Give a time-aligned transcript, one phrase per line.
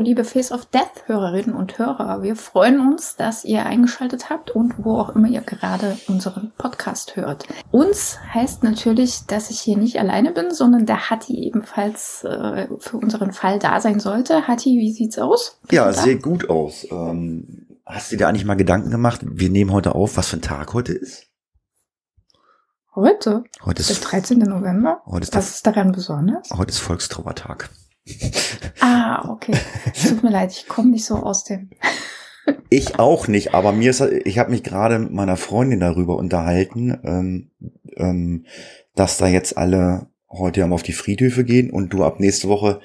[0.00, 2.22] Liebe Face of Death Hörerinnen und Hörer.
[2.22, 7.16] Wir freuen uns, dass ihr eingeschaltet habt und wo auch immer ihr gerade unseren Podcast
[7.16, 7.46] hört.
[7.70, 12.96] Uns heißt natürlich, dass ich hier nicht alleine bin, sondern der Hatti ebenfalls äh, für
[12.96, 14.48] unseren Fall da sein sollte.
[14.48, 15.58] Hatti, wie sieht's aus?
[15.62, 16.86] Bist ja, sehr gut aus.
[16.90, 19.20] Ähm, hast du dir eigentlich mal Gedanken gemacht?
[19.22, 21.26] Wir nehmen heute auf, was für ein Tag heute ist?
[22.94, 23.44] Heute?
[23.64, 24.38] Heute ist der 13.
[24.38, 25.02] November.
[25.06, 26.50] Heute ist was ist daran besonders?
[26.50, 27.70] Heute ist Volkstrauertag.
[28.80, 29.56] Ah, okay.
[30.06, 31.70] Tut mir leid, ich komme nicht so aus dem.
[32.70, 36.98] ich auch nicht, aber mir ist, ich habe mich gerade mit meiner Freundin darüber unterhalten,
[37.04, 37.50] ähm,
[37.96, 38.46] ähm,
[38.94, 42.80] dass da jetzt alle heute auf die Friedhöfe gehen und du ab nächste Woche,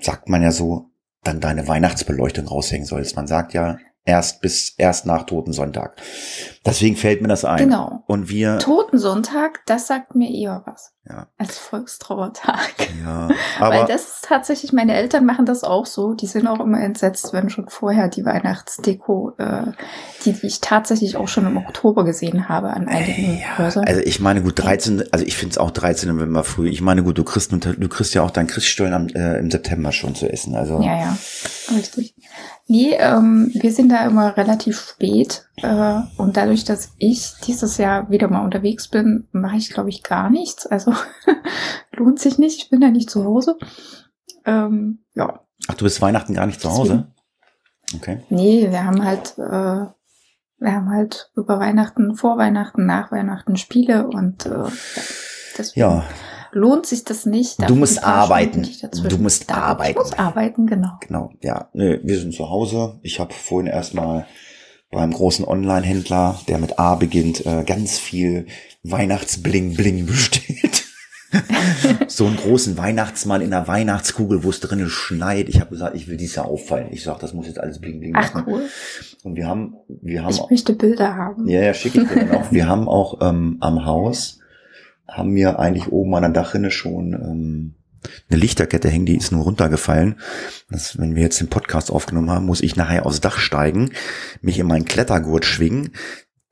[0.00, 0.90] sagt man ja so,
[1.24, 3.16] dann deine Weihnachtsbeleuchtung raushängen sollst.
[3.16, 3.78] Man sagt ja,
[4.08, 5.96] erst bis erst nach Totensonntag.
[6.64, 7.58] Deswegen fällt mir das ein.
[7.58, 8.02] Genau.
[8.06, 10.92] Und wir Totensonntag, das sagt mir eher was.
[11.08, 11.26] Ja.
[11.38, 12.74] Als Volkstrauertag.
[13.02, 13.28] Ja,
[13.58, 16.12] aber Weil das ist tatsächlich, meine Eltern machen das auch so.
[16.12, 19.72] Die sind auch immer entsetzt, wenn schon vorher die Weihnachtsdeko, äh,
[20.24, 23.84] die, die ich tatsächlich auch schon im Oktober gesehen habe an einigen ja, Häusern.
[23.84, 26.68] also ich meine gut 13, also ich finde es auch 13 November früh.
[26.68, 29.92] Ich meine gut, du kriegst du kriegst ja auch dein Christstollen am, äh, im September
[29.92, 30.54] schon zu essen.
[30.54, 31.18] Also ja, ja,
[31.74, 32.14] richtig.
[32.70, 38.10] Nee, ähm, wir sind da immer relativ spät äh, und dadurch, dass ich dieses Jahr
[38.10, 40.66] wieder mal unterwegs bin, mache ich, glaube ich, gar nichts.
[40.66, 40.92] Also
[41.92, 42.58] lohnt sich nicht.
[42.58, 43.56] Ich bin da nicht zu Hause.
[44.44, 45.40] Ähm, ja.
[45.66, 47.10] Ach, du bist Weihnachten gar nicht zu Hause?
[47.96, 48.22] Okay.
[48.28, 49.86] Nee, wir haben halt, äh,
[50.60, 54.64] wir haben halt über Weihnachten, vor Weihnachten, nach Weihnachten Spiele und äh,
[55.56, 56.04] deswegen Ja,
[56.52, 57.56] lohnt sich das nicht.
[57.68, 58.68] Du musst arbeiten.
[59.08, 59.62] Du musst da bin.
[59.62, 59.90] arbeiten.
[59.90, 60.92] Ich muss arbeiten, genau.
[61.00, 61.32] genau.
[61.42, 62.98] Ja, nee, wir sind zu Hause.
[63.02, 64.26] Ich habe vorhin erstmal
[64.90, 68.46] beim großen Online-Händler, der mit A beginnt, äh, ganz viel
[68.84, 70.84] Weihnachtsbling-Bling bestellt.
[72.06, 75.48] so einen großen Weihnachtsmann in der Weihnachtskugel, wo es drinnen schneit.
[75.50, 76.88] Ich habe gesagt, ich will dieses Jahr auffallen.
[76.90, 78.44] Ich sag, das muss jetzt alles bling bling Ach machen.
[78.48, 78.62] cool.
[79.24, 81.46] Und wir haben, wir haben, Ich möchte Bilder haben.
[81.46, 82.50] ja, ja, schicke ich dir dann auch.
[82.50, 84.38] Wir haben auch ähm, am Haus,
[85.08, 87.74] haben wir eigentlich oben an der Dachrinne schon ähm,
[88.30, 90.20] eine Lichterkette hängen, die ist nur runtergefallen.
[90.70, 93.90] Das, wenn wir jetzt den Podcast aufgenommen haben, muss ich nachher aufs Dach steigen,
[94.40, 95.92] mich in meinen Klettergurt schwingen,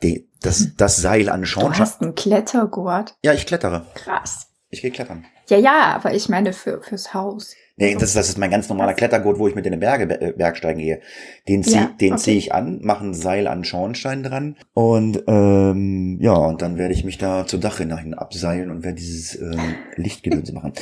[0.03, 1.81] die, das, das Seil an den Du Schornstein.
[1.87, 3.15] hast einen Klettergurt.
[3.22, 3.87] Ja, ich klettere.
[3.94, 4.49] Krass.
[4.71, 5.25] Ich gehe klettern.
[5.49, 7.55] Ja, ja, aber ich meine für, fürs Haus.
[7.78, 10.32] Nee, das, das ist mein ganz normaler Klettergurt, wo ich mit in den Berge, äh,
[10.32, 11.00] Bergsteigen gehe.
[11.47, 12.22] Den zieh, Ja, den okay.
[12.22, 16.94] ziehe ich an, mache ein Seil an Schornstein dran und ähm, ja, und dann werde
[16.94, 19.56] ich mich da zur Dachrinne hin abseilen und werde dieses äh,
[19.97, 20.72] Lichtgedönse machen.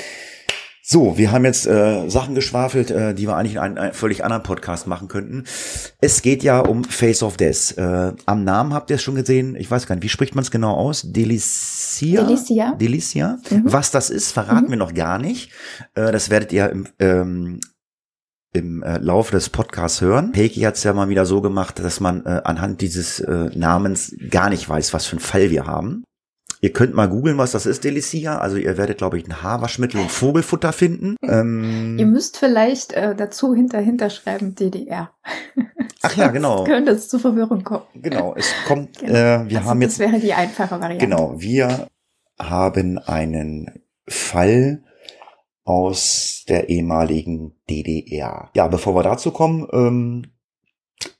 [0.86, 4.22] So, wir haben jetzt äh, Sachen geschwafelt, äh, die wir eigentlich in einem, einem völlig
[4.22, 5.44] anderen Podcast machen könnten.
[6.02, 7.78] Es geht ja um Face of Death.
[7.78, 9.56] Äh, am Namen habt ihr es schon gesehen.
[9.56, 11.00] Ich weiß gar nicht, wie spricht man es genau aus?
[11.10, 12.22] Delicia?
[12.24, 12.74] Delicia.
[12.74, 13.38] Delicia.
[13.50, 13.62] Mhm.
[13.64, 14.70] Was das ist, verraten Mhm.
[14.72, 15.52] wir noch gar nicht.
[15.94, 17.60] Äh, das werdet ihr im, ähm,
[18.52, 20.34] im äh, Laufe des Podcasts hören.
[20.36, 24.14] Heiki hat es ja mal wieder so gemacht, dass man äh, anhand dieses äh, Namens
[24.28, 26.04] gar nicht weiß, was für einen Fall wir haben.
[26.64, 28.38] Ihr könnt mal googeln, was das ist, Delicia.
[28.38, 31.16] Also ihr werdet, glaube ich, ein Haarwaschmittel und Vogelfutter finden.
[31.22, 35.10] Ähm, Ihr müsst vielleicht äh, dazu hinter hinterschreiben DDR.
[36.00, 36.64] ach ja, genau.
[36.64, 37.84] Könnte es zu Verwirrung kommen.
[37.94, 39.12] Genau, es kommt, Genau.
[39.12, 41.04] äh, wir also haben das jetzt, wäre die einfache Variante.
[41.04, 41.88] genau, wir
[42.38, 44.84] haben einen Fall
[45.64, 48.50] aus der ehemaligen DDR.
[48.54, 50.26] Ja, bevor wir dazu kommen, ähm,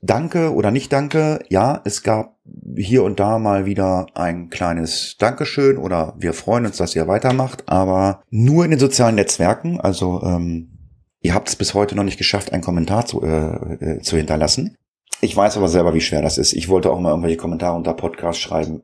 [0.03, 1.41] danke oder nicht danke.
[1.49, 2.37] Ja, es gab
[2.77, 7.69] hier und da mal wieder ein kleines Dankeschön oder wir freuen uns, dass ihr weitermacht,
[7.69, 9.81] aber nur in den sozialen Netzwerken.
[9.81, 14.00] Also ähm, ihr habt es bis heute noch nicht geschafft, einen Kommentar zu, äh, äh,
[14.00, 14.76] zu hinterlassen.
[15.20, 16.53] Ich weiß aber selber, wie schwer das ist.
[16.53, 18.82] Ich wollte auch mal irgendwelche Kommentare unter Podcast schreiben.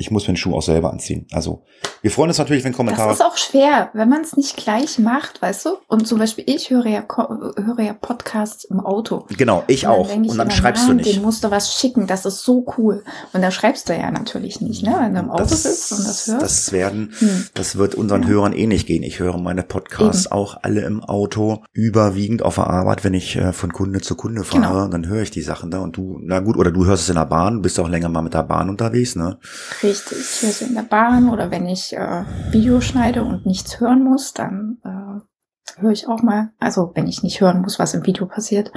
[0.00, 1.26] Ich muss mir den Schuh auch selber anziehen.
[1.32, 1.62] Also,
[2.02, 3.10] wir freuen uns natürlich, wenn Kommentare.
[3.10, 5.70] Das ist auch schwer, wenn man es nicht gleich macht, weißt du?
[5.88, 9.26] Und zum Beispiel ich höre ja, höre ja Podcasts im Auto.
[9.36, 10.14] genau, ich Und dann auch.
[10.16, 11.14] Und dann immer, schreibst du nicht.
[11.14, 13.04] Den musst du was schicken, das ist so cool.
[13.34, 14.96] Und da schreibst du ja natürlich nicht, ne?
[15.00, 16.42] Wenn du im Auto sitzt und das hörst.
[16.42, 17.46] Das werden, Hm.
[17.54, 18.26] das wird unseren.
[18.26, 19.02] Hörern eh nicht gehen.
[19.02, 23.52] Ich höre meine Podcasts auch alle im Auto, überwiegend auf der Arbeit, wenn ich äh,
[23.52, 24.88] von Kunde zu Kunde fahre, Genau.
[24.88, 27.16] dann höre ich die Sachen da und du, na gut, oder du hörst es in
[27.16, 29.38] der Bahn, bist auch länger mal mit der Bahn unterwegs, ne?
[29.82, 33.80] Richtig, ich höre es in der Bahn oder wenn ich äh, Video schneide und nichts
[33.80, 36.52] hören muss, dann äh, höre ich auch mal.
[36.58, 38.72] Also wenn ich nicht hören muss, was im Video passiert.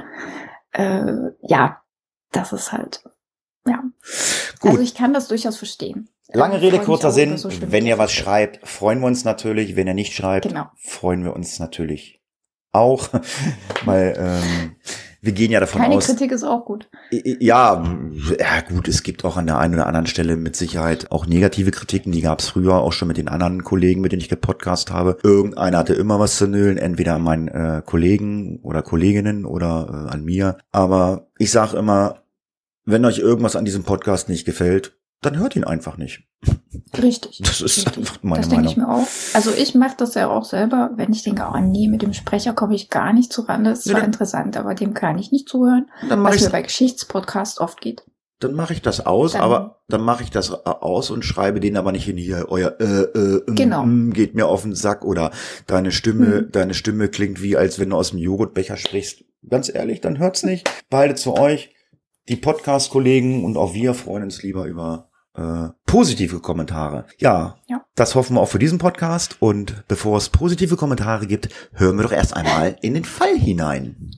[0.72, 1.12] Äh,
[1.42, 1.82] ja,
[2.32, 3.04] das ist halt,
[3.66, 3.82] ja.
[4.60, 4.70] Gut.
[4.72, 6.08] Also ich kann das durchaus verstehen.
[6.32, 7.36] Lange Äh, Rede, kurzer Sinn.
[7.36, 9.76] so Wenn ihr was schreibt, freuen wir uns natürlich.
[9.76, 10.66] Wenn ihr nicht schreibt, Genau.
[10.76, 12.20] freuen wir uns natürlich
[12.74, 13.08] auch.
[13.84, 14.76] Weil ähm,
[15.24, 16.06] wir gehen ja davon Keine aus.
[16.06, 16.90] Kritik ist auch gut.
[17.10, 17.82] Ja,
[18.38, 21.70] ja, gut, es gibt auch an der einen oder anderen Stelle mit Sicherheit auch negative
[21.70, 22.12] Kritiken.
[22.12, 25.16] Die gab es früher auch schon mit den anderen Kollegen, mit denen ich gepodcast habe.
[25.22, 30.12] Irgendeiner hatte immer was zu nölen, entweder an meinen äh, Kollegen oder Kolleginnen oder äh,
[30.12, 30.58] an mir.
[30.72, 32.24] Aber ich sage immer,
[32.84, 34.94] wenn euch irgendwas an diesem Podcast nicht gefällt,
[35.24, 36.22] dann hört ihn einfach nicht.
[37.00, 37.40] Richtig.
[37.42, 37.98] Das ist richtig.
[37.98, 38.92] einfach meine das denke ich Meinung.
[38.92, 39.06] mir auch.
[39.34, 42.52] Also ich mache das ja auch selber, wenn ich denke, oh nee, mit dem Sprecher
[42.52, 43.70] komme ich gar nicht zurande.
[43.70, 46.50] Das ist Ja, zwar dann- interessant, aber dem kann ich nicht zuhören, Dann was mir
[46.50, 48.04] bei Geschichtspodcasts oft geht.
[48.40, 51.60] dann mache ich das aus, Dann- aber dann mache ich das äh, aus und schreibe
[51.60, 53.84] denen aber nicht in hier euer äh, äh, mm, Genau.
[53.86, 55.30] mm, geht mir auf den Sack oder
[55.66, 56.52] deine Stimme, Mhm.
[56.52, 59.24] deine Stimme klingt wie als wenn du aus dem Joghurtbecher sprichst.
[59.48, 60.70] Ganz ehrlich, dann hört's nicht.
[60.90, 61.70] Beide zu euch,
[62.28, 67.04] die Podcast Kollegen und auch wir freuen uns lieber über äh, positive Kommentare.
[67.18, 67.82] Ja, Ja.
[67.94, 72.04] das hoffen wir auch für diesen Podcast und bevor es positive Kommentare gibt, hören wir
[72.04, 74.10] doch erst einmal in den Fall hinein.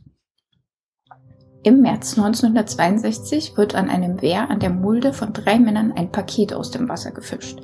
[1.63, 6.53] Im März 1962 wird an einem Wehr an der Mulde von drei Männern ein Paket
[6.55, 7.59] aus dem Wasser gefischt.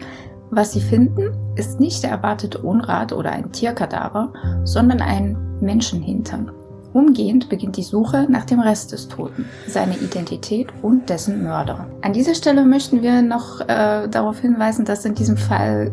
[0.50, 4.32] Was sie finden, ist nicht der erwartete Unrat oder ein Tierkadaver,
[4.64, 6.50] sondern ein Menschenhintern.
[6.92, 11.86] Umgehend beginnt die Suche nach dem Rest des Toten, seine Identität und dessen Mörder.
[12.02, 15.90] An dieser Stelle möchten wir noch äh, darauf hinweisen, dass in diesem Fall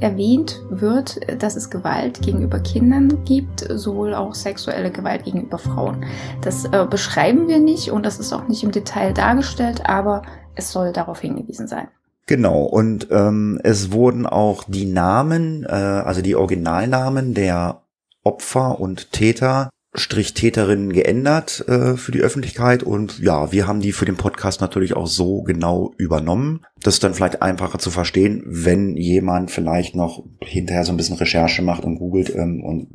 [0.00, 6.04] erwähnt wird, dass es Gewalt gegenüber Kindern gibt, sowohl auch sexuelle Gewalt gegenüber Frauen.
[6.42, 10.22] Das äh, beschreiben wir nicht und das ist auch nicht im Detail dargestellt, aber
[10.54, 11.88] es soll darauf hingewiesen sein.
[12.26, 17.82] Genau, und ähm, es wurden auch die Namen, äh, also die Originalnamen der
[18.24, 24.04] Opfer und Täter, Täterinnen geändert äh, für die Öffentlichkeit und ja, wir haben die für
[24.04, 26.64] den Podcast natürlich auch so genau übernommen.
[26.82, 31.16] Das ist dann vielleicht einfacher zu verstehen, wenn jemand vielleicht noch hinterher so ein bisschen
[31.16, 32.88] Recherche macht und googelt ähm, und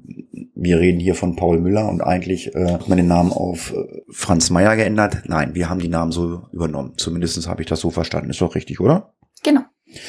[0.56, 4.02] wir reden hier von Paul Müller und eigentlich äh, hat man den Namen auf äh,
[4.12, 5.24] Franz Meyer geändert.
[5.26, 6.94] Nein, wir haben die Namen so übernommen.
[6.98, 8.30] Zumindest habe ich das so verstanden.
[8.30, 9.14] Ist doch richtig, oder?
[9.44, 9.62] Genau.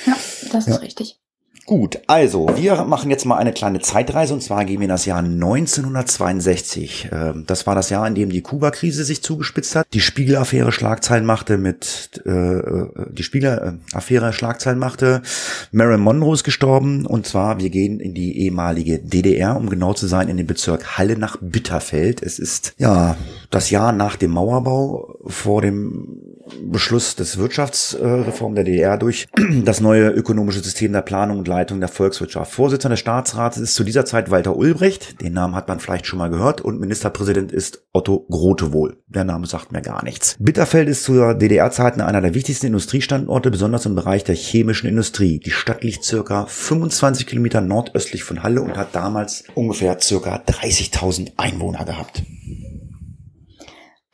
[0.07, 0.15] Ja,
[0.53, 0.75] das Ja.
[0.75, 1.22] ist richtig.
[1.65, 5.07] Gut, also wir machen jetzt mal eine kleine Zeitreise und zwar gehen wir in das
[5.07, 7.09] Jahr 1962.
[7.13, 11.25] Ähm, Das war das Jahr, in dem die Kuba-Krise sich zugespitzt hat, die Spiegel-Affäre Schlagzeilen
[11.25, 15.23] machte mit äh, äh, die Spiegel-Affäre Schlagzeilen machte.
[15.71, 20.09] Marilyn Monroe ist gestorben und zwar wir gehen in die ehemalige DDR, um genau zu
[20.09, 22.23] sein, in den Bezirk Halle nach Bitterfeld.
[22.23, 23.17] Es ist ja
[23.51, 26.22] das Jahr nach dem Mauerbau vor dem
[26.61, 29.27] Beschluss des Wirtschaftsreform der DDR durch
[29.65, 32.53] das neue ökonomische System der Planung und Leitung der Volkswirtschaft.
[32.53, 35.21] Vorsitzender des Staatsrates ist zu dieser Zeit Walter Ulbricht.
[35.21, 36.61] Den Namen hat man vielleicht schon mal gehört.
[36.61, 38.97] Und Ministerpräsident ist Otto Grotewohl.
[39.07, 40.37] Der Name sagt mir gar nichts.
[40.39, 45.39] Bitterfeld ist zu DDR-Zeiten einer der wichtigsten Industriestandorte, besonders im Bereich der chemischen Industrie.
[45.39, 51.33] Die Stadt liegt circa 25 Kilometer nordöstlich von Halle und hat damals ungefähr circa 30.000
[51.37, 52.23] Einwohner gehabt.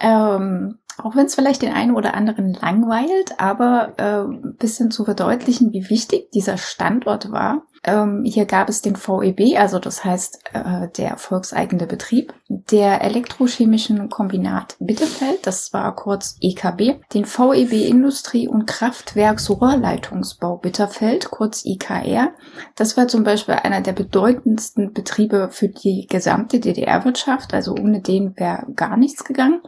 [0.00, 5.05] Ähm, auch wenn es vielleicht den einen oder anderen langweilt, aber äh, ein bisschen zu
[5.05, 7.62] verdeutlichen, wie wichtig dieser Standort war.
[7.85, 14.08] Ähm, hier gab es den VEB, also das heißt äh, der volkseigene Betrieb, der Elektrochemischen
[14.08, 22.32] Kombinat Bitterfeld, das war kurz EKB, den VEB Industrie- und Kraftwerksrohrleitungsbau Bitterfeld, kurz IKR.
[22.75, 28.37] Das war zum Beispiel einer der bedeutendsten Betriebe für die gesamte DDR-Wirtschaft, also ohne den
[28.37, 29.61] wäre gar nichts gegangen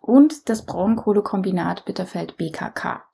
[0.00, 3.09] und das Braunkohlekombinat Bitterfeld BKK.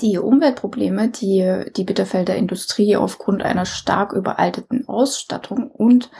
[0.00, 6.10] Die Umweltprobleme, die die Bitterfelder Industrie aufgrund einer stark überalteten Ausstattung und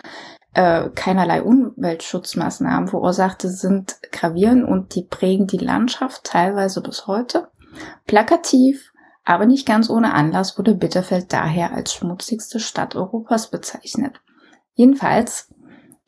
[0.55, 7.49] äh, keinerlei Umweltschutzmaßnahmen verursachte, sind gravierend und die prägen die Landschaft teilweise bis heute.
[8.07, 8.93] Plakativ,
[9.25, 14.21] aber nicht ganz ohne Anlass wurde Bitterfeld daher als schmutzigste Stadt Europas bezeichnet.
[14.75, 15.49] Jedenfalls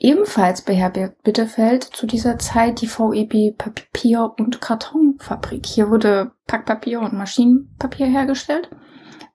[0.02, 5.66] Ebenfalls beherbergt Bitterfeld zu dieser Zeit die VEB Papier- und Kartonfabrik.
[5.66, 8.70] Hier wurde Packpapier und Maschinenpapier hergestellt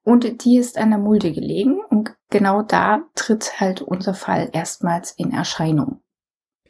[0.03, 5.11] und die ist an der Mulde gelegen und genau da tritt halt unser Fall erstmals
[5.11, 6.01] in Erscheinung.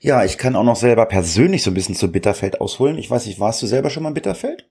[0.01, 2.97] Ja, ich kann auch noch selber persönlich so ein bisschen zu Bitterfeld ausholen.
[2.97, 4.69] Ich weiß nicht, warst du selber schon mal in Bitterfeld?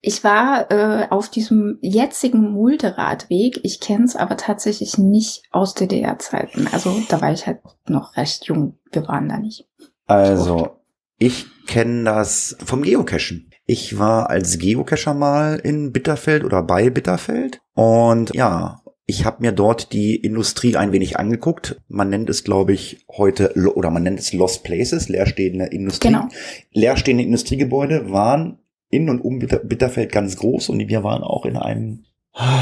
[0.00, 3.60] Ich war äh, auf diesem jetzigen Mulderadweg.
[3.64, 6.68] Ich kenne es aber tatsächlich nicht aus DDR-Zeiten.
[6.72, 8.78] Also da war ich halt noch recht jung.
[8.92, 9.66] Wir waren da nicht.
[10.06, 10.76] Also,
[11.18, 13.50] ich kenne das vom Geocachen.
[13.66, 17.60] Ich war als Geocacher mal in Bitterfeld oder bei Bitterfeld.
[17.74, 21.80] Und ja, Ich habe mir dort die Industrie ein wenig angeguckt.
[21.88, 26.08] Man nennt es, glaube ich, heute oder man nennt es Lost Places, leerstehende Industrie.
[26.08, 26.28] Genau.
[26.72, 28.58] Leerstehende Industriegebäude waren
[28.90, 32.04] in und um Bitter Bitterfeld ganz groß und wir waren auch in einem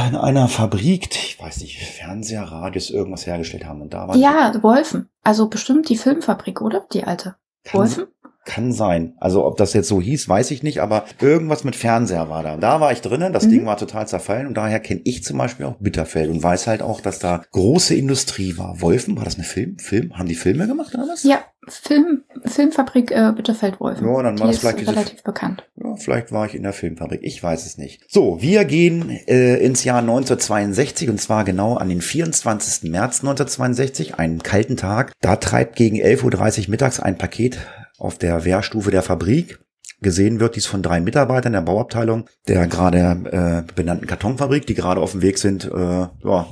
[0.08, 3.82] in einer Fabrik, ich weiß nicht, Fernseher, Radios, irgendwas hergestellt haben.
[3.82, 5.10] Und da war Ja, Wolfen.
[5.22, 6.86] Also bestimmt die Filmfabrik, oder?
[6.94, 7.34] Die alte.
[7.64, 8.04] Kann, Wolfen?
[8.46, 9.14] Kann sein.
[9.18, 12.54] Also ob das jetzt so hieß, weiß ich nicht, aber irgendwas mit Fernseher war da.
[12.54, 13.50] Und da war ich drinnen, das Mhm.
[13.50, 16.80] Ding war total zerfallen und daher kenne ich zum Beispiel auch Bitterfeld und weiß halt
[16.80, 18.80] auch, dass da große Industrie war.
[18.80, 19.78] Wolfen, war das eine Film?
[19.78, 20.16] Film?
[20.16, 21.24] Haben die Filme gemacht oder was?
[21.24, 24.06] Ja, Film, Filmfabrik äh, Bitterfeld-Wolfen.
[24.06, 25.68] Ja, dann war die das vielleicht relativ bekannt.
[25.96, 28.02] Vielleicht war ich in der Filmfabrik, ich weiß es nicht.
[28.08, 32.90] So, wir gehen äh, ins Jahr 1962 und zwar genau an den 24.
[32.90, 35.12] März 1962, einen kalten Tag.
[35.20, 37.58] Da treibt gegen 11.30 Uhr mittags ein Paket
[37.98, 39.58] auf der Wehrstufe der Fabrik.
[40.02, 45.00] Gesehen wird dies von drei Mitarbeitern der Bauabteilung der gerade äh, benannten Kartonfabrik, die gerade
[45.00, 46.46] auf dem Weg sind, äh, ja,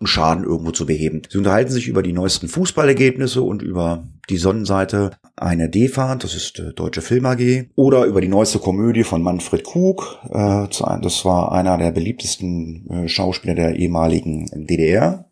[0.00, 1.22] einen Schaden irgendwo zu beheben.
[1.28, 6.58] Sie unterhalten sich über die neuesten Fußballergebnisse und über die Sonnenseite eine D-Fahrt, das ist
[6.60, 10.18] äh, Deutsche Film AG, oder über die neueste Komödie von Manfred Krug.
[10.30, 15.24] Äh, das war einer der beliebtesten äh, Schauspieler der ehemaligen DDR.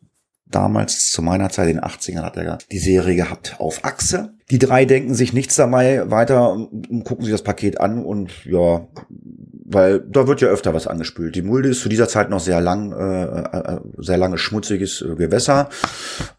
[0.49, 4.35] Damals, zu meiner Zeit, in den 80ern, hat er die Serie gehabt auf Achse.
[4.51, 6.69] Die drei denken sich nichts dabei weiter
[7.03, 8.87] gucken sich das Paket an und ja,
[9.69, 11.35] weil da wird ja öfter was angespült.
[11.35, 15.17] Die Mulde ist zu dieser Zeit noch sehr lang, äh, äh, sehr lange schmutziges äh,
[15.17, 15.69] Gewässer,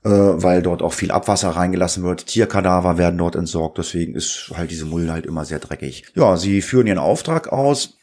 [0.04, 2.28] äh, weil dort auch viel Abwasser reingelassen wird.
[2.28, 6.06] Tierkadaver werden dort entsorgt, deswegen ist halt diese Mulde halt immer sehr dreckig.
[6.16, 7.97] Ja, sie führen ihren Auftrag aus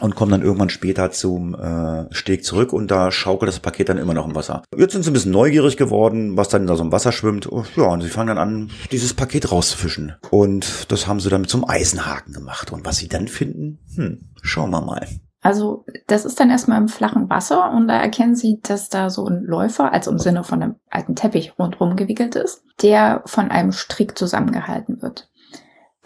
[0.00, 3.98] und kommen dann irgendwann später zum äh, Steg zurück und da schaukelt das Paket dann
[3.98, 4.62] immer noch im Wasser.
[4.76, 7.50] Jetzt sind sie ein bisschen neugierig geworden, was dann da so im Wasser schwimmt.
[7.50, 10.14] Oh, Ja, und sie fangen dann an, dieses Paket rauszufischen.
[10.30, 12.72] Und das haben sie dann einem Eisenhaken gemacht.
[12.72, 15.06] Und was sie dann finden, hm, schauen wir mal.
[15.42, 19.26] Also das ist dann erstmal im flachen Wasser und da erkennen Sie, dass da so
[19.26, 23.70] ein Läufer, also im Sinne von einem alten Teppich rundherum gewickelt ist, der von einem
[23.70, 25.28] Strick zusammengehalten wird.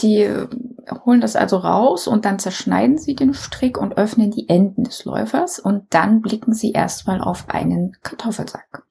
[0.02, 0.28] Die
[1.04, 5.04] holen das also raus und dann zerschneiden sie den Strick und öffnen die Enden des
[5.04, 8.84] Läufers und dann blicken sie erstmal auf einen Kartoffelsack.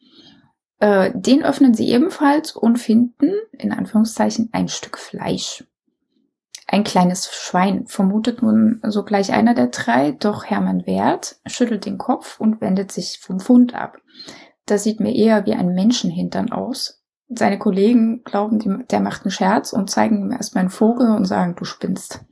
[0.79, 5.65] Äh, den öffnen sie ebenfalls und finden, in Anführungszeichen, ein Stück Fleisch.
[6.67, 12.39] Ein kleines Schwein, vermutet nun sogleich einer der drei, doch Hermann Wert schüttelt den Kopf
[12.39, 13.97] und wendet sich vom Fund ab.
[14.67, 16.98] Das sieht mir eher wie ein Menschenhintern aus.
[17.29, 21.25] Seine Kollegen glauben, die- der macht einen Scherz und zeigen ihm erstmal einen Vogel und
[21.25, 22.25] sagen, du spinnst.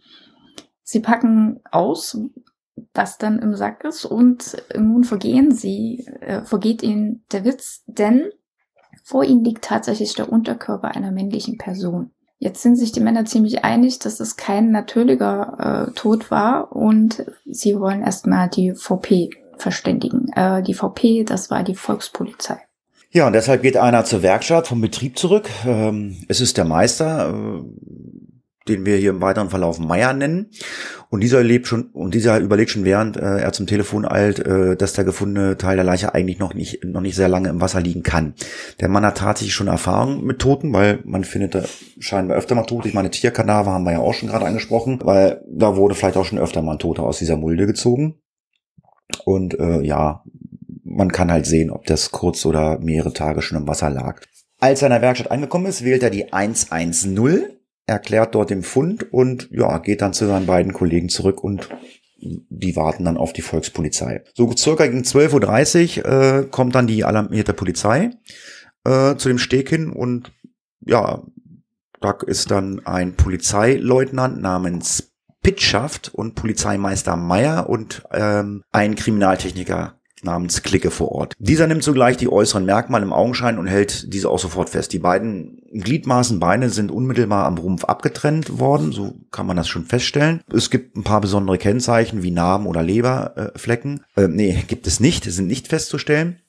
[0.84, 2.18] Sie packen aus,
[2.94, 8.30] was dann im Sack ist und nun vergehen sie, äh, vergeht ihnen der Witz, denn
[9.04, 12.12] vor ihnen liegt tatsächlich der Unterkörper einer männlichen Person.
[12.39, 17.25] Jetzt sind sich die Männer ziemlich einig, dass es kein natürlicher äh, Tod war und
[17.46, 20.27] sie wollen erstmal die VP verständigen.
[20.36, 22.66] Äh, die VP, das war die Volkspolizei.
[23.12, 25.50] Ja, und deshalb geht einer zur Werkstatt vom Betrieb zurück.
[25.66, 27.64] Ähm, es ist der Meister, äh,
[28.68, 30.48] den wir hier im weiteren Verlauf Meier nennen.
[31.10, 34.76] Und dieser lebt schon, und dieser überlegt schon, während äh, er zum Telefon eilt, äh,
[34.76, 37.80] dass der gefundene Teil der Leiche eigentlich noch nicht, noch nicht sehr lange im Wasser
[37.80, 38.34] liegen kann.
[38.82, 41.64] Der Mann hat tatsächlich schon Erfahrung mit Toten, weil man findet da
[42.00, 42.90] scheinbar öfter mal Tote.
[42.90, 46.26] Ich meine, Tierkadaver haben wir ja auch schon gerade angesprochen, weil da wurde vielleicht auch
[46.26, 48.16] schon öfter mal ein Toter aus dieser Mulde gezogen.
[49.24, 50.24] Und äh, ja,
[50.98, 54.22] man kann halt sehen, ob das kurz oder mehrere Tage schon im Wasser lag.
[54.60, 57.46] Als er in der Werkstatt angekommen ist, wählt er die 110,
[57.86, 61.70] erklärt dort den Fund und ja, geht dann zu seinen beiden Kollegen zurück und
[62.20, 64.24] die warten dann auf die Volkspolizei.
[64.34, 68.10] So circa gegen 12.30 Uhr äh, kommt dann die alarmierte Polizei
[68.84, 70.32] äh, zu dem Steg hin und
[70.84, 71.22] ja,
[72.01, 75.13] da ist dann ein Polizeileutnant namens
[75.44, 79.97] Pittschaft und Polizeimeister Meyer und ähm, ein Kriminaltechniker
[80.27, 81.34] namens Klicke vor Ort.
[81.39, 84.93] Dieser nimmt sogleich die äußeren Merkmale im Augenschein und hält diese auch sofort fest.
[84.93, 89.86] Die beiden Gliedmaßen Beine sind unmittelbar am Rumpf abgetrennt worden, so kann man das schon
[89.86, 90.41] feststellen.
[90.53, 94.03] Es gibt ein paar besondere Kennzeichen wie Narben oder Leberflecken.
[94.15, 96.39] Äh, nee, gibt es nicht, sind nicht festzustellen.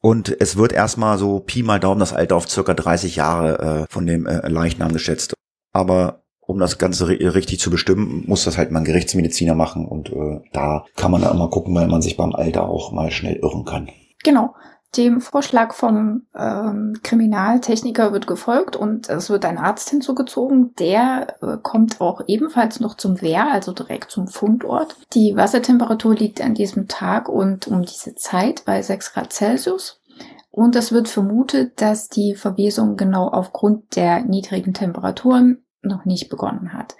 [0.00, 3.92] Und es wird erstmal so Pi mal Daumen das Alter auf circa 30 Jahre äh,
[3.92, 5.34] von dem äh, Leichnam geschätzt.
[5.72, 6.19] Aber
[6.50, 10.10] um das Ganze ri- richtig zu bestimmen, muss das halt mal ein Gerichtsmediziner machen und
[10.10, 13.36] äh, da kann man dann mal gucken, weil man sich beim Alter auch mal schnell
[13.36, 13.88] irren kann.
[14.22, 14.54] Genau.
[14.96, 20.74] Dem Vorschlag vom ähm, Kriminaltechniker wird gefolgt und es wird ein Arzt hinzugezogen.
[20.80, 24.96] Der äh, kommt auch ebenfalls noch zum Wehr, also direkt zum Fundort.
[25.14, 30.00] Die Wassertemperatur liegt an diesem Tag und um diese Zeit bei 6 Grad Celsius.
[30.50, 36.72] Und es wird vermutet, dass die Verwesung genau aufgrund der niedrigen Temperaturen noch nicht begonnen
[36.72, 36.96] hat.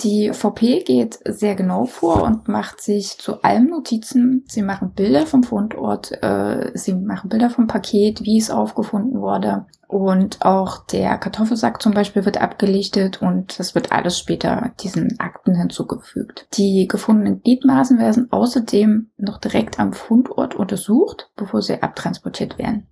[0.00, 4.44] Die VP geht sehr genau vor und macht sich zu allem Notizen.
[4.48, 9.66] Sie machen Bilder vom Fundort, äh, sie machen Bilder vom Paket, wie es aufgefunden wurde.
[9.86, 15.54] Und auch der Kartoffelsack zum Beispiel wird abgelichtet und das wird alles später diesen Akten
[15.54, 16.48] hinzugefügt.
[16.54, 22.88] Die gefundenen Gliedmaßen werden außerdem noch direkt am Fundort untersucht, bevor sie abtransportiert werden.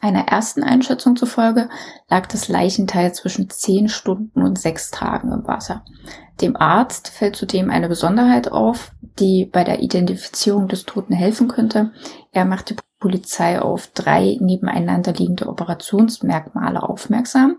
[0.00, 1.68] Einer ersten Einschätzung zufolge
[2.08, 5.84] lag das Leichenteil zwischen zehn Stunden und sechs Tagen im Wasser.
[6.40, 11.92] Dem Arzt fällt zudem eine Besonderheit auf, die bei der Identifizierung des Toten helfen könnte.
[12.30, 17.56] Er macht die Polizei auf drei nebeneinander liegende Operationsmerkmale aufmerksam,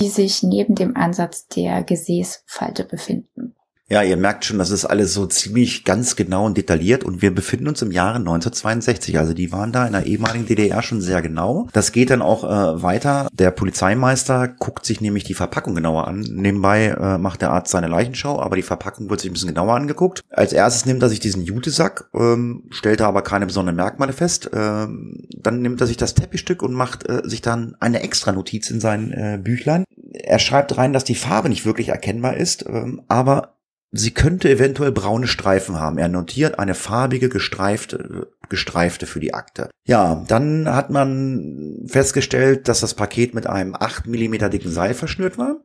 [0.00, 3.54] die sich neben dem Ansatz der Gesäßfalte befinden.
[3.94, 7.32] Ja, ihr merkt schon, das ist alles so ziemlich ganz genau und detailliert und wir
[7.32, 9.20] befinden uns im Jahre 1962.
[9.20, 11.68] Also die waren da in der ehemaligen DDR schon sehr genau.
[11.72, 13.28] Das geht dann auch äh, weiter.
[13.32, 16.22] Der Polizeimeister guckt sich nämlich die Verpackung genauer an.
[16.28, 19.76] Nebenbei äh, macht der Arzt seine Leichenschau, aber die Verpackung wird sich ein bisschen genauer
[19.76, 20.22] angeguckt.
[20.28, 24.50] Als erstes nimmt er sich diesen Jutesack, ähm, stellt er aber keine besonderen Merkmale fest.
[24.52, 28.72] Ähm, dann nimmt er sich das Teppichstück und macht äh, sich dann eine extra Notiz
[28.72, 29.84] in sein äh, Büchlein.
[30.12, 33.53] Er schreibt rein, dass die Farbe nicht wirklich erkennbar ist, ähm, aber
[33.96, 35.98] Sie könnte eventuell braune Streifen haben.
[35.98, 39.70] Er notiert eine farbige gestreifte, gestreifte für die Akte.
[39.86, 45.38] Ja, dann hat man festgestellt, dass das Paket mit einem 8 mm dicken Seil verschnürt
[45.38, 45.60] war.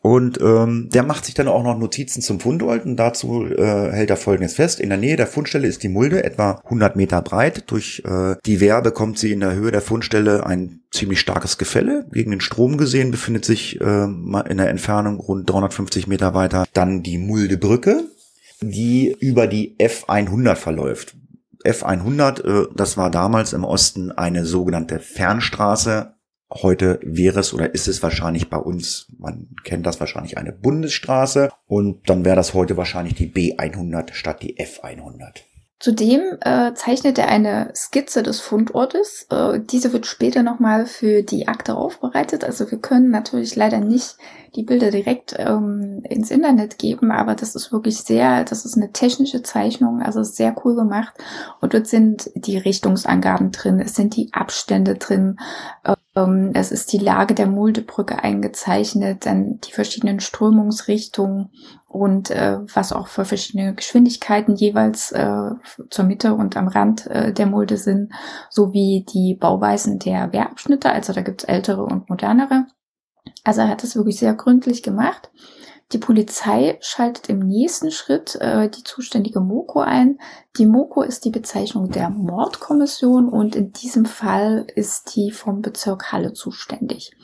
[0.00, 4.10] Und ähm, der macht sich dann auch noch Notizen zum Fundort und dazu äh, hält
[4.10, 4.78] er Folgendes fest.
[4.78, 7.64] In der Nähe der Fundstelle ist die Mulde etwa 100 Meter breit.
[7.70, 12.06] Durch äh, die Wehr bekommt sie in der Höhe der Fundstelle ein ziemlich starkes Gefälle.
[12.12, 17.02] Gegen den Strom gesehen befindet sich äh, in der Entfernung rund 350 Meter weiter dann
[17.02, 18.04] die Muldebrücke,
[18.60, 21.16] die über die F100 verläuft.
[21.64, 26.14] F100, äh, das war damals im Osten eine sogenannte Fernstraße,
[26.50, 31.50] Heute wäre es oder ist es wahrscheinlich bei uns, man kennt das wahrscheinlich eine Bundesstraße
[31.66, 35.42] und dann wäre das heute wahrscheinlich die B100 statt die F100.
[35.80, 39.28] Zudem äh, zeichnet er eine Skizze des Fundortes.
[39.30, 42.42] Äh, diese wird später nochmal für die Akte aufbereitet.
[42.42, 44.16] Also wir können natürlich leider nicht
[44.54, 48.92] die Bilder direkt ähm, ins Internet geben, aber das ist wirklich sehr, das ist eine
[48.92, 51.14] technische Zeichnung, also sehr cool gemacht.
[51.60, 55.38] Und dort sind die Richtungsangaben drin, es sind die Abstände drin,
[56.16, 61.50] ähm, es ist die Lage der Muldebrücke eingezeichnet, dann die verschiedenen Strömungsrichtungen
[61.86, 65.50] und äh, was auch für verschiedene Geschwindigkeiten jeweils äh,
[65.90, 68.12] zur Mitte und am Rand äh, der Mulde sind,
[68.50, 72.66] sowie die Bauweisen der Wehrabschnitte, also da gibt's ältere und modernere.
[73.44, 75.30] Also er hat es wirklich sehr gründlich gemacht.
[75.92, 80.18] Die Polizei schaltet im nächsten Schritt äh, die zuständige Moko ein.
[80.58, 86.12] Die Moko ist die Bezeichnung der Mordkommission und in diesem Fall ist die vom Bezirk
[86.12, 87.16] Halle zuständig.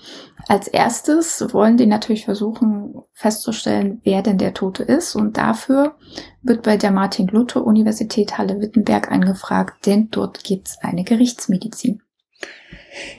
[0.49, 5.97] Als erstes wollen die natürlich versuchen festzustellen, wer denn der Tote ist und dafür
[6.41, 12.01] wird bei der Martin-Luther-Universität Halle-Wittenberg angefragt, denn dort gibt's eine Gerichtsmedizin.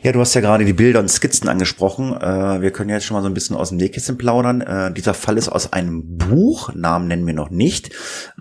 [0.01, 2.13] Ja, du hast ja gerade die Bilder und Skizzen angesprochen.
[2.13, 4.61] Äh, wir können jetzt schon mal so ein bisschen aus dem Nähkissen plaudern.
[4.61, 7.91] Äh, dieser Fall ist aus einem Buch, Namen nennen wir noch nicht,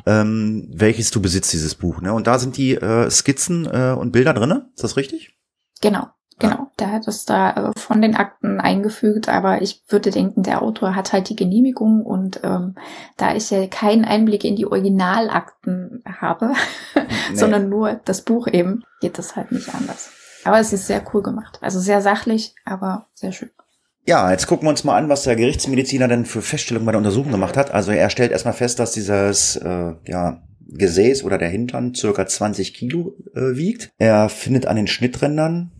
[0.06, 2.00] ähm, welches du besitzt, dieses Buch.
[2.00, 2.12] Ne?
[2.12, 4.68] Und da sind die äh, Skizzen äh, und Bilder drinne.
[4.74, 5.34] Ist das richtig?
[5.80, 6.08] Genau.
[6.40, 10.62] Genau, der hat es da äh, von den Akten eingefügt, aber ich würde denken, der
[10.62, 12.74] Autor hat halt die Genehmigung und ähm,
[13.16, 16.54] da ich ja keinen Einblick in die Originalakten habe,
[16.96, 17.36] nee.
[17.36, 20.10] sondern nur das Buch eben, geht das halt nicht anders.
[20.44, 21.58] Aber es ist sehr cool gemacht.
[21.60, 23.50] Also sehr sachlich, aber sehr schön.
[24.06, 26.98] Ja, jetzt gucken wir uns mal an, was der Gerichtsmediziner denn für Feststellungen bei der
[26.98, 27.72] Untersuchung gemacht hat.
[27.72, 32.74] Also er stellt erstmal fest, dass dieses äh, ja, Gesäß oder der Hintern circa 20
[32.74, 33.92] Kilo äh, wiegt.
[33.96, 35.72] Er findet an den Schnitträndern,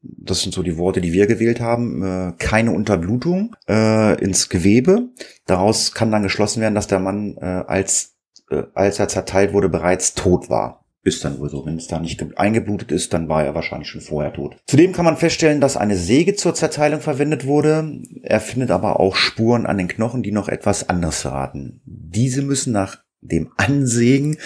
[0.00, 5.08] das sind so die Worte, die wir gewählt haben, äh, keine Unterblutung äh, ins Gewebe.
[5.46, 8.16] Daraus kann dann geschlossen werden, dass der Mann äh, als,
[8.50, 10.84] äh, als er zerteilt wurde bereits tot war.
[11.06, 11.64] Ist dann wohl so.
[11.64, 14.56] Wenn es da nicht eingeblutet ist, dann war er wahrscheinlich schon vorher tot.
[14.66, 18.02] Zudem kann man feststellen, dass eine Säge zur Zerteilung verwendet wurde.
[18.22, 21.80] Er findet aber auch Spuren an den Knochen, die noch etwas anderes verraten.
[21.84, 24.38] Diese müssen nach dem Ansägen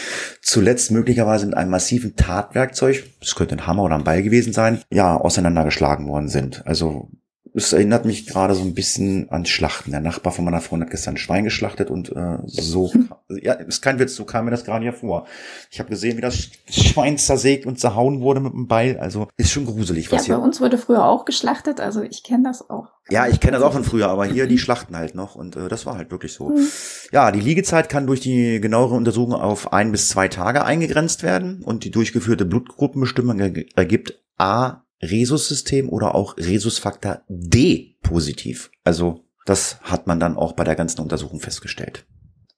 [0.42, 4.80] zuletzt möglicherweise mit einem massiven Tatwerkzeug, das könnte ein Hammer oder ein Beil gewesen sein,
[4.90, 6.66] ja, auseinandergeschlagen worden sind.
[6.66, 7.08] Also
[7.54, 9.90] es erinnert mich gerade so ein bisschen an Schlachten.
[9.90, 13.10] Der Nachbar von meiner Freundin hat gestern ein Schwein geschlachtet und äh, so, hm.
[13.28, 15.26] ja, ist kein Witz, so kam mir das gerade hier vor.
[15.70, 18.98] Ich habe gesehen, wie das Schwein zersägt und zerhauen wurde mit einem Beil.
[18.98, 20.36] Also ist schon gruselig, was ja, hier.
[20.36, 22.88] bei uns wurde früher auch geschlachtet, also ich kenne das auch.
[23.08, 25.68] Ja, ich kenne das auch von früher, aber hier die Schlachten halt noch und äh,
[25.68, 26.50] das war halt wirklich so.
[26.50, 26.68] Mhm.
[27.10, 31.62] Ja, die Liegezeit kann durch die genauere Untersuchung auf ein bis zwei Tage eingegrenzt werden
[31.64, 38.70] und die durchgeführte Blutgruppenbestimmung ergibt A Rhesussystem oder auch Rhesusfaktor D positiv.
[38.84, 42.06] Also Das hat man dann auch bei der ganzen Untersuchung festgestellt.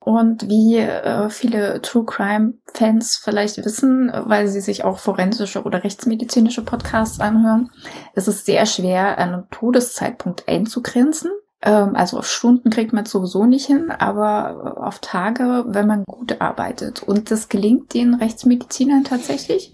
[0.01, 5.85] Und wie äh, viele True Crime Fans vielleicht wissen, weil sie sich auch forensische oder
[5.85, 7.71] rechtsmedizinische Podcasts anhören,
[8.15, 11.31] ist es sehr schwer, einen Todeszeitpunkt einzugrenzen.
[11.63, 16.03] Ähm, also auf Stunden kriegt man es sowieso nicht hin, aber auf Tage, wenn man
[16.05, 17.05] gut arbeitet.
[17.05, 19.73] Und das gelingt den Rechtsmedizinern tatsächlich.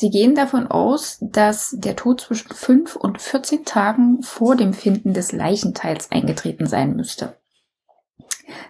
[0.00, 5.12] Sie gehen davon aus, dass der Tod zwischen 5 und 14 Tagen vor dem Finden
[5.12, 7.36] des Leichenteils eingetreten sein müsste.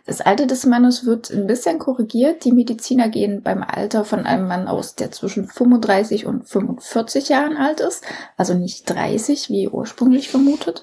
[0.07, 2.45] Das Alter des Mannes wird ein bisschen korrigiert.
[2.45, 7.57] Die Mediziner gehen beim Alter von einem Mann aus, der zwischen 35 und 45 Jahren
[7.57, 8.05] alt ist,
[8.37, 10.83] also nicht 30, wie ursprünglich vermutet.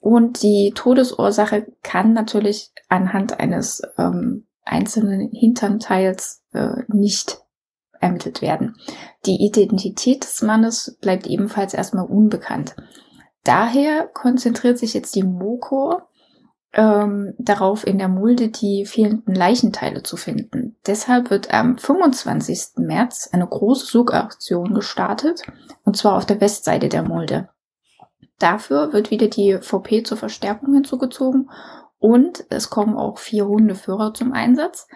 [0.00, 7.44] Und die Todesursache kann natürlich anhand eines ähm, einzelnen Hinternteils äh, nicht
[8.00, 8.76] ermittelt werden.
[9.26, 12.76] Die Identität des Mannes bleibt ebenfalls erstmal unbekannt.
[13.44, 16.02] Daher konzentriert sich jetzt die Moko
[16.72, 20.76] ähm, darauf, in der Mulde die fehlenden Leichenteile zu finden.
[20.86, 22.76] Deshalb wird am 25.
[22.76, 25.42] März eine große Suchaktion gestartet,
[25.84, 27.48] und zwar auf der Westseite der Mulde.
[28.38, 31.50] Dafür wird wieder die VP zur Verstärkung hinzugezogen
[31.98, 34.86] und es kommen auch vier Hundeführer zum Einsatz,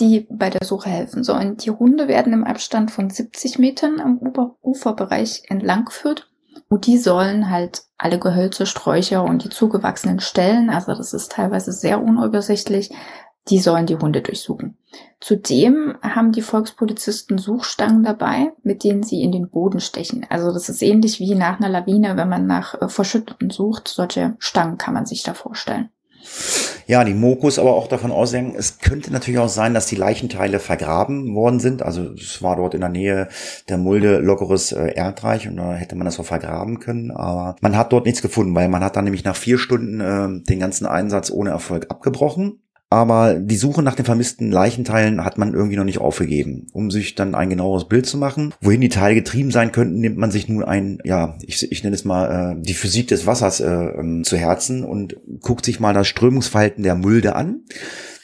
[0.00, 1.56] die bei der Suche helfen sollen.
[1.56, 4.18] Die Hunde werden im Abstand von 70 Metern am
[4.62, 6.30] Uferbereich entlang geführt
[6.68, 11.72] und die sollen halt alle Gehölze, Sträucher und die zugewachsenen Stellen, also das ist teilweise
[11.72, 12.90] sehr unübersichtlich,
[13.48, 14.78] die sollen die Hunde durchsuchen.
[15.20, 20.26] Zudem haben die Volkspolizisten Suchstangen dabei, mit denen sie in den Boden stechen.
[20.30, 23.88] Also das ist ähnlich wie nach einer Lawine, wenn man nach äh, Verschütteten sucht.
[23.88, 25.90] Solche Stangen kann man sich da vorstellen.
[26.86, 30.58] Ja, die Mokus aber auch davon ausgehen, es könnte natürlich auch sein, dass die Leichenteile
[30.58, 31.82] vergraben worden sind.
[31.82, 33.28] Also es war dort in der Nähe
[33.68, 37.10] der Mulde lockeres äh, Erdreich und da hätte man das auch vergraben können.
[37.10, 40.44] Aber man hat dort nichts gefunden, weil man hat dann nämlich nach vier Stunden äh,
[40.44, 42.60] den ganzen Einsatz ohne Erfolg abgebrochen
[42.94, 46.68] aber die Suche nach den vermissten Leichenteilen hat man irgendwie noch nicht aufgegeben.
[46.72, 50.16] Um sich dann ein genaueres Bild zu machen, wohin die Teile getrieben sein könnten, nimmt
[50.16, 53.58] man sich nun ein, ja, ich, ich nenne es mal äh, die Physik des Wassers
[53.58, 57.62] äh, ähm, zu Herzen und guckt sich mal das Strömungsverhalten der Mulde an.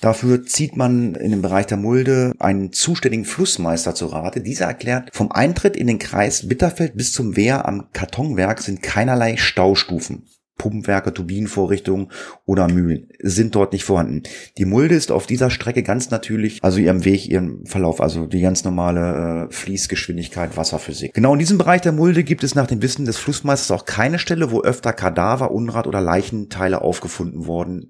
[0.01, 4.41] Dafür zieht man in dem Bereich der Mulde einen zuständigen Flussmeister zu Rate.
[4.41, 9.37] Dieser erklärt, vom Eintritt in den Kreis Bitterfeld bis zum Wehr am Kartonwerk sind keinerlei
[9.37, 10.27] Staustufen.
[10.61, 12.09] Pumpwerke, Turbinenvorrichtungen
[12.45, 14.25] oder Mühlen sind dort nicht vorhanden.
[14.59, 18.43] Die Mulde ist auf dieser Strecke ganz natürlich, also ihrem Weg, ihrem Verlauf, also die
[18.43, 21.15] ganz normale äh, Fließgeschwindigkeit, Wasserphysik.
[21.15, 24.19] Genau in diesem Bereich der Mulde gibt es nach dem Wissen des Flussmeisters auch keine
[24.19, 27.89] Stelle, wo öfter Kadaver, Unrat oder Leichenteile aufgefunden worden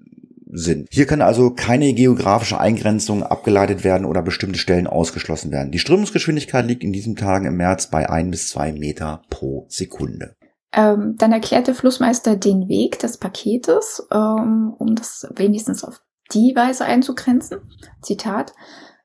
[0.49, 0.87] sind.
[0.91, 5.73] Hier kann also keine geografische Eingrenzung abgeleitet werden oder bestimmte Stellen ausgeschlossen werden.
[5.73, 10.35] Die Strömungsgeschwindigkeit liegt in diesen Tagen im März bei ein bis zwei Meter pro Sekunde.
[10.73, 16.01] Ähm, dann erklärt der Flussmeister den Weg des Paketes, ähm, um das wenigstens auf
[16.33, 17.59] die Weise einzugrenzen.
[18.01, 18.53] Zitat.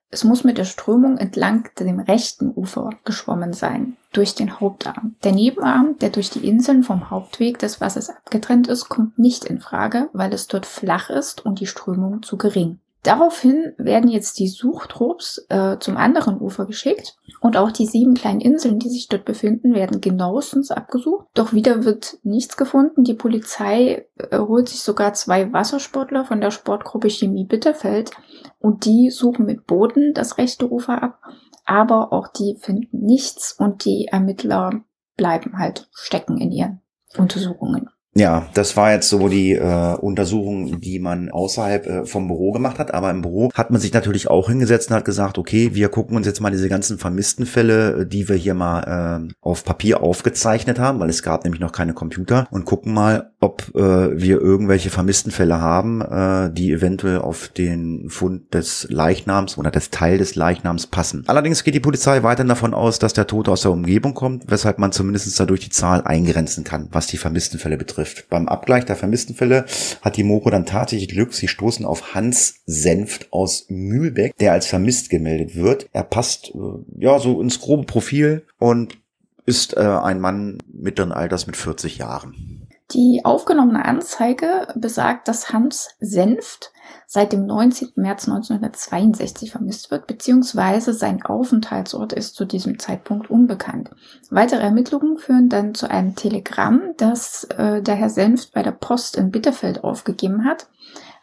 [0.08, 5.16] Es muss mit der Strömung entlang dem rechten Ufer geschwommen sein, durch den Hauptarm.
[5.24, 9.60] Der Nebenarm, der durch die Inseln vom Hauptweg des Wassers abgetrennt ist, kommt nicht in
[9.60, 12.78] Frage, weil es dort flach ist und die Strömung zu gering.
[13.06, 18.40] Daraufhin werden jetzt die Suchtrupps äh, zum anderen Ufer geschickt und auch die sieben kleinen
[18.40, 21.28] Inseln, die sich dort befinden, werden genauestens abgesucht.
[21.34, 23.04] Doch wieder wird nichts gefunden.
[23.04, 28.10] Die Polizei äh, holt sich sogar zwei Wassersportler von der Sportgruppe Chemie Bitterfeld
[28.58, 31.20] und die suchen mit Booten das rechte Ufer ab.
[31.64, 34.82] Aber auch die finden nichts und die Ermittler
[35.16, 36.80] bleiben halt stecken in ihren
[37.16, 37.88] Untersuchungen.
[38.18, 42.78] Ja, das war jetzt so die äh, Untersuchung, die man außerhalb äh, vom Büro gemacht
[42.78, 42.94] hat.
[42.94, 46.16] Aber im Büro hat man sich natürlich auch hingesetzt und hat gesagt, okay, wir gucken
[46.16, 50.02] uns jetzt mal diese ganzen vermissten Fälle, äh, die wir hier mal äh, auf Papier
[50.02, 54.40] aufgezeichnet haben, weil es gab nämlich noch keine Computer und gucken mal, ob äh, wir
[54.40, 60.16] irgendwelche vermissten Fälle haben, äh, die eventuell auf den Fund des Leichnams oder das Teil
[60.16, 61.24] des Leichnams passen.
[61.26, 64.78] Allerdings geht die Polizei weiterhin davon aus, dass der Tote aus der Umgebung kommt, weshalb
[64.78, 68.28] man zumindest dadurch die Zahl eingrenzen kann, was die vermissten Fälle betrifft.
[68.30, 69.66] Beim Abgleich der vermissten Fälle
[70.00, 71.34] hat die Moko dann tatsächlich Glück.
[71.34, 75.88] Sie stoßen auf Hans Senft aus Mühlbeck, der als vermisst gemeldet wird.
[75.92, 76.58] Er passt äh,
[76.98, 78.98] ja so ins grobe Profil und
[79.44, 82.65] ist äh, ein Mann mittleren Alters mit 40 Jahren.
[82.92, 86.72] Die aufgenommene Anzeige besagt, dass Hans Senft
[87.06, 87.92] seit dem 19.
[87.96, 93.90] März 1962 vermisst wird, beziehungsweise sein Aufenthaltsort ist zu diesem Zeitpunkt unbekannt.
[94.30, 99.16] Weitere Ermittlungen führen dann zu einem Telegramm, das äh, der Herr Senft bei der Post
[99.16, 100.68] in Bitterfeld aufgegeben hat.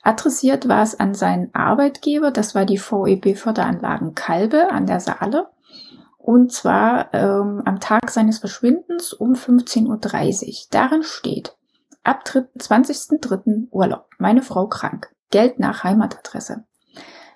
[0.02, 5.48] Adressiert war es an seinen Arbeitgeber, das war die VEB Förderanlagen Kalbe an der Saale.
[6.24, 9.88] Und zwar ähm, am Tag seines Verschwindens um 15.30
[10.48, 10.56] Uhr.
[10.72, 11.58] Darin steht,
[12.04, 13.70] Ab 20.03.
[13.72, 14.08] Urlaub.
[14.20, 15.14] Meine Frau krank.
[15.32, 16.66] Geld nach Heimatadresse.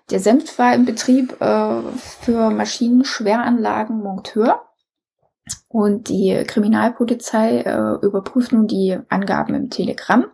[0.10, 1.82] Der Senft war im Betrieb äh,
[2.22, 4.64] für Maschinenschweranlagen Monteur.
[5.70, 10.26] Und die Kriminalpolizei äh, überprüft nun die Angaben im Telegramm.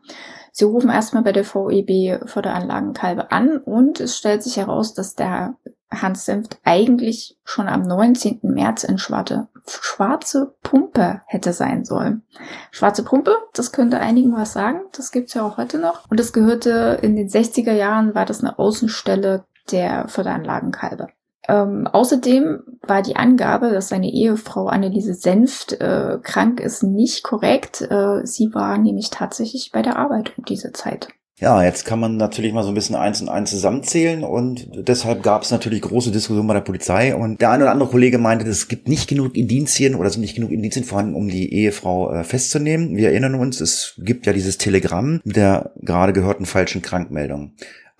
[0.52, 5.56] Sie rufen erstmal bei der VEB Förderanlagenkalbe an und es stellt sich heraus, dass der
[6.02, 8.40] Hans Senft eigentlich schon am 19.
[8.44, 12.24] März in Schwarte, Schwarze Pumpe hätte sein sollen.
[12.72, 16.10] Schwarze Pumpe, das könnte einigen was sagen, das gibt's ja auch heute noch.
[16.10, 21.08] Und das gehörte in den 60er Jahren, war das eine Außenstelle der Förderanlagenkalbe.
[21.48, 27.82] Ähm, außerdem war die Angabe, dass seine Ehefrau Anneliese Senft äh, krank ist, nicht korrekt.
[27.82, 31.10] Äh, sie war nämlich tatsächlich bei der Arbeit um diese Zeit.
[31.44, 35.24] Ja, jetzt kann man natürlich mal so ein bisschen eins und eins zusammenzählen und deshalb
[35.24, 38.48] gab es natürlich große Diskussionen bei der Polizei und der eine oder andere Kollege meinte,
[38.48, 42.24] es gibt nicht genug Indizien oder sind nicht genug Indizien vorhanden, um die Ehefrau äh,
[42.24, 42.96] festzunehmen.
[42.96, 47.52] Wir erinnern uns, es gibt ja dieses Telegramm mit der gerade gehörten falschen Krankmeldung.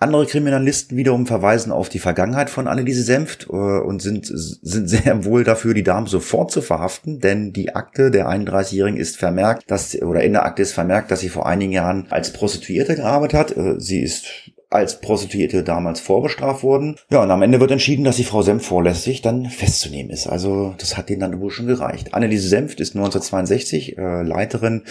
[0.04, 5.24] Andere Kriminalisten wiederum verweisen auf die Vergangenheit von Anneliese Senft äh, und sind, sind sehr
[5.24, 10.00] wohl dafür, die Dame sofort zu verhaften, denn die Akte der 31-Jährigen ist vermerkt, dass,
[10.02, 13.56] oder in der Akte ist vermerkt, dass sie vor einigen Jahren als Prostituierte gearbeitet hat.
[13.56, 14.26] Äh, sie ist
[14.68, 16.96] als Prostituierte damals vorbestraft worden.
[17.10, 20.26] Ja, und am Ende wird entschieden, dass die Frau Senft vorlässig dann festzunehmen ist.
[20.26, 22.12] Also das hat denen dann wohl schon gereicht.
[22.12, 24.82] Anneliese Senft ist 1962 äh, Leiterin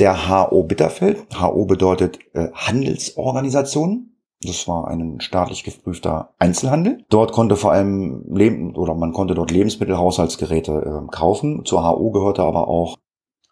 [0.00, 1.18] der HO Bitterfeld.
[1.40, 4.10] HO bedeutet äh, Handelsorganisation.
[4.42, 7.04] Das war ein staatlich geprüfter Einzelhandel.
[7.10, 11.64] Dort konnte vor allem Leben oder man konnte dort Lebensmittel, Haushaltsgeräte äh, kaufen.
[11.66, 12.96] Zur HO gehörte aber auch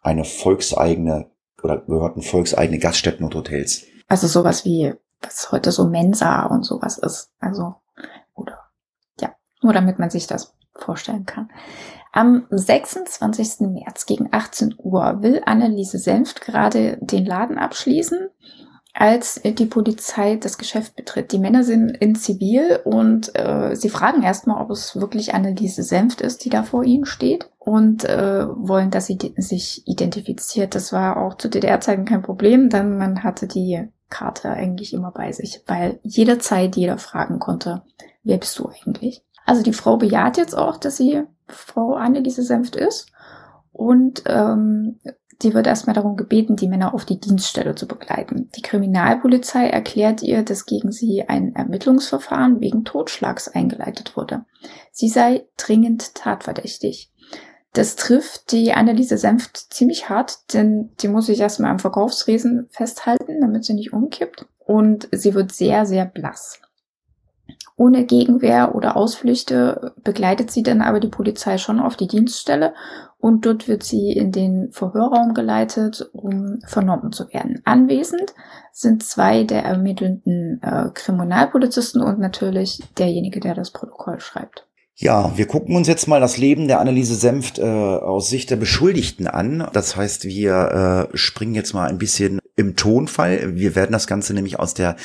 [0.01, 1.31] eine volkseigene
[1.63, 3.85] oder gehörten volkseigene Gaststätten und Hotels.
[4.07, 7.33] Also sowas wie was heute so Mensa und sowas ist.
[7.39, 7.75] Also
[8.35, 8.59] oder
[9.21, 11.51] ja, nur damit man sich das vorstellen kann.
[12.13, 13.69] Am 26.
[13.69, 18.31] März gegen 18 Uhr will Anneliese Senft gerade den Laden abschließen
[19.01, 21.31] als die Polizei das Geschäft betritt.
[21.31, 26.21] Die Männer sind in Zivil und äh, sie fragen erstmal, ob es wirklich Anneliese Senft
[26.21, 30.75] ist, die da vor ihnen steht und äh, wollen, dass sie sich identifiziert.
[30.75, 35.31] Das war auch zu DDR-Zeiten kein Problem, denn man hatte die Karte eigentlich immer bei
[35.31, 37.83] sich, weil jederzeit jeder fragen konnte,
[38.25, 39.23] wer bist du eigentlich?
[39.47, 43.13] Also die Frau bejaht jetzt auch, dass sie Frau Anneliese Senft ist
[43.71, 44.99] und ähm,
[45.41, 48.51] Sie wird erstmal darum gebeten, die Männer auf die Dienststelle zu begleiten.
[48.57, 54.45] Die Kriminalpolizei erklärt ihr, dass gegen sie ein Ermittlungsverfahren wegen Totschlags eingeleitet wurde.
[54.91, 57.13] Sie sei dringend tatverdächtig.
[57.73, 63.41] Das trifft die Anneliese Senft ziemlich hart, denn die muss sich erstmal am Verkaufsresen festhalten,
[63.41, 64.47] damit sie nicht umkippt.
[64.59, 66.61] Und sie wird sehr, sehr blass.
[67.77, 72.75] Ohne Gegenwehr oder Ausflüchte begleitet sie dann aber die Polizei schon auf die Dienststelle
[73.19, 77.61] und dort wird sie in den Verhörraum geleitet, um vernommen zu werden.
[77.65, 78.33] Anwesend
[78.73, 84.69] sind zwei der ermittelnden äh, Kriminalpolizisten und natürlich derjenige, der das Protokoll schreibt.
[85.01, 88.57] Ja, wir gucken uns jetzt mal das Leben der Anneliese Senft äh, aus Sicht der
[88.57, 89.69] Beschuldigten an.
[89.73, 93.55] Das heißt, wir äh, springen jetzt mal ein bisschen im Tonfall.
[93.55, 94.97] Wir werden das Ganze nämlich aus der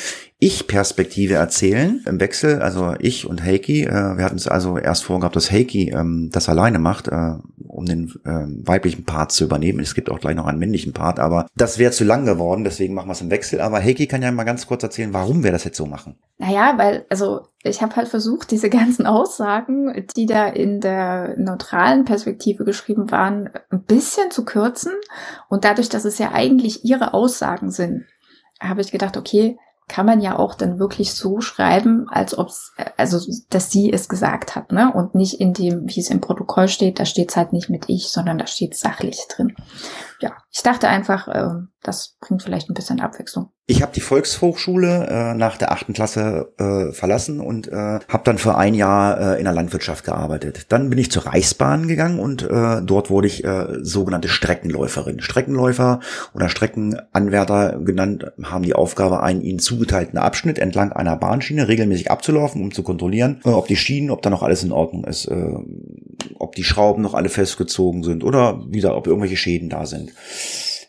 [0.44, 2.62] Ich-Perspektive erzählen, im Wechsel.
[2.62, 3.84] Also ich und Heiki.
[3.84, 7.86] Äh, wir hatten es also erst vorgehabt, dass Heiki ähm, das alleine macht, äh, um
[7.86, 9.80] den äh, weiblichen Part zu übernehmen.
[9.80, 12.94] Es gibt auch gleich noch einen männlichen Part, aber das wäre zu lang geworden, deswegen
[12.94, 13.62] machen wir es im Wechsel.
[13.62, 16.18] Aber Heiki kann ja mal ganz kurz erzählen, warum wir das jetzt so machen.
[16.40, 22.04] Naja, weil, also ich habe halt versucht, diese ganzen Aussagen, die da in der neutralen
[22.04, 24.92] Perspektive geschrieben waren, ein bisschen zu kürzen.
[25.48, 28.04] Und dadurch, dass es ja eigentlich ihre Aussagen sind,
[28.60, 32.74] habe ich gedacht, okay, kann man ja auch dann wirklich so schreiben, als ob es,
[32.98, 33.20] also
[33.50, 34.92] dass sie es gesagt hat, ne?
[34.92, 37.86] Und nicht in dem, wie es im Protokoll steht, da steht es halt nicht mit
[37.88, 39.56] ich, sondern da steht sachlich drin.
[40.20, 41.50] Ja, ich dachte einfach, äh,
[41.82, 43.53] das bringt vielleicht ein bisschen Abwechslung.
[43.66, 48.38] Ich habe die Volkshochschule äh, nach der achten Klasse äh, verlassen und äh, habe dann
[48.38, 50.66] für ein Jahr äh, in der Landwirtschaft gearbeitet.
[50.68, 55.22] Dann bin ich zur Reichsbahn gegangen und äh, dort wurde ich äh, sogenannte Streckenläuferin.
[55.22, 56.02] Streckenläufer
[56.34, 62.62] oder Streckenanwärter genannt haben die Aufgabe, einen ihnen zugeteilten Abschnitt entlang einer Bahnschiene regelmäßig abzulaufen,
[62.62, 65.54] um zu kontrollieren, äh, ob die Schienen, ob da noch alles in Ordnung ist, äh,
[66.38, 70.12] ob die Schrauben noch alle festgezogen sind oder wieder, ob irgendwelche Schäden da sind.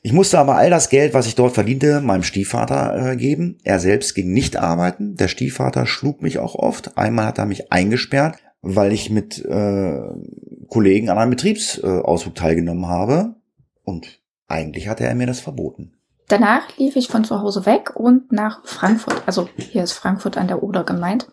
[0.07, 3.57] Ich musste aber all das Geld, was ich dort verdiente, meinem Stiefvater äh, geben.
[3.65, 5.17] Er selbst ging nicht arbeiten.
[5.17, 6.99] Der Stiefvater schlug mich auch oft.
[6.99, 10.03] Einmal hat er mich eingesperrt, weil ich mit äh,
[10.69, 13.37] Kollegen an einem Betriebsausflug teilgenommen habe.
[13.83, 15.95] Und eigentlich hatte er mir das verboten.
[16.29, 19.23] Danach lief ich von zu Hause weg und nach Frankfurt.
[19.25, 21.33] Also hier ist Frankfurt an der Oder gemeint.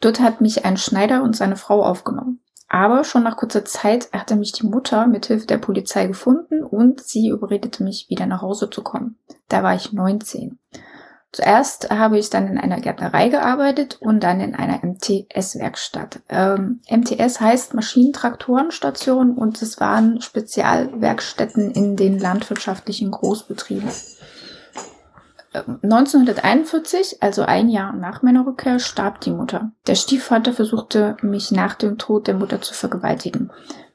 [0.00, 2.40] Dort hat mich ein Schneider und seine Frau aufgenommen.
[2.68, 7.00] Aber schon nach kurzer Zeit hatte mich die Mutter mit Hilfe der Polizei gefunden und
[7.00, 9.16] sie überredete mich, wieder nach Hause zu kommen.
[9.48, 10.58] Da war ich 19.
[11.32, 16.20] Zuerst habe ich dann in einer Gärtnerei gearbeitet und dann in einer MTS-Werkstatt.
[16.30, 23.90] Ähm, MTS heißt Maschinentraktorenstation und es waren Spezialwerkstätten in den landwirtschaftlichen Großbetrieben.
[25.82, 29.72] 1941, also ein Jahr nach meiner Rückkehr, starb die Mutter.
[29.86, 33.50] Der Stiefvater versuchte, mich nach dem Tod der Mutter zu vergewaltigen.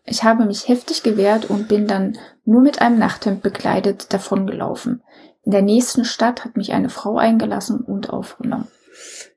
[0.06, 5.04] Ich habe mich heftig gewehrt und bin dann nur mit einem Nachthemd bekleidet davongelaufen.
[5.44, 8.68] In der nächsten Stadt hat mich eine Frau eingelassen und aufgenommen.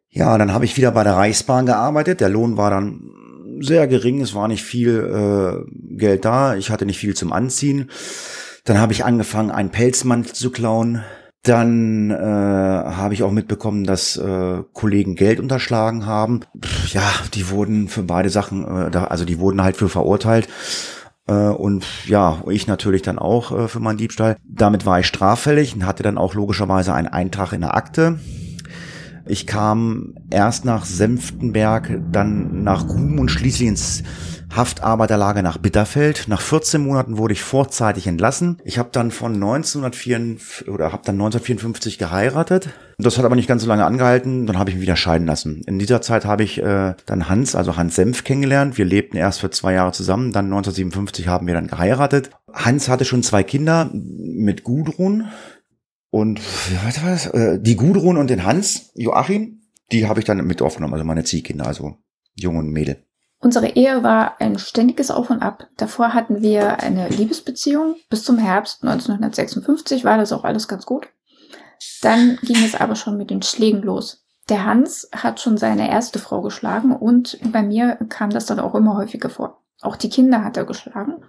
[0.09, 2.21] Ja, dann habe ich wieder bei der Reichsbahn gearbeitet.
[2.21, 3.11] Der Lohn war dann
[3.61, 7.91] sehr gering, es war nicht viel äh, Geld da, ich hatte nicht viel zum Anziehen.
[8.65, 11.03] Dann habe ich angefangen, einen Pelzmantel zu klauen.
[11.45, 16.41] Dann äh, habe ich auch mitbekommen, dass äh, Kollegen Geld unterschlagen haben.
[16.59, 17.03] Pff, ja,
[17.35, 20.49] die wurden für beide Sachen, äh, da, also die wurden halt für verurteilt.
[21.27, 24.39] Äh, und ja, ich natürlich dann auch äh, für meinen Diebstahl.
[24.49, 28.19] Damit war ich straffällig und hatte dann auch logischerweise einen Eintrag in der Akte.
[29.27, 34.03] Ich kam erst nach Senftenberg, dann nach Grum und schließlich ins
[34.57, 36.25] Haftarbeiterlager nach Bitterfeld.
[36.29, 38.59] Nach 14 Monaten wurde ich vorzeitig entlassen.
[38.65, 42.69] Ich habe dann von 1954 oder habe dann 1954 geheiratet.
[42.99, 44.47] Das hat aber nicht ganz so lange angehalten.
[44.47, 45.63] Dann habe ich mich wieder scheiden lassen.
[45.67, 48.79] In dieser Zeit habe ich äh, dann Hans, also Hans Senf, kennengelernt.
[48.79, 50.33] Wir lebten erst für zwei Jahre zusammen.
[50.33, 52.31] Dann 1957 haben wir dann geheiratet.
[52.53, 55.29] Hans hatte schon zwei Kinder mit Gudrun
[56.15, 56.41] und
[56.85, 57.27] was war das?
[57.27, 59.63] Äh, die Gudrun und den Hans, Joachim.
[59.91, 61.97] Die habe ich dann mit aufgenommen, also meine Ziehkinder, also
[62.37, 63.05] Junge und Mädel.
[63.45, 65.67] Unsere Ehe war ein ständiges Auf und Ab.
[65.77, 67.97] Davor hatten wir eine Liebesbeziehung.
[68.09, 71.09] Bis zum Herbst 1956 war das auch alles ganz gut.
[72.01, 74.25] Dann ging es aber schon mit den Schlägen los.
[74.49, 78.75] Der Hans hat schon seine erste Frau geschlagen und bei mir kam das dann auch
[78.75, 79.61] immer häufiger vor.
[79.83, 81.23] Auch die Kinder hat er geschlagen.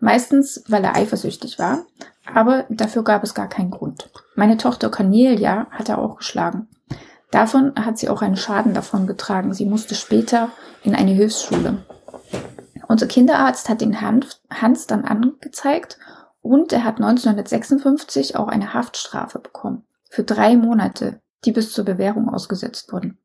[0.00, 1.86] Meistens, weil er eifersüchtig war,
[2.26, 4.10] aber dafür gab es gar keinen Grund.
[4.34, 6.68] Meine Tochter Cornelia hat er auch geschlagen.
[7.34, 9.54] Davon hat sie auch einen Schaden davon getragen.
[9.54, 10.50] Sie musste später
[10.84, 11.84] in eine Hilfsschule.
[12.86, 15.98] Unser Kinderarzt hat den Hans dann angezeigt
[16.42, 19.84] und er hat 1956 auch eine Haftstrafe bekommen.
[20.08, 23.18] Für drei Monate, die bis zur Bewährung ausgesetzt wurden.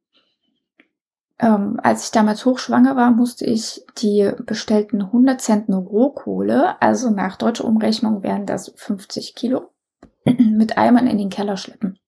[1.38, 7.36] Ähm, als ich damals hochschwanger war, musste ich die bestellten 100 Zentner Rohkohle, also nach
[7.36, 9.70] deutscher Umrechnung wären das 50 Kilo,
[10.26, 12.00] mit Eimern in den Keller schleppen.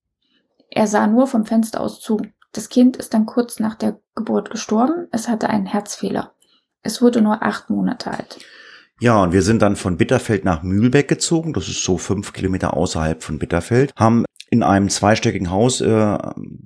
[0.71, 2.21] Er sah nur vom Fenster aus zu.
[2.53, 5.07] Das Kind ist dann kurz nach der Geburt gestorben.
[5.11, 6.33] Es hatte einen Herzfehler.
[6.81, 8.39] Es wurde nur acht Monate alt.
[8.99, 11.53] Ja, und wir sind dann von Bitterfeld nach Mühlbeck gezogen.
[11.53, 13.93] Das ist so fünf Kilometer außerhalb von Bitterfeld.
[13.95, 16.17] Haben in einem zweistöckigen Haus äh,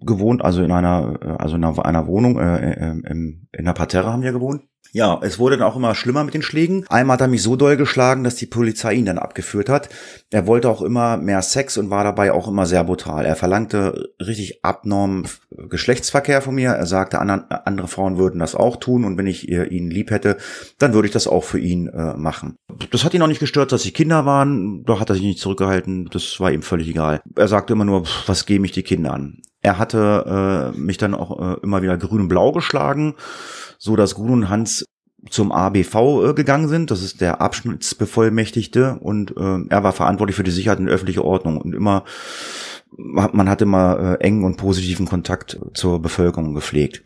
[0.02, 4.24] gewohnt, also in einer, äh, also in einer, Wohnung, äh, äh, in einer Parterre haben
[4.24, 4.64] wir gewohnt.
[4.92, 6.86] Ja, es wurde dann auch immer schlimmer mit den Schlägen.
[6.88, 9.90] Einmal hat er mich so doll geschlagen, dass die Polizei ihn dann abgeführt hat.
[10.32, 13.26] Er wollte auch immer mehr Sex und war dabei auch immer sehr brutal.
[13.26, 16.70] Er verlangte richtig abnorm Geschlechtsverkehr von mir.
[16.70, 20.38] Er sagte, andere Frauen würden das auch tun und wenn ich ihn lieb hätte,
[20.80, 22.56] dann würde ich das auch für ihn äh, machen.
[22.92, 24.84] Das hat ihn auch nicht gestört, dass sie Kinder waren.
[24.86, 26.10] Da hat er sich nicht zurückgehalten.
[26.12, 27.22] Das war ihm völlig egal.
[27.36, 29.42] Er sagte immer nur, was gebe ich die Kinder an?
[29.66, 33.16] Er hatte äh, mich dann auch äh, immer wieder grün und blau geschlagen
[33.78, 34.86] so dass Grun und Hans
[35.30, 36.92] zum ABV äh, gegangen sind.
[36.92, 41.60] Das ist der Abschnittsbevollmächtigte und äh, er war verantwortlich für die Sicherheit und öffentliche Ordnung
[41.60, 42.04] und immer
[42.98, 47.04] man hat immer äh, engen und positiven Kontakt zur Bevölkerung gepflegt.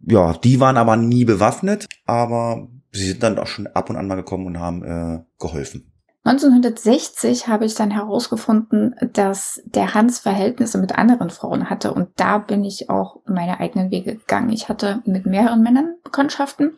[0.00, 4.06] Ja, die waren aber nie bewaffnet, aber sie sind dann auch schon ab und an
[4.06, 5.91] mal gekommen und haben äh, geholfen.
[6.24, 12.38] 1960 habe ich dann herausgefunden, dass der Hans Verhältnisse mit anderen Frauen hatte und da
[12.38, 14.50] bin ich auch meine eigenen Wege gegangen.
[14.50, 16.76] Ich hatte mit mehreren Männern Bekanntschaften,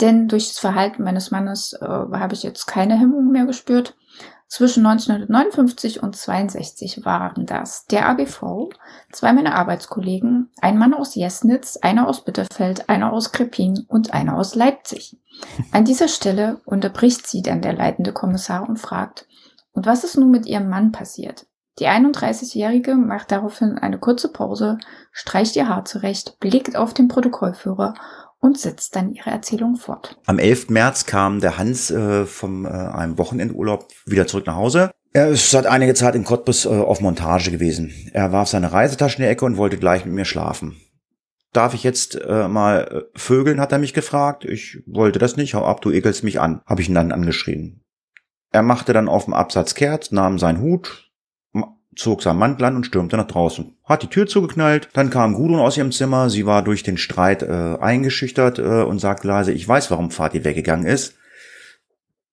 [0.00, 3.96] denn durch das Verhalten meines Mannes äh, habe ich jetzt keine Hemmung mehr gespürt.
[4.50, 8.70] Zwischen 1959 und 62 waren das der ABV,
[9.12, 14.36] zwei meiner Arbeitskollegen, ein Mann aus Jesnitz, einer aus Bitterfeld, einer aus Krepin und einer
[14.36, 15.16] aus Leipzig.
[15.70, 19.28] An dieser Stelle unterbricht sie dann der leitende Kommissar und fragt,
[19.70, 21.46] und was ist nun mit ihrem Mann passiert?
[21.78, 24.78] Die 31-Jährige macht daraufhin eine kurze Pause,
[25.12, 27.94] streicht ihr Haar zurecht, blickt auf den Protokollführer
[28.40, 30.18] und setzt dann ihre Erzählung fort.
[30.26, 30.70] Am 11.
[30.70, 34.90] März kam der Hans äh, vom äh, einem Wochenendurlaub wieder zurück nach Hause.
[35.12, 37.92] Er ist seit einiger Zeit in Cottbus äh, auf Montage gewesen.
[38.12, 40.76] Er warf seine Reisetasche in die Ecke und wollte gleich mit mir schlafen.
[41.52, 44.44] Darf ich jetzt äh, mal äh, vögeln, hat er mich gefragt.
[44.44, 45.54] Ich wollte das nicht.
[45.54, 47.82] Hau ab, du ekelst mich an, habe ich ihn dann angeschrien.
[48.52, 51.09] Er machte dann auf dem Absatz kehrt, nahm seinen Hut,
[51.96, 53.76] zog sein Mantel an und stürmte nach draußen.
[53.84, 57.42] Hat die Tür zugeknallt, dann kam Gudrun aus ihrem Zimmer, sie war durch den Streit
[57.42, 61.14] äh, eingeschüchtert äh, und sagte leise, ich weiß, warum Vati weggegangen ist.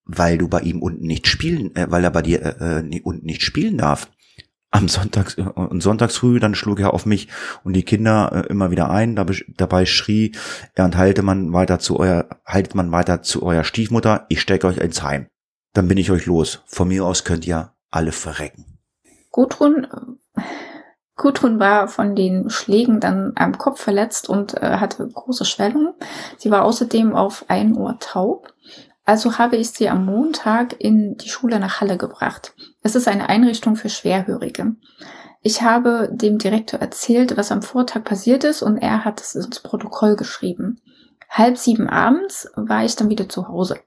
[0.05, 3.25] Weil du bei ihm unten nicht spielen, äh, weil er bei dir äh, äh unten
[3.25, 4.09] nicht spielen darf.
[4.69, 7.27] Am Sonntags äh, und Sonntagsfrüh, dann schlug er auf mich
[7.63, 9.15] und die Kinder äh, immer wieder ein.
[9.15, 10.33] Dabei, dabei schrie
[10.75, 14.67] er und halte man weiter zu euer, haltet man weiter zu eurer Stiefmutter, ich stecke
[14.67, 15.27] euch ins Heim.
[15.73, 16.61] Dann bin ich euch los.
[16.67, 18.76] Von mir aus könnt ihr alle verrecken.
[19.37, 19.85] Gudrun,
[21.15, 25.93] Gudrun war von den Schlägen dann am Kopf verletzt und äh, hatte große Schwellungen.
[26.37, 28.51] Sie war außerdem auf ein Ohr taub.
[29.05, 32.55] Also habe ich sie am Montag in die Schule nach Halle gebracht.
[32.81, 34.75] Es ist eine Einrichtung für Schwerhörige.
[35.43, 39.59] Ich habe dem Direktor erzählt, was am Vortag passiert ist und er hat es ins
[39.59, 40.81] Protokoll geschrieben.
[41.29, 43.77] Halb sieben abends war ich dann wieder zu Hause.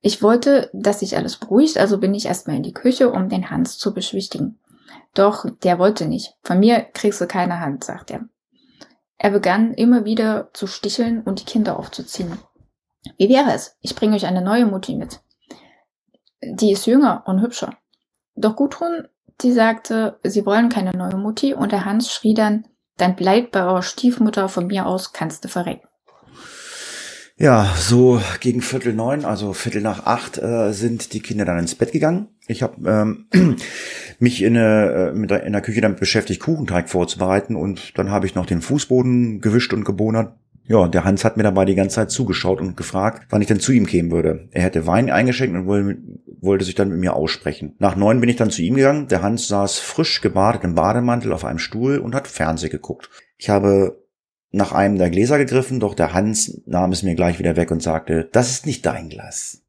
[0.00, 3.50] Ich wollte, dass sich alles beruhigt, also bin ich erstmal in die Küche, um den
[3.50, 4.58] Hans zu beschwichtigen.
[5.16, 6.34] Doch der wollte nicht.
[6.42, 8.28] Von mir kriegst du keine Hand, sagt er.
[9.16, 12.38] Er begann immer wieder zu sticheln und die Kinder aufzuziehen.
[13.16, 13.76] Wie wäre es?
[13.80, 15.20] Ich bringe euch eine neue Mutti mit.
[16.42, 17.78] Die ist jünger und hübscher.
[18.34, 19.08] Doch Gudrun,
[19.40, 22.66] die sagte, sie wollen keine neue Mutti und der Hans schrie dann,
[22.98, 25.88] dann bleibt bei eurer Stiefmutter von mir aus, kannst du verrecken.
[27.38, 31.74] Ja, so gegen Viertel neun, also Viertel nach acht, äh, sind die Kinder dann ins
[31.74, 32.35] Bett gegangen.
[32.48, 32.88] Ich habe
[33.32, 33.56] ähm,
[34.18, 38.46] mich in, äh, in der Küche damit beschäftigt, Kuchenteig vorzubereiten und dann habe ich noch
[38.46, 40.34] den Fußboden gewischt und gebonert.
[40.68, 43.60] Ja, der Hans hat mir dabei die ganze Zeit zugeschaut und gefragt, wann ich denn
[43.60, 44.48] zu ihm kämen würde.
[44.50, 45.98] Er hätte Wein eingeschenkt und wollte,
[46.40, 47.76] wollte sich dann mit mir aussprechen.
[47.78, 49.06] Nach neun bin ich dann zu ihm gegangen.
[49.06, 53.10] Der Hans saß frisch gebadet im Bademantel auf einem Stuhl und hat Fernseh geguckt.
[53.38, 54.02] Ich habe
[54.50, 57.82] nach einem der Gläser gegriffen, doch der Hans nahm es mir gleich wieder weg und
[57.82, 59.62] sagte, das ist nicht dein Glas.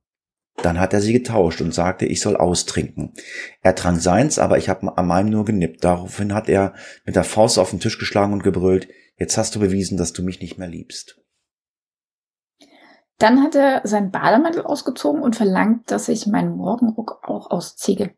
[0.63, 3.13] Dann hat er sie getauscht und sagte, ich soll austrinken.
[3.61, 5.83] Er trank seins, aber ich habe an meinem nur genippt.
[5.83, 6.73] Daraufhin hat er
[7.05, 8.87] mit der Faust auf den Tisch geschlagen und gebrüllt,
[9.17, 11.21] jetzt hast du bewiesen, dass du mich nicht mehr liebst.
[13.19, 18.11] Dann hat er seinen Bademantel ausgezogen und verlangt, dass ich meinen Morgenruck auch ausziehe.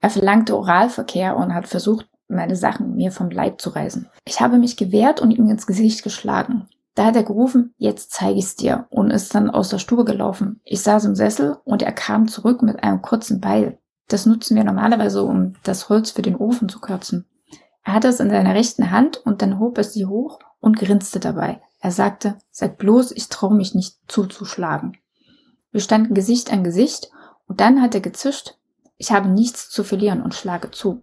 [0.00, 4.08] Er verlangte Oralverkehr und hat versucht, meine Sachen mir vom Leib zu reißen.
[4.24, 6.68] Ich habe mich gewehrt und ihm ins Gesicht geschlagen.
[6.94, 10.60] Da hat er gerufen, jetzt zeige ich's dir und ist dann aus der Stube gelaufen.
[10.64, 13.78] Ich saß im Sessel und er kam zurück mit einem kurzen Beil.
[14.08, 17.26] Das nutzen wir normalerweise, um das Holz für den Ofen zu kürzen.
[17.82, 21.18] Er hatte es in seiner rechten Hand und dann hob er sie hoch und grinste
[21.18, 21.62] dabei.
[21.80, 24.98] Er sagte, sag bloß, ich traue mich nicht zuzuschlagen.
[25.70, 27.10] Wir standen Gesicht an Gesicht
[27.46, 28.58] und dann hat er gezischt,
[28.98, 31.02] ich habe nichts zu verlieren und schlage zu.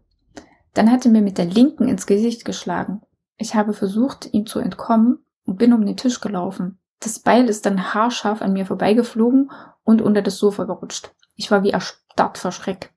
[0.73, 3.01] Dann hat er mir mit der linken ins Gesicht geschlagen.
[3.37, 5.19] Ich habe versucht, ihm zu entkommen
[5.49, 6.77] und bin um den Tisch gelaufen.
[6.99, 9.49] Das Beil ist dann haarscharf an mir vorbeigeflogen
[9.83, 11.11] und unter das Sofa gerutscht.
[11.35, 12.93] Ich war wie erstarrt vor Schreck.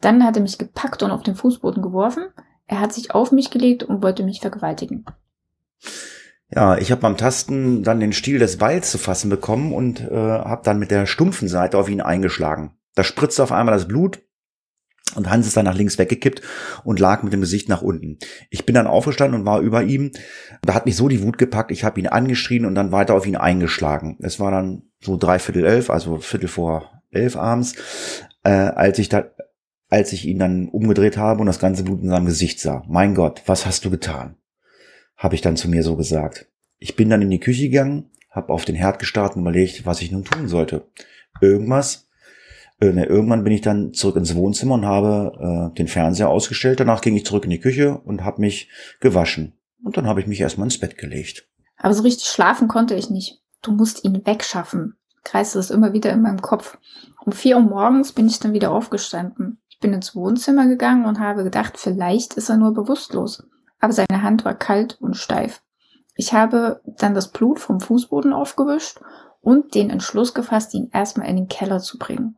[0.00, 2.24] Dann hat er mich gepackt und auf den Fußboden geworfen.
[2.66, 5.06] Er hat sich auf mich gelegt und wollte mich vergewaltigen.
[6.50, 10.14] Ja, ich habe beim Tasten dann den Stiel des Beils zu fassen bekommen und äh,
[10.14, 12.76] habe dann mit der stumpfen Seite auf ihn eingeschlagen.
[12.94, 14.20] Da spritzte auf einmal das Blut
[15.16, 16.42] und Hans ist dann nach links weggekippt
[16.84, 18.18] und lag mit dem Gesicht nach unten.
[18.50, 20.12] Ich bin dann aufgestanden und war über ihm.
[20.62, 21.70] Da hat mich so die Wut gepackt.
[21.70, 24.16] Ich habe ihn angeschrien und dann weiter auf ihn eingeschlagen.
[24.20, 27.74] Es war dann so dreiviertel elf, also viertel vor elf abends,
[28.44, 29.24] äh, als ich da,
[29.88, 32.84] als ich ihn dann umgedreht habe und das ganze Blut in seinem Gesicht sah.
[32.88, 34.36] Mein Gott, was hast du getan?
[35.16, 36.46] Habe ich dann zu mir so gesagt.
[36.78, 40.00] Ich bin dann in die Küche gegangen, habe auf den Herd gestartet und überlegt, was
[40.00, 40.86] ich nun tun sollte.
[41.40, 42.09] Irgendwas
[42.80, 46.80] äh, ne, irgendwann bin ich dann zurück ins Wohnzimmer und habe äh, den Fernseher ausgestellt.
[46.80, 48.68] Danach ging ich zurück in die Küche und habe mich
[49.00, 49.52] gewaschen.
[49.82, 51.46] Und dann habe ich mich erstmal ins Bett gelegt.
[51.76, 53.42] Aber so richtig schlafen konnte ich nicht.
[53.62, 54.96] Du musst ihn wegschaffen.
[55.24, 56.78] Kreiste es immer wieder in meinem Kopf.
[57.24, 59.60] Um vier Uhr morgens bin ich dann wieder aufgestanden.
[59.68, 63.46] Ich bin ins Wohnzimmer gegangen und habe gedacht, vielleicht ist er nur bewusstlos.
[63.78, 65.62] Aber seine Hand war kalt und steif.
[66.16, 69.00] Ich habe dann das Blut vom Fußboden aufgewischt
[69.40, 72.36] und den Entschluss gefasst, ihn erstmal in den Keller zu bringen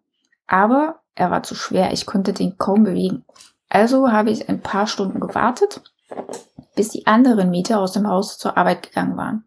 [0.53, 3.24] aber er war zu schwer, ich konnte den kaum bewegen.
[3.70, 5.80] Also habe ich ein paar Stunden gewartet,
[6.76, 9.44] bis die anderen Mieter aus dem Haus zur Arbeit gegangen waren.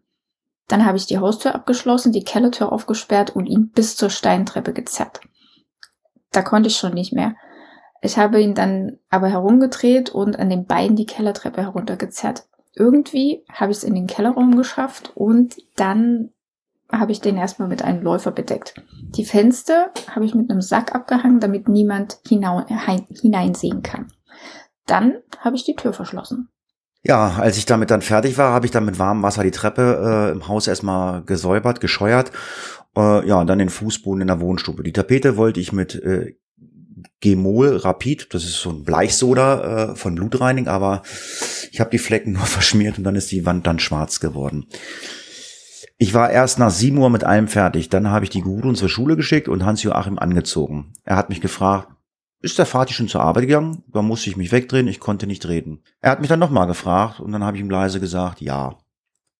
[0.66, 5.20] Dann habe ich die Haustür abgeschlossen, die Kellertür aufgesperrt und ihn bis zur Steintreppe gezerrt.
[6.32, 7.36] Da konnte ich schon nicht mehr.
[8.02, 12.48] Ich habe ihn dann aber herumgedreht und an den Beinen die Kellertreppe heruntergezerrt.
[12.74, 16.32] Irgendwie habe ich es in den Kellerraum geschafft und dann
[16.90, 18.74] habe ich den erstmal mit einem Läufer bedeckt.
[19.16, 24.12] Die Fenster habe ich mit einem Sack abgehangen, damit niemand hineinsehen kann.
[24.86, 26.48] Dann habe ich die Tür verschlossen.
[27.02, 30.28] Ja, als ich damit dann fertig war, habe ich dann mit warmem Wasser die Treppe
[30.28, 32.32] äh, im Haus erstmal gesäubert, gescheuert.
[32.96, 34.82] Äh, ja, und dann den Fußboden in der Wohnstube.
[34.82, 36.34] Die Tapete wollte ich mit äh,
[37.20, 41.02] Gemol Rapid, das ist so ein Bleichsoda äh, von Blutreining, aber
[41.70, 44.66] ich habe die Flecken nur verschmiert und dann ist die Wand dann schwarz geworden.
[45.98, 47.88] Ich war erst nach 7 Uhr mit allem fertig.
[47.88, 50.92] Dann habe ich die Gudrun zur Schule geschickt und Hans-Joachim angezogen.
[51.04, 51.88] Er hat mich gefragt,
[52.42, 53.82] ist der Vati schon zur Arbeit gegangen?
[53.92, 55.82] Da musste ich mich wegdrehen, ich konnte nicht reden.
[56.00, 58.76] Er hat mich dann nochmal gefragt und dann habe ich ihm leise gesagt, ja.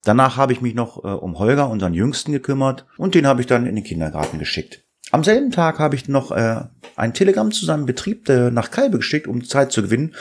[0.02, 3.46] Danach habe ich mich noch äh, um Holger, unseren Jüngsten, gekümmert und den habe ich
[3.46, 4.82] dann in den Kindergarten geschickt.
[5.12, 6.62] Am selben Tag habe ich noch äh,
[6.96, 10.14] ein Telegramm zu seinem Betrieb äh, nach Kalbe geschickt, um Zeit zu gewinnen.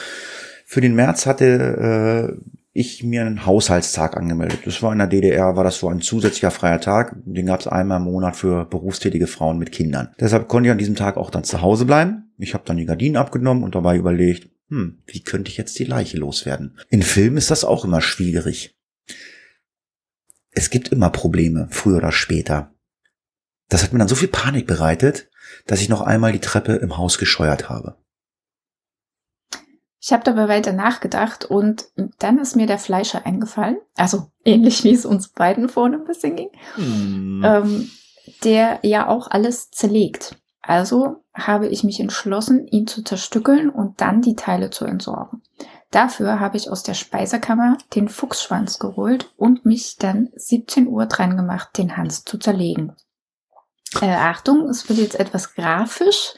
[0.66, 4.60] Für den März hatte äh, ich mir einen Haushaltstag angemeldet.
[4.66, 7.16] Das war in der DDR, war das so ein zusätzlicher freier Tag.
[7.24, 10.14] Den gab es einmal im Monat für berufstätige Frauen mit Kindern.
[10.20, 12.34] Deshalb konnte ich an diesem Tag auch dann zu Hause bleiben.
[12.38, 15.86] Ich habe dann die Gardinen abgenommen und dabei überlegt, hm, wie könnte ich jetzt die
[15.86, 16.78] Leiche loswerden?
[16.90, 18.76] In Filmen ist das auch immer schwierig.
[20.52, 22.76] Es gibt immer Probleme, früher oder später.
[23.70, 25.30] Das hat mir dann so viel Panik bereitet,
[25.66, 27.96] dass ich noch einmal die Treppe im Haus gescheuert habe.
[30.06, 31.88] Ich habe dabei weiter nachgedacht und
[32.20, 36.36] dann ist mir der Fleischer eingefallen, also ähnlich wie es uns beiden vorne ein bisschen
[36.36, 37.42] ging, hm.
[37.44, 37.90] ähm,
[38.44, 40.36] der ja auch alles zerlegt.
[40.62, 45.42] Also habe ich mich entschlossen, ihn zu zerstückeln und dann die Teile zu entsorgen.
[45.90, 51.36] Dafür habe ich aus der Speisekammer den Fuchsschwanz geholt und mich dann 17 Uhr dran
[51.36, 52.94] gemacht, den Hans zu zerlegen.
[54.02, 56.34] Äh, Achtung, es wird jetzt etwas grafisch.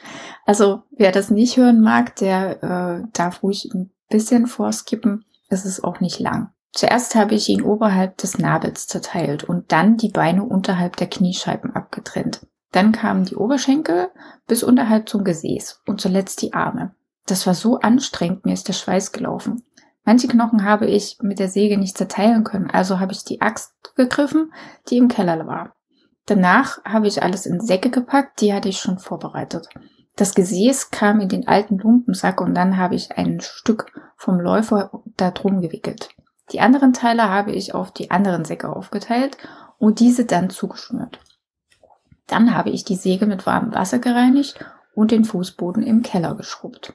[0.48, 5.26] Also wer das nicht hören mag, der äh, darf ruhig ein bisschen vorskippen.
[5.50, 6.48] Es ist auch nicht lang.
[6.72, 11.76] Zuerst habe ich ihn oberhalb des Nabels zerteilt und dann die Beine unterhalb der Kniescheiben
[11.76, 12.46] abgetrennt.
[12.72, 14.08] Dann kamen die Oberschenkel
[14.46, 16.94] bis unterhalb zum Gesäß und zuletzt die Arme.
[17.26, 19.64] Das war so anstrengend, mir ist der Schweiß gelaufen.
[20.04, 23.74] Manche Knochen habe ich mit der Säge nicht zerteilen können, also habe ich die Axt
[23.96, 24.54] gegriffen,
[24.88, 25.74] die im Keller war.
[26.24, 29.68] Danach habe ich alles in Säcke gepackt, die hatte ich schon vorbereitet.
[30.18, 34.90] Das Gesäß kam in den alten Lumpensack und dann habe ich ein Stück vom Läufer
[35.16, 36.08] da drum gewickelt.
[36.50, 39.38] Die anderen Teile habe ich auf die anderen Säcke aufgeteilt
[39.78, 41.20] und diese dann zugeschnürt.
[42.26, 44.58] Dann habe ich die Säge mit warmem Wasser gereinigt
[44.92, 46.94] und den Fußboden im Keller geschrubbt.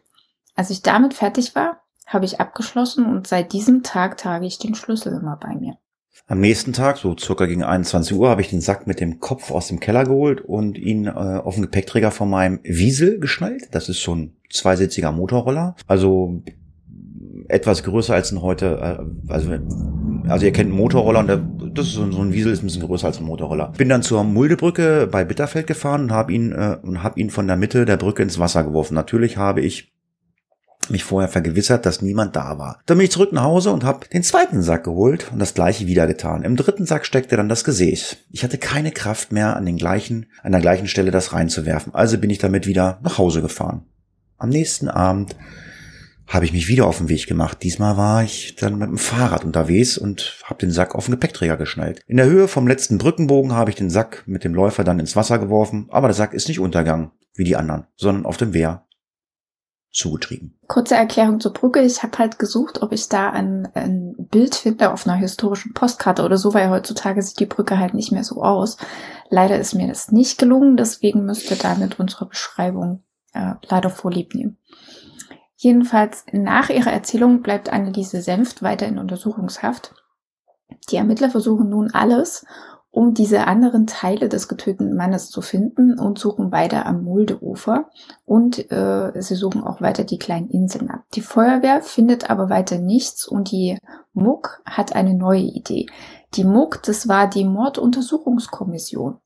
[0.53, 4.75] Als ich damit fertig war, habe ich abgeschlossen und seit diesem Tag trage ich den
[4.75, 5.77] Schlüssel immer bei mir.
[6.33, 9.51] Am nächsten Tag, so circa gegen 21 Uhr, habe ich den Sack mit dem Kopf
[9.51, 13.67] aus dem Keller geholt und ihn äh, auf den Gepäckträger von meinem Wiesel geschnallt.
[13.69, 15.75] Das ist so ein zweisitziger Motorroller.
[15.85, 16.41] Also
[17.49, 18.65] etwas größer als ein heute,
[19.27, 19.51] äh, also
[20.27, 22.87] also ihr kennt einen Motorroller und das ist so, so ein Wiesel ist ein bisschen
[22.87, 23.71] größer als ein Motorroller.
[23.77, 27.45] Bin dann zur Muldebrücke bei Bitterfeld gefahren und habe ihn äh, und habe ihn von
[27.45, 28.95] der Mitte der Brücke ins Wasser geworfen.
[28.95, 29.92] Natürlich habe ich
[30.89, 32.81] mich vorher vergewissert, dass niemand da war.
[32.85, 35.87] Dann bin ich zurück nach Hause und habe den zweiten Sack geholt und das gleiche
[35.87, 36.43] wieder getan.
[36.43, 38.17] Im dritten Sack steckte dann das Gesäß.
[38.31, 41.93] Ich hatte keine Kraft mehr, an den gleichen, an der gleichen Stelle das reinzuwerfen.
[41.93, 43.85] Also bin ich damit wieder nach Hause gefahren.
[44.37, 45.35] Am nächsten Abend
[46.27, 47.59] habe ich mich wieder auf den Weg gemacht.
[47.63, 51.57] Diesmal war ich dann mit dem Fahrrad unterwegs und habe den Sack auf den Gepäckträger
[51.57, 52.01] geschnallt.
[52.07, 55.15] In der Höhe vom letzten Brückenbogen habe ich den Sack mit dem Läufer dann ins
[55.15, 58.85] Wasser geworfen, aber der Sack ist nicht untergegangen, wie die anderen, sondern auf dem Wehr
[59.93, 60.57] zugetrieben.
[60.67, 61.81] Kurze Erklärung zur Brücke.
[61.81, 66.23] Ich habe halt gesucht, ob ich da ein, ein, Bild finde auf einer historischen Postkarte
[66.23, 68.77] oder so, weil heutzutage sieht die Brücke halt nicht mehr so aus.
[69.29, 74.33] Leider ist mir das nicht gelungen, deswegen müsst ihr damit unsere Beschreibung äh, leider vorlieb
[74.33, 74.57] nehmen.
[75.55, 79.93] Jedenfalls nach ihrer Erzählung bleibt Anneliese Senft weiter in Untersuchungshaft.
[80.89, 82.45] Die Ermittler versuchen nun alles,
[82.93, 87.89] um diese anderen Teile des getöteten Mannes zu finden und suchen weiter am Muldeufer
[88.23, 91.01] und äh, sie suchen auch weiter die kleinen Inseln ab.
[91.15, 93.79] Die Feuerwehr findet aber weiter nichts und die
[94.13, 95.87] MUK hat eine neue Idee.
[96.35, 99.17] Die MUK, das war die Morduntersuchungskommission.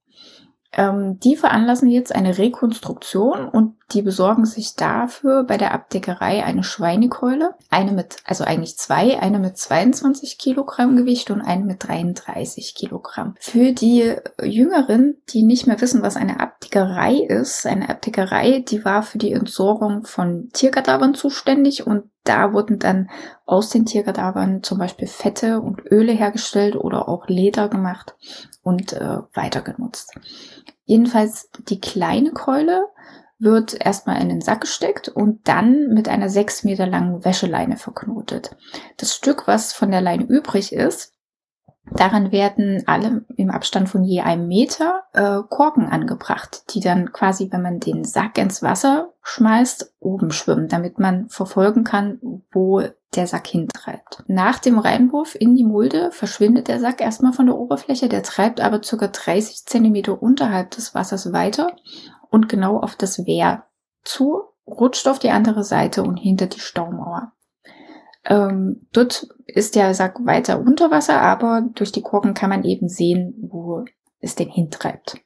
[0.73, 6.63] Ähm, die veranlassen jetzt eine Rekonstruktion und die besorgen sich dafür bei der Abdeckerei eine
[6.63, 12.75] Schweinekeule, eine mit, also eigentlich zwei, eine mit 22 Kilogramm Gewicht und eine mit 33
[12.75, 13.35] Kilogramm.
[13.39, 19.03] Für die Jüngeren, die nicht mehr wissen, was eine Abdeckerei ist, eine Abdeckerei, die war
[19.03, 23.09] für die Entsorgung von Tierkadavern zuständig und da wurden dann
[23.45, 28.15] aus den Tierkadavern zum Beispiel Fette und Öle hergestellt oder auch Leder gemacht
[28.63, 30.13] und äh, weiter genutzt.
[30.85, 32.87] Jedenfalls die kleine Keule
[33.39, 38.55] wird erstmal in den Sack gesteckt und dann mit einer sechs Meter langen Wäscheleine verknotet.
[38.97, 41.13] Das Stück, was von der Leine übrig ist,
[41.91, 47.49] Daran werden alle im Abstand von je einem Meter äh, Korken angebracht, die dann quasi,
[47.51, 52.83] wenn man den Sack ins Wasser schmeißt, oben schwimmen, damit man verfolgen kann, wo
[53.15, 54.23] der Sack hintreibt.
[54.27, 58.61] Nach dem Reinwurf in die Mulde verschwindet der Sack erstmal von der Oberfläche, der treibt
[58.61, 61.75] aber circa 30 Zentimeter unterhalb des Wassers weiter
[62.29, 63.63] und genau auf das Wehr
[64.03, 67.31] zu rutscht auf die andere Seite und hinter die Staumauer.
[68.27, 72.89] Ähm, dort ist der Sack weiter unter Wasser, aber durch die Korken kann man eben
[72.89, 73.85] sehen, wo
[74.19, 75.21] es den hintreibt.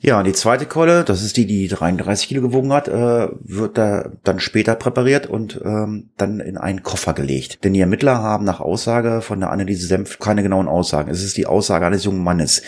[0.00, 4.12] Ja, die zweite Keule, das ist die, die 33 Kilo gewogen hat, äh, wird da
[4.22, 7.64] dann später präpariert und ähm, dann in einen Koffer gelegt.
[7.64, 11.10] Denn die Ermittler haben nach Aussage von der Anneliese Senf keine genauen Aussagen.
[11.10, 12.60] Es ist die Aussage eines jungen Mannes,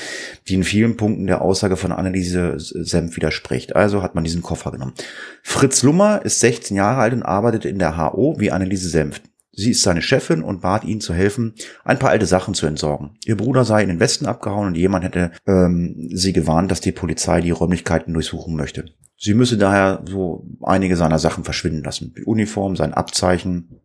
[0.49, 3.77] die in vielen Punkten der Aussage von Anneliese Senf widerspricht.
[3.77, 4.95] Also hat man diesen Koffer genommen.
[5.43, 9.21] Fritz Lummer ist 16 Jahre alt und arbeitet in der HO wie Anneliese Senf.
[9.57, 13.19] Sie ist seine Chefin und bat ihn zu helfen, ein paar alte Sachen zu entsorgen.
[13.25, 16.93] Ihr Bruder sei in den Westen abgehauen und jemand hätte ähm, sie gewarnt, dass die
[16.93, 18.85] Polizei die Räumlichkeiten durchsuchen möchte.
[19.17, 22.13] Sie müsse daher so einige seiner Sachen verschwinden lassen.
[22.19, 23.81] Die Uniform, sein Abzeichen,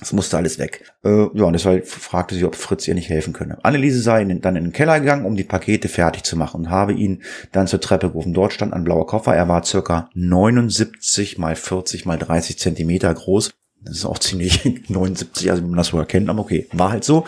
[0.00, 0.92] das musste alles weg.
[1.04, 3.64] Äh, ja, und deshalb fragte sie, ob Fritz ihr nicht helfen könne.
[3.64, 6.70] Anneliese sei in, dann in den Keller gegangen, um die Pakete fertig zu machen und
[6.70, 8.34] habe ihn dann zur Treppe gerufen.
[8.34, 9.36] Dort stand ein blauer Koffer.
[9.36, 13.52] Er war circa 79 mal 40 mal 30 Zentimeter groß
[13.86, 17.04] das ist auch ziemlich 79, also wie man das so erkennt, aber okay, war halt
[17.04, 17.24] so.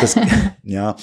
[0.00, 0.16] Das,
[0.62, 0.96] ja,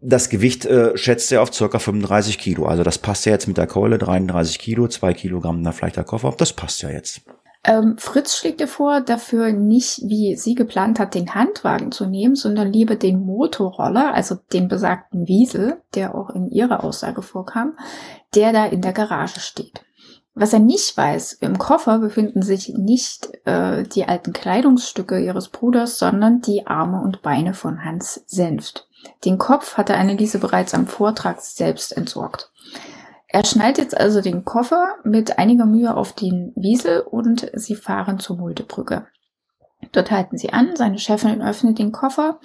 [0.00, 2.66] das Gewicht äh, schätzt er auf circa 35 Kilo.
[2.66, 6.04] Also das passt ja jetzt mit der Keule, 33 Kilo, 2 Kilogramm da vielleicht der
[6.04, 6.34] Koffer.
[6.36, 7.22] Das passt ja jetzt.
[7.66, 12.34] Ähm, Fritz schlägt dir vor, dafür nicht, wie sie geplant hat, den Handwagen zu nehmen,
[12.34, 17.72] sondern lieber den Motorroller, also den besagten Wiesel, der auch in ihrer Aussage vorkam,
[18.34, 19.83] der da in der Garage steht.
[20.36, 25.98] Was er nicht weiß, im Koffer befinden sich nicht äh, die alten Kleidungsstücke ihres Bruders,
[25.98, 28.88] sondern die Arme und Beine von Hans Senft.
[29.24, 32.50] Den Kopf hatte Anneliese bereits am Vortrag selbst entsorgt.
[33.28, 38.18] Er schnallt jetzt also den Koffer mit einiger Mühe auf den Wiesel und sie fahren
[38.18, 39.06] zur Muldebrücke.
[39.92, 42.40] Dort halten sie an, seine Chefin öffnet den Koffer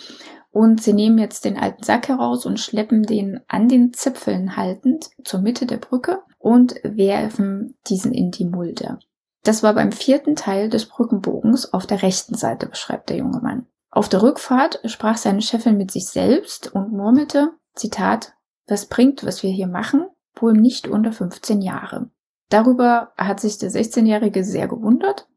[0.52, 5.10] und sie nehmen jetzt den alten Sack heraus und schleppen den an den Zipfeln haltend
[5.24, 8.98] zur Mitte der Brücke und werfen diesen in die Mulde.
[9.44, 13.68] Das war beim vierten Teil des Brückenbogens auf der rechten Seite, beschreibt der junge Mann.
[13.92, 18.34] Auf der Rückfahrt sprach seine Chefin mit sich selbst und murmelte, Zitat,
[18.68, 20.08] was bringt, was wir hier machen?
[20.36, 22.10] Wohl nicht unter 15 Jahre.
[22.50, 25.28] Darüber hat sich der 16-Jährige sehr gewundert,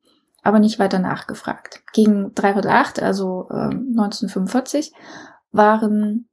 [0.42, 1.82] aber nicht weiter nachgefragt.
[1.92, 4.92] Gegen dreiviertel acht, also äh, 1945,
[5.50, 6.28] waren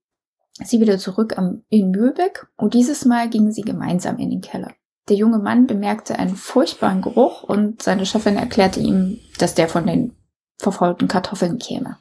[0.63, 4.71] sie wieder zurück am, in Mühlbeck und dieses Mal gingen sie gemeinsam in den Keller.
[5.09, 9.87] Der junge Mann bemerkte einen furchtbaren Geruch und seine Chefin erklärte ihm, dass der von
[9.87, 10.13] den
[10.59, 11.97] verfolgten Kartoffeln käme.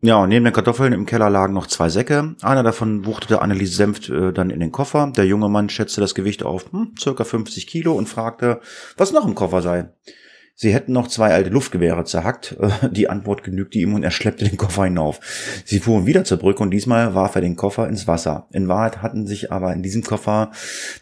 [0.00, 2.36] Ja, und neben den Kartoffeln im Keller lagen noch zwei Säcke.
[2.42, 5.10] Einer davon wuchtete Anneliese Senft äh, dann in den Koffer.
[5.16, 8.60] Der junge Mann schätzte das Gewicht auf hm, circa 50 Kilo und fragte,
[8.98, 9.88] was noch im Koffer sei.
[10.56, 12.56] Sie hätten noch zwei alte Luftgewehre zerhackt.
[12.92, 15.20] Die Antwort genügte ihm und er schleppte den Koffer hinauf.
[15.64, 18.48] Sie fuhren wieder zur Brücke und diesmal warf er den Koffer ins Wasser.
[18.52, 20.52] In Wahrheit hatten sich aber in diesem Koffer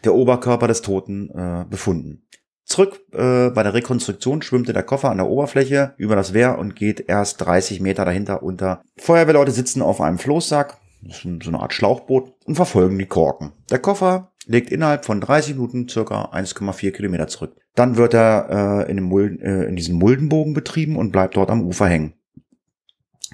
[0.03, 2.23] der Oberkörper des Toten äh, befunden.
[2.65, 6.75] Zurück äh, bei der Rekonstruktion schwimmte der Koffer an der Oberfläche über das Wehr und
[6.75, 8.81] geht erst 30 Meter dahinter unter.
[8.97, 10.77] Feuerwehrleute sitzen auf einem Floßsack,
[11.09, 13.53] so eine Art Schlauchboot, und verfolgen die Korken.
[13.71, 17.55] Der Koffer legt innerhalb von 30 Minuten circa 1,4 Kilometer zurück.
[17.75, 21.63] Dann wird er äh, in, Mulden, äh, in diesem Muldenbogen betrieben und bleibt dort am
[21.63, 22.13] Ufer hängen.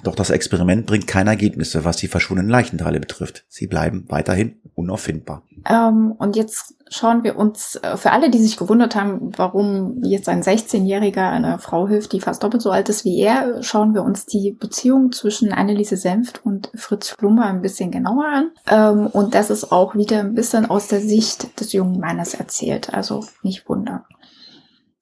[0.04, 3.46] Doch das Experiment bringt keine Ergebnisse, was die verschwundenen Leichenteile betrifft.
[3.50, 5.44] Sie bleiben weiterhin unauffindbar.
[5.70, 10.28] Ähm, und jetzt schauen wir uns, äh, für alle, die sich gewundert haben, warum jetzt
[10.28, 14.04] ein 16-Jähriger einer Frau hilft, die fast doppelt so alt ist wie er, schauen wir
[14.04, 18.52] uns die Beziehung zwischen Anneliese Senft und Fritz Flummer ein bisschen genauer an.
[18.70, 22.94] Ähm, und das ist auch wieder ein bisschen aus der Sicht des jungen Mannes erzählt,
[22.94, 24.04] also nicht wundern.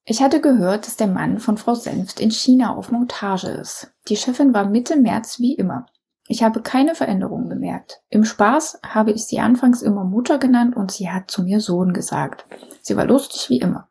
[0.09, 3.91] Ich hatte gehört, dass der Mann von Frau Senft in China auf Montage ist.
[4.07, 5.85] Die Chefin war Mitte März wie immer.
[6.27, 8.01] Ich habe keine Veränderung bemerkt.
[8.09, 11.93] Im Spaß habe ich sie anfangs immer Mutter genannt und sie hat zu mir Sohn
[11.93, 12.45] gesagt.
[12.81, 13.87] Sie war lustig wie immer.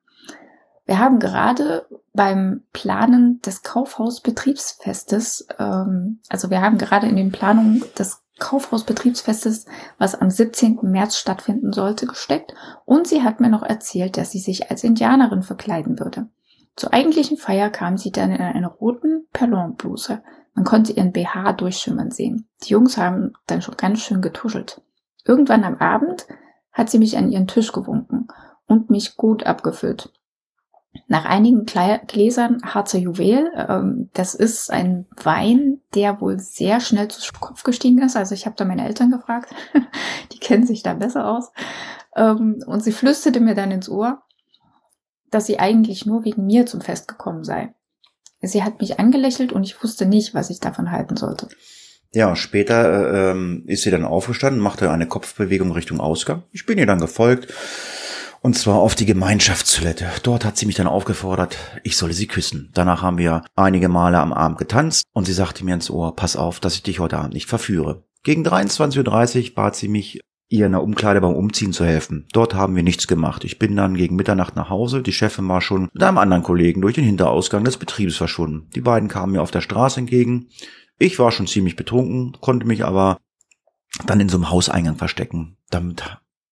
[0.85, 7.83] Wir haben gerade beim Planen des Kaufhausbetriebsfestes, ähm, also wir haben gerade in den Planungen
[7.99, 9.67] des Kaufhausbetriebsfestes,
[9.99, 10.79] was am 17.
[10.83, 15.43] März stattfinden sollte, gesteckt und sie hat mir noch erzählt, dass sie sich als Indianerin
[15.43, 16.29] verkleiden würde.
[16.77, 20.23] Zur eigentlichen Feier kam sie dann in einer roten Perlonbluse.
[20.57, 22.49] Man konnte ihren BH durchschimmern sehen.
[22.65, 24.81] Die Jungs haben dann schon ganz schön getuschelt.
[25.25, 26.27] Irgendwann am Abend
[26.73, 28.29] hat sie mich an ihren Tisch gewunken
[28.67, 30.11] und mich gut abgefüllt.
[31.09, 37.21] Nach einigen Gläsern Harzer Juwel, ähm, das ist ein Wein, der wohl sehr schnell zu
[37.39, 38.17] Kopf gestiegen ist.
[38.17, 39.55] Also ich habe da meine Eltern gefragt,
[40.33, 41.53] die kennen sich da besser aus.
[42.17, 44.23] Ähm, und sie flüsterte mir dann ins Ohr,
[45.31, 47.75] dass sie eigentlich nur wegen mir zum Fest gekommen sei.
[48.41, 51.49] Sie hat mich angelächelt und ich wusste nicht, was ich davon halten sollte.
[52.13, 56.45] Ja, später äh, ähm, ist sie dann aufgestanden, machte eine Kopfbewegung Richtung Ausgang.
[56.53, 57.53] Ich bin ihr dann gefolgt
[58.43, 60.07] Und zwar auf die Gemeinschaftstoilette.
[60.23, 62.71] Dort hat sie mich dann aufgefordert, ich solle sie küssen.
[62.75, 66.37] Danach haben wir einige Male am Abend getanzt und sie sagte mir ins Ohr, pass
[66.37, 68.05] auf, dass ich dich heute Abend nicht verführe.
[68.23, 72.27] Gegen 23.30 Uhr bat sie mich, ihr in der Umkleide beim Umziehen zu helfen.
[72.33, 73.45] Dort haben wir nichts gemacht.
[73.45, 75.03] Ich bin dann gegen Mitternacht nach Hause.
[75.03, 78.69] Die Chefin war schon mit einem anderen Kollegen durch den Hinterausgang des Betriebes verschwunden.
[78.75, 80.49] Die beiden kamen mir auf der Straße entgegen.
[80.99, 83.19] Ich war schon ziemlich betrunken, konnte mich aber
[84.07, 85.57] dann in so einem Hauseingang verstecken.
[85.71, 86.05] Damit,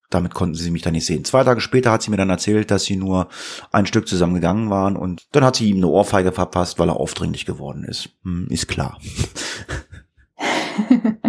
[0.09, 1.23] damit konnten sie mich dann nicht sehen.
[1.23, 3.29] Zwei Tage später hat sie mir dann erzählt, dass sie nur
[3.71, 6.97] ein Stück zusammen gegangen waren und dann hat sie ihm eine Ohrfeige verpasst, weil er
[6.97, 8.09] aufdringlich geworden ist.
[8.23, 8.99] Hm, ist klar.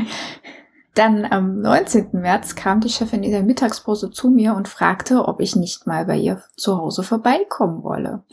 [0.96, 2.08] Dann am 19.
[2.12, 6.06] März kam die Chefin in der Mittagspause zu mir und fragte, ob ich nicht mal
[6.06, 8.24] bei ihr zu Hause vorbeikommen wolle.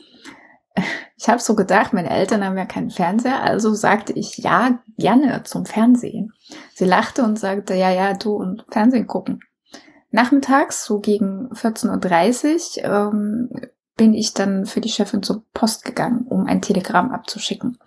[1.17, 5.43] Ich habe so gedacht, meine Eltern haben ja keinen Fernseher, also sagte ich ja gerne
[5.43, 6.31] zum Fernsehen.
[6.73, 9.41] Sie lachte und sagte, ja, ja, du und Fernsehen gucken.
[10.11, 13.49] Nachmittags, so gegen 14.30 Uhr, ähm,
[13.97, 17.77] bin ich dann für die Chefin zur Post gegangen, um ein Telegramm abzuschicken.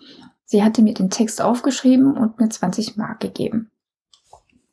[0.44, 3.70] Sie hatte mir den Text aufgeschrieben und mir 20 Mark gegeben.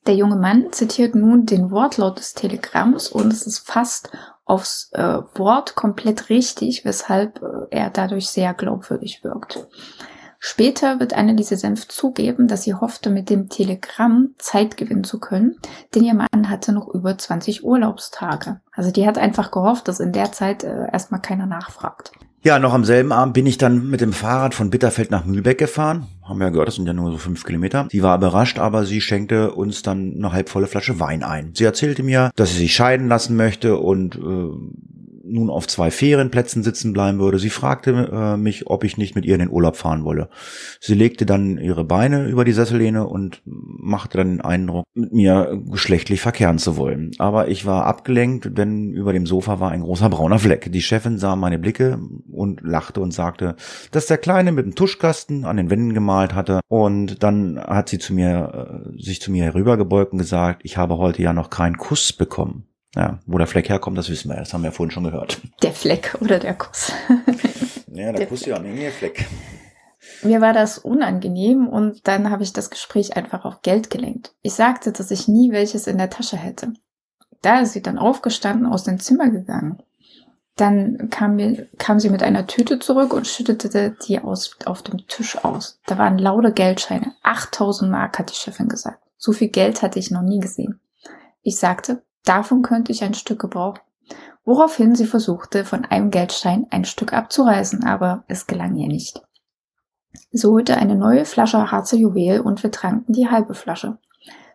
[0.06, 4.12] Der junge Mann zitiert nun den Wortlaut des Telegramms und es ist fast
[4.45, 9.66] aufs äh, Wort komplett richtig, weshalb äh, er dadurch sehr glaubwürdig wirkt.
[10.39, 15.56] Später wird Anneliese Senf zugeben, dass sie hoffte, mit dem Telegramm Zeit gewinnen zu können,
[15.95, 18.60] denn ihr Mann hatte noch über 20 Urlaubstage.
[18.74, 22.12] Also die hat einfach gehofft, dass in der Zeit äh, erstmal keiner nachfragt.
[22.45, 25.57] Ja, noch am selben Abend bin ich dann mit dem Fahrrad von Bitterfeld nach Mühlbeck
[25.57, 26.07] gefahren.
[26.23, 27.87] Haben wir ja gehört, das sind ja nur so fünf Kilometer.
[27.89, 31.51] Sie war überrascht, aber sie schenkte uns dann eine halbvolle Flasche Wein ein.
[31.53, 34.92] Sie erzählte mir, dass sie sich scheiden lassen möchte und äh,
[35.24, 37.39] nun auf zwei Ferienplätzen sitzen bleiben würde.
[37.39, 40.30] Sie fragte äh, mich, ob ich nicht mit ihr in den Urlaub fahren wolle.
[40.80, 45.61] Sie legte dann ihre Beine über die Sessellehne und machte dann den Eindruck, mit mir
[45.71, 47.11] geschlechtlich verkehren zu wollen.
[47.19, 50.71] Aber ich war abgelenkt, denn über dem Sofa war ein großer brauner Fleck.
[50.71, 51.99] Die Chefin sah meine Blicke
[52.32, 53.55] und lachte und sagte,
[53.91, 56.59] dass der Kleine mit dem Tuschkasten an den Wänden gemalt hatte.
[56.67, 60.97] Und dann hat sie zu mir, äh, sich zu mir herübergebeugt und gesagt, ich habe
[60.97, 62.65] heute ja noch keinen Kuss bekommen.
[62.95, 64.37] Ja, wo der Fleck herkommt, das wissen wir.
[64.37, 65.41] Das haben wir ja vorhin schon gehört.
[65.63, 66.91] Der Fleck oder der Kuss.
[67.87, 69.25] ja, der, der Kuss ja, nee, der Fleck.
[70.21, 74.33] Mir war das unangenehm und dann habe ich das Gespräch einfach auf Geld gelenkt.
[74.41, 76.73] Ich sagte, dass ich nie welches in der Tasche hätte.
[77.41, 79.81] Da ist sie dann aufgestanden, aus dem Zimmer gegangen.
[80.55, 85.07] Dann kam, mir, kam sie mit einer Tüte zurück und schüttete die aus, auf dem
[85.07, 85.79] Tisch aus.
[85.87, 87.13] Da waren lauter Geldscheine.
[87.23, 88.99] 8000 Mark, hat die Chefin gesagt.
[89.17, 90.79] So viel Geld hatte ich noch nie gesehen.
[91.41, 93.82] Ich sagte, Davon könnte ich ein Stück gebrauchen.
[94.45, 99.21] Woraufhin sie versuchte, von einem Geldstein ein Stück abzureißen, aber es gelang ihr nicht.
[100.32, 103.97] Sie holte eine neue Flasche Harzer Juwel und wir tranken die halbe Flasche.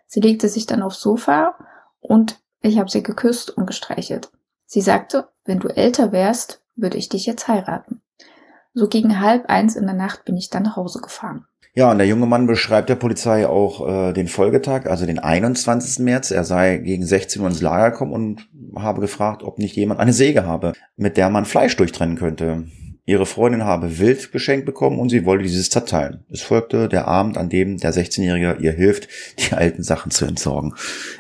[0.07, 1.55] Sie legte sich dann aufs Sofa
[2.01, 4.31] und ich habe sie geküsst und gestreichelt.
[4.67, 7.98] Sie sagte, wenn du älter wärst, würde ich dich jetzt heiraten.
[8.75, 11.47] So gegen halb eins in der Nacht bin ich dann nach Hause gefahren.
[11.75, 16.05] Ja, und der junge Mann beschreibt der Polizei auch äh, den Folgetag, also den 21.
[16.05, 16.31] März.
[16.31, 20.13] Er sei gegen 16 Uhr ins Lager gekommen und habe gefragt, ob nicht jemand eine
[20.13, 22.65] Säge habe, mit der man Fleisch durchtrennen könnte.
[23.09, 26.27] Ihre Freundin habe Wild geschenkt bekommen und sie wollte dieses zerteilen.
[26.31, 30.75] Es folgte der Abend, an dem der 16-Jährige ihr hilft, die alten Sachen zu entsorgen.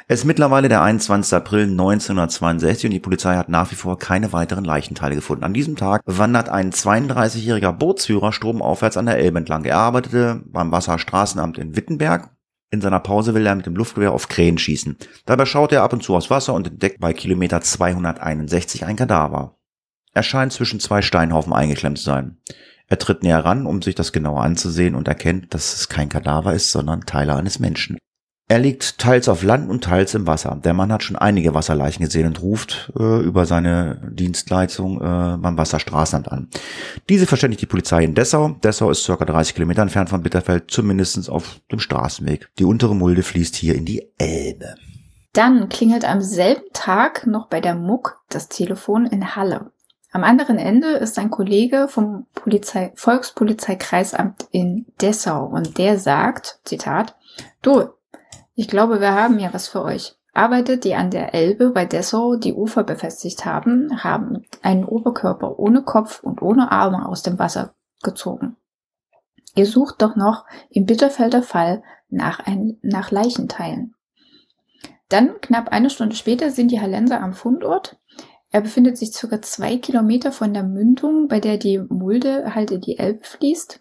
[0.07, 1.32] Es ist mittlerweile der 21.
[1.32, 5.45] April 1962 und die Polizei hat nach wie vor keine weiteren Leichenteile gefunden.
[5.45, 9.64] An diesem Tag wandert ein 32-jähriger Bootsführer stromaufwärts an der Elbe entlang.
[9.64, 12.28] Er arbeitete beim Wasserstraßenamt in Wittenberg
[12.70, 14.99] in seiner Pause will er mit dem Luftgewehr auf Krähen schießen.
[15.24, 19.57] Dabei schaut er ab und zu aus Wasser und entdeckt bei Kilometer 261 ein Kadaver.
[20.14, 22.38] Er scheint zwischen zwei Steinhaufen eingeklemmt zu sein.
[22.88, 26.54] Er tritt näher ran, um sich das genauer anzusehen und erkennt, dass es kein Kadaver
[26.54, 27.98] ist, sondern Teile eines Menschen.
[28.50, 30.59] Er liegt teils auf Land und teils im Wasser.
[30.64, 35.59] Der Mann hat schon einige Wasserleichen gesehen und ruft äh, über seine Dienstleistung äh, beim
[35.59, 36.48] Wasserstraßenamt an.
[37.11, 38.56] Diese verständigt die Polizei in Dessau.
[38.64, 42.48] Dessau ist circa 30 Kilometer entfernt von Bitterfeld, zumindest auf dem Straßenweg.
[42.59, 44.76] Die untere Mulde fließt hier in die Elbe.
[45.34, 49.72] Dann klingelt am selben Tag noch bei der Muck das Telefon in Halle.
[50.18, 57.14] Am anderen Ende ist ein Kollege vom Polizei, Volkspolizeikreisamt in Dessau und der sagt, Zitat,
[57.62, 57.90] du,
[58.56, 60.16] ich glaube, wir haben ja was für euch.
[60.34, 65.82] Arbeitet, die an der Elbe bei Dessau die Ufer befestigt haben, haben einen Oberkörper ohne
[65.82, 68.56] Kopf und ohne Arme aus dem Wasser gezogen.
[69.54, 73.94] Ihr sucht doch noch im Bitterfelder Fall nach, ein, nach Leichenteilen.
[75.08, 78.00] Dann, knapp eine Stunde später, sind die Hallenser am Fundort.
[78.51, 82.80] Er befindet sich circa zwei Kilometer von der Mündung, bei der die Mulde halt in
[82.80, 83.80] die Elbe fließt.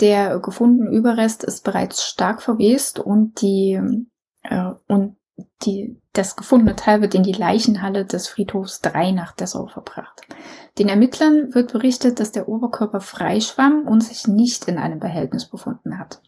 [0.00, 3.80] Der gefundene Überrest ist bereits stark verwest und die
[4.42, 5.16] äh, und
[5.62, 10.22] die, das gefundene Teil wird in die Leichenhalle des Friedhofs 3 nach Dessau verbracht.
[10.78, 15.98] Den Ermittlern wird berichtet, dass der Oberkörper freischwamm und sich nicht in einem Behältnis befunden
[15.98, 16.20] hat.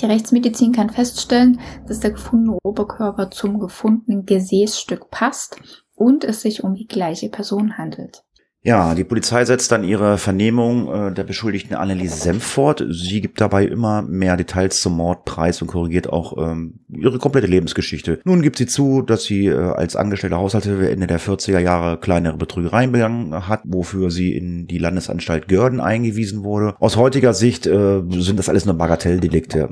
[0.00, 5.60] Die Rechtsmedizin kann feststellen, dass der gefundene Oberkörper zum gefundenen Gesäßstück passt
[6.02, 8.24] und es sich um die gleiche Person handelt.
[8.64, 12.84] Ja, die Polizei setzt dann ihre Vernehmung äh, der Beschuldigten Anneliese Senf fort.
[12.90, 17.48] Sie gibt dabei immer mehr Details zum Mord preis und korrigiert auch ähm, ihre komplette
[17.48, 18.20] Lebensgeschichte.
[18.24, 22.36] Nun gibt sie zu, dass sie äh, als angestellte Haushaltshilfe Ende der 40er Jahre kleinere
[22.36, 26.76] Betrügereien begangen hat, wofür sie in die Landesanstalt Görden eingewiesen wurde.
[26.78, 29.70] Aus heutiger Sicht äh, sind das alles nur Bagatelldelikte.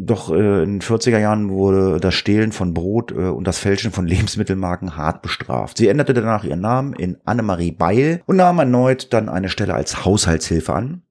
[0.00, 3.90] Doch äh, in den 40er Jahren wurde das Stehlen von Brot äh, und das Fälschen
[3.90, 5.78] von Lebensmittelmarken hart bestraft.
[5.78, 10.04] Sie änderte danach ihren Namen in Annemarie Beil und nahm erneut dann eine Stelle als
[10.04, 11.02] Haushaltshilfe an.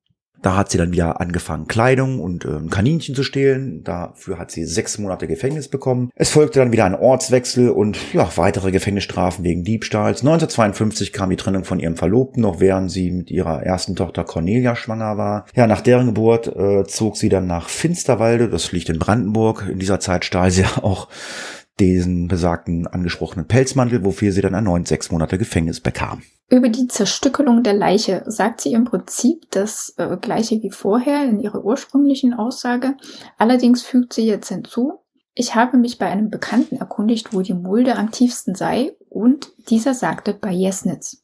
[0.41, 3.83] Da hat sie dann wieder angefangen, Kleidung und äh, Kaninchen zu stehlen.
[3.83, 6.09] Dafür hat sie sechs Monate Gefängnis bekommen.
[6.15, 10.21] Es folgte dann wieder ein Ortswechsel und ja, weitere Gefängnisstrafen wegen Diebstahls.
[10.21, 14.75] 1952 kam die Trennung von ihrem Verlobten, noch während sie mit ihrer ersten Tochter Cornelia
[14.75, 15.45] schwanger war.
[15.55, 19.67] Ja, nach deren Geburt äh, zog sie dann nach Finsterwalde, das liegt in Brandenburg.
[19.71, 21.07] In dieser Zeit stahl sie auch
[21.79, 26.23] diesen besagten angesprochenen Pelzmantel, wofür sie dann erneut sechs Monate Gefängnis bekam.
[26.49, 31.39] Über die Zerstückelung der Leiche sagt sie im Prinzip das äh, gleiche wie vorher in
[31.39, 32.95] ihrer ursprünglichen Aussage.
[33.37, 34.99] Allerdings fügt sie jetzt hinzu,
[35.39, 39.93] ich habe mich bei einem Bekannten erkundigt, wo die Mulde am tiefsten sei, und dieser
[39.93, 41.21] sagte bei Jesnitz.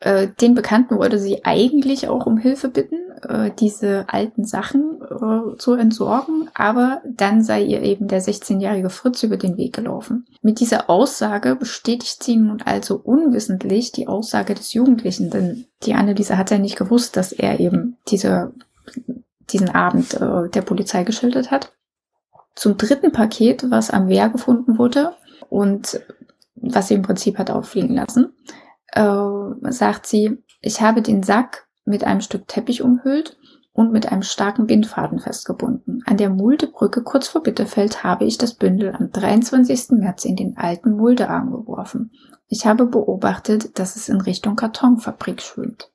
[0.00, 5.56] Äh, den Bekannten wollte sie eigentlich auch um Hilfe bitten, äh, diese alten Sachen äh,
[5.58, 10.26] zu entsorgen, aber dann sei ihr eben der 16-jährige Fritz über den Weg gelaufen.
[10.42, 16.38] Mit dieser Aussage bestätigt sie nun also unwissentlich die Aussage des Jugendlichen, denn die Anneliese
[16.38, 18.52] hat ja nicht gewusst, dass er eben diese,
[19.50, 21.72] diesen Abend äh, der Polizei geschildert hat.
[22.54, 25.12] Zum dritten Paket, was am Wehr gefunden wurde
[25.48, 26.00] und
[26.56, 28.32] was sie im Prinzip hat auffliegen lassen,
[28.92, 33.36] äh, sagt sie, ich habe den Sack mit einem Stück Teppich umhüllt
[33.72, 36.02] und mit einem starken Bindfaden festgebunden.
[36.04, 39.90] An der Muldebrücke kurz vor Bitterfeld habe ich das Bündel am 23.
[39.92, 42.10] März in den alten Muldearm geworfen.
[42.48, 45.90] Ich habe beobachtet, dass es in Richtung Kartonfabrik schwimmt.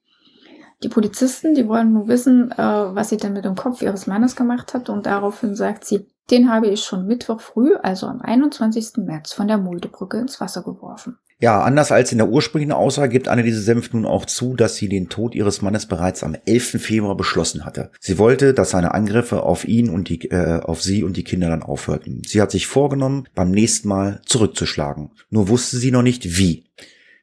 [0.83, 4.35] Die Polizisten, die wollen nur wissen, äh, was sie denn mit dem Kopf ihres Mannes
[4.35, 8.97] gemacht hat und daraufhin sagt sie, den habe ich schon Mittwoch früh, also am 21.
[8.97, 11.17] März, von der Muldebrücke ins Wasser geworfen.
[11.39, 14.87] Ja, anders als in der ursprünglichen Aussage gibt Anneliese Senf nun auch zu, dass sie
[14.87, 16.81] den Tod ihres Mannes bereits am 11.
[16.81, 17.91] Februar beschlossen hatte.
[17.99, 21.49] Sie wollte, dass seine Angriffe auf ihn und die, äh, auf sie und die Kinder
[21.49, 22.21] dann aufhörten.
[22.25, 25.11] Sie hat sich vorgenommen, beim nächsten Mal zurückzuschlagen.
[25.29, 26.65] Nur wusste sie noch nicht wie.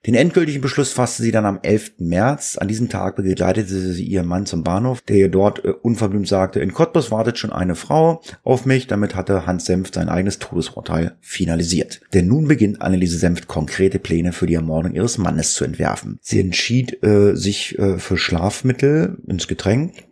[0.07, 1.95] Den endgültigen Beschluss fasste sie dann am 11.
[1.99, 2.57] März.
[2.57, 6.61] An diesem Tag begleitete sie ihren Mann zum Bahnhof, der ihr dort äh, unverblümt sagte,
[6.61, 8.87] in Cottbus wartet schon eine Frau auf mich.
[8.87, 12.01] Damit hatte Hans Senft sein eigenes Todesurteil finalisiert.
[12.15, 16.19] Denn nun beginnt Anneliese Senft konkrete Pläne für die Ermordung ihres Mannes zu entwerfen.
[16.23, 20.10] Sie entschied äh, sich äh, für Schlafmittel ins Getränk,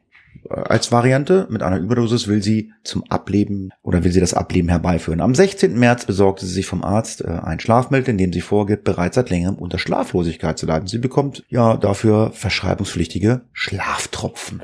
[0.50, 1.46] als Variante.
[1.50, 5.20] Mit einer Überdosis will sie zum Ableben oder will sie das Ableben herbeiführen.
[5.20, 5.78] Am 16.
[5.78, 9.30] März besorgte sie sich vom Arzt äh, ein Schlafmittel, in dem sie vorgibt, bereits seit
[9.30, 10.86] längerem unter Schlaflosigkeit zu leiden.
[10.86, 14.62] Sie bekommt ja dafür verschreibungspflichtige Schlaftropfen.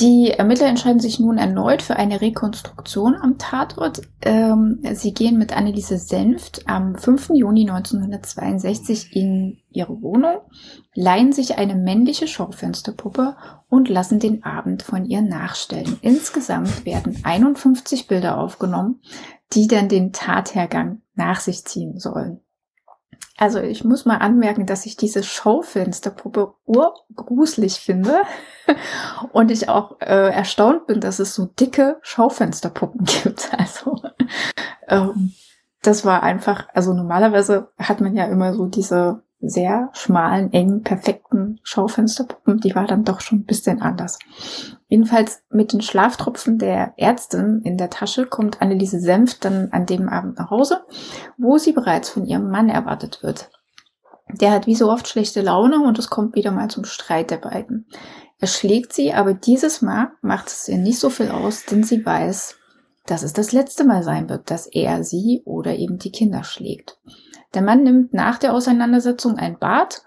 [0.00, 4.00] Die Ermittler entscheiden sich nun erneut für eine Rekonstruktion am Tatort.
[4.22, 7.32] Ähm, sie gehen mit Anneliese Senft am 5.
[7.34, 10.38] Juni 1962 in ihre Wohnung,
[10.94, 13.36] leihen sich eine männliche Schaufensterpuppe
[13.68, 15.98] und lassen den Abend von ihr nachstellen.
[16.00, 19.02] Insgesamt werden 51 Bilder aufgenommen,
[19.52, 22.40] die dann den Tathergang nach sich ziehen sollen.
[23.40, 28.20] Also ich muss mal anmerken, dass ich diese Schaufensterpuppe urgruselig finde
[29.32, 33.50] und ich auch äh, erstaunt bin, dass es so dicke Schaufensterpuppen gibt.
[33.58, 33.96] Also
[34.88, 35.32] ähm,
[35.80, 41.60] das war einfach, also normalerweise hat man ja immer so diese sehr schmalen, engen, perfekten
[41.62, 42.60] Schaufensterpuppen.
[42.60, 44.18] Die war dann doch schon ein bisschen anders.
[44.88, 50.08] Jedenfalls mit den Schlaftropfen der Ärztin in der Tasche kommt Anneliese Senft dann an dem
[50.08, 50.82] Abend nach Hause,
[51.38, 53.50] wo sie bereits von ihrem Mann erwartet wird.
[54.32, 57.38] Der hat wie so oft schlechte Laune und es kommt wieder mal zum Streit der
[57.38, 57.86] beiden.
[58.38, 62.04] Er schlägt sie, aber dieses Mal macht es ihr nicht so viel aus, denn sie
[62.04, 62.56] weiß,
[63.06, 66.98] dass es das letzte Mal sein wird, dass er sie oder eben die Kinder schlägt.
[67.54, 70.02] Der Mann nimmt nach der Auseinandersetzung ein Bad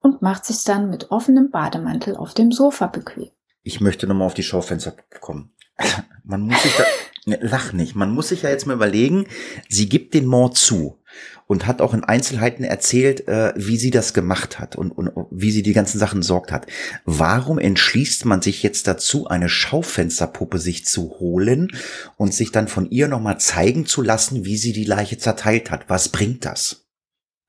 [0.00, 3.30] und macht sich dann mit offenem Bademantel auf dem Sofa bequem.
[3.62, 5.52] Ich möchte nochmal auf die Schaufenster kommen.
[6.24, 6.84] Man muss sich da,
[7.26, 9.26] ne, lach nicht, man muss sich ja jetzt mal überlegen,
[9.68, 10.98] sie gibt den Mord zu.
[11.46, 15.50] und hat auch in Einzelheiten erzählt, äh, wie sie das gemacht hat und, und wie
[15.50, 16.66] sie die ganzen Sachen sorgt hat.
[17.06, 21.72] Warum entschließt man sich jetzt dazu, eine Schaufensterpuppe sich zu holen
[22.18, 25.88] und sich dann von ihr nochmal zeigen zu lassen, wie sie die Leiche zerteilt hat?
[25.88, 26.87] Was bringt das?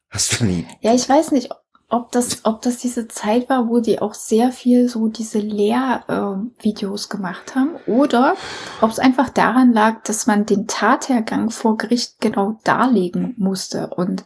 [0.09, 0.65] Hast du nie?
[0.81, 1.49] Ja, ich weiß nicht,
[1.89, 7.05] ob das, ob das diese Zeit war, wo die auch sehr viel so diese Lehrvideos
[7.05, 8.35] äh, gemacht haben, oder
[8.81, 13.87] ob es einfach daran lag, dass man den Tathergang vor Gericht genau darlegen musste.
[13.87, 14.23] Und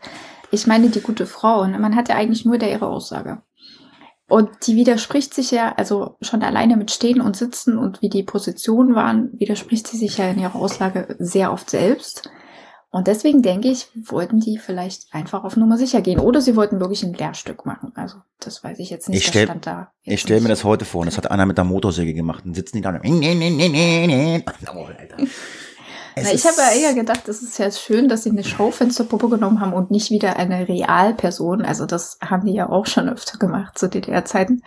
[0.51, 3.41] ich meine, die gute Frau, ne, man hat ja eigentlich nur der ihre Aussage.
[4.27, 8.23] Und die widerspricht sich ja, also schon alleine mit Stehen und Sitzen und wie die
[8.23, 12.29] Positionen waren, widerspricht sie sich ja in ihrer Aussage sehr oft selbst.
[12.93, 16.19] Und deswegen denke ich, wollten die vielleicht einfach auf Nummer sicher gehen.
[16.19, 17.91] Oder sie wollten wirklich ein Lehrstück machen.
[17.95, 19.17] Also, das weiß ich jetzt nicht.
[19.17, 19.49] Ich stell,
[20.03, 21.01] ich stelle mir das heute vor.
[21.01, 22.45] Und das hat einer mit der Motorsäge gemacht.
[22.45, 22.91] Und sitzen die da.
[22.91, 25.17] Oh, Alter.
[26.15, 29.59] Na, ich habe ja eher gedacht, es ist ja schön, dass sie eine Schaufensterpuppe genommen
[29.59, 31.63] haben und nicht wieder eine Realperson.
[31.63, 34.61] Also das haben die ja auch schon öfter gemacht zu DDR-Zeiten.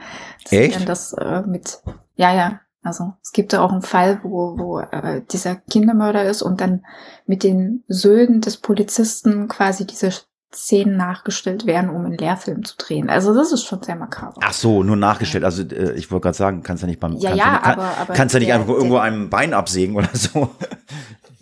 [0.50, 0.74] Echt?
[0.74, 1.78] Dann das äh, mit,
[2.16, 6.42] ja, ja, also es gibt ja auch einen Fall, wo, wo äh, dieser Kindermörder ist
[6.42, 6.84] und dann
[7.26, 10.12] mit den Söhnen des Polizisten quasi diese
[10.54, 13.10] Szenen nachgestellt werden, um einen Lehrfilm zu drehen.
[13.10, 14.40] Also das ist schon sehr makaber.
[14.42, 15.44] Ach so, nur nachgestellt.
[15.44, 17.52] Also äh, ich wollte gerade sagen, kannst du ja nicht beim ja, kannst ja, ja
[17.52, 20.48] nicht, aber, aber kannst ja nicht der, einfach irgendwo einem Bein absägen oder so.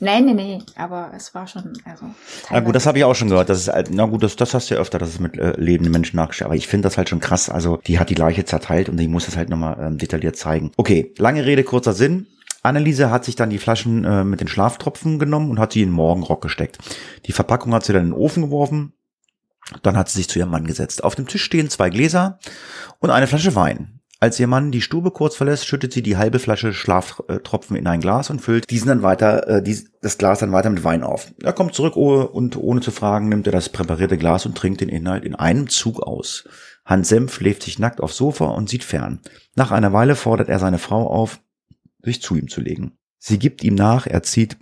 [0.04, 2.04] Nein, nein, nein, aber es war schon, also.
[2.50, 3.48] Na gut, das habe ich auch schon gehört.
[3.48, 5.58] Das ist, halt, na gut, das, das hast du ja öfter, dass es mit äh,
[5.58, 6.46] lebenden Menschen nachgestellt.
[6.46, 7.48] Aber ich finde das halt schon krass.
[7.48, 10.72] Also die hat die Leiche zerteilt und die muss das halt nochmal ähm, detailliert zeigen.
[10.76, 12.26] Okay, lange Rede, kurzer Sinn.
[12.62, 15.88] Anneliese hat sich dann die Flaschen äh, mit den Schlaftropfen genommen und hat sie in
[15.88, 16.78] den Morgenrock gesteckt.
[17.24, 18.92] Die Verpackung hat sie dann in den Ofen geworfen.
[19.82, 21.02] Dann hat sie sich zu ihrem Mann gesetzt.
[21.02, 22.38] Auf dem Tisch stehen zwei Gläser
[22.98, 24.00] und eine Flasche Wein.
[24.24, 28.00] Als ihr Mann die Stube kurz verlässt, schüttet sie die halbe Flasche Schlaftropfen in ein
[28.00, 31.30] Glas und füllt diesen dann weiter, äh, dies, das Glas dann weiter mit Wein auf.
[31.42, 34.80] Er kommt zurück oh, und ohne zu fragen nimmt er das präparierte Glas und trinkt
[34.80, 36.48] den Inhalt in einem Zug aus.
[36.86, 39.20] Hans Senf schläft sich nackt aufs Sofa und sieht fern.
[39.56, 41.40] Nach einer Weile fordert er seine Frau auf,
[42.02, 42.92] sich zu ihm zu legen.
[43.18, 44.56] Sie gibt ihm nach, er zieht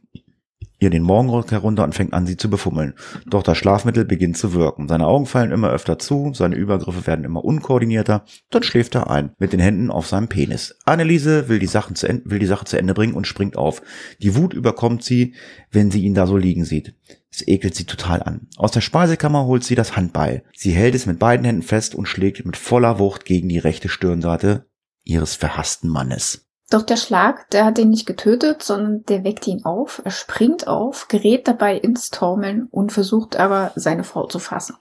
[0.82, 2.94] ihr den Morgenrock herunter und fängt an, sie zu befummeln.
[3.26, 4.88] Doch das Schlafmittel beginnt zu wirken.
[4.88, 9.30] Seine Augen fallen immer öfter zu, seine Übergriffe werden immer unkoordinierter, dann schläft er ein,
[9.38, 10.76] mit den Händen auf seinem Penis.
[10.84, 13.82] Anneliese will die, Sachen zu will die Sache zu Ende bringen und springt auf.
[14.20, 15.34] Die Wut überkommt sie,
[15.70, 16.94] wenn sie ihn da so liegen sieht.
[17.30, 18.48] Es ekelt sie total an.
[18.56, 20.42] Aus der Speisekammer holt sie das Handbeil.
[20.54, 23.88] Sie hält es mit beiden Händen fest und schlägt mit voller Wucht gegen die rechte
[23.88, 24.66] Stirnseite
[25.04, 26.51] ihres verhassten Mannes.
[26.72, 30.00] Doch der Schlag, der hat ihn nicht getötet, sondern der weckt ihn auf.
[30.06, 34.76] Er springt auf, gerät dabei ins Taumeln und versucht aber, seine Frau zu fassen.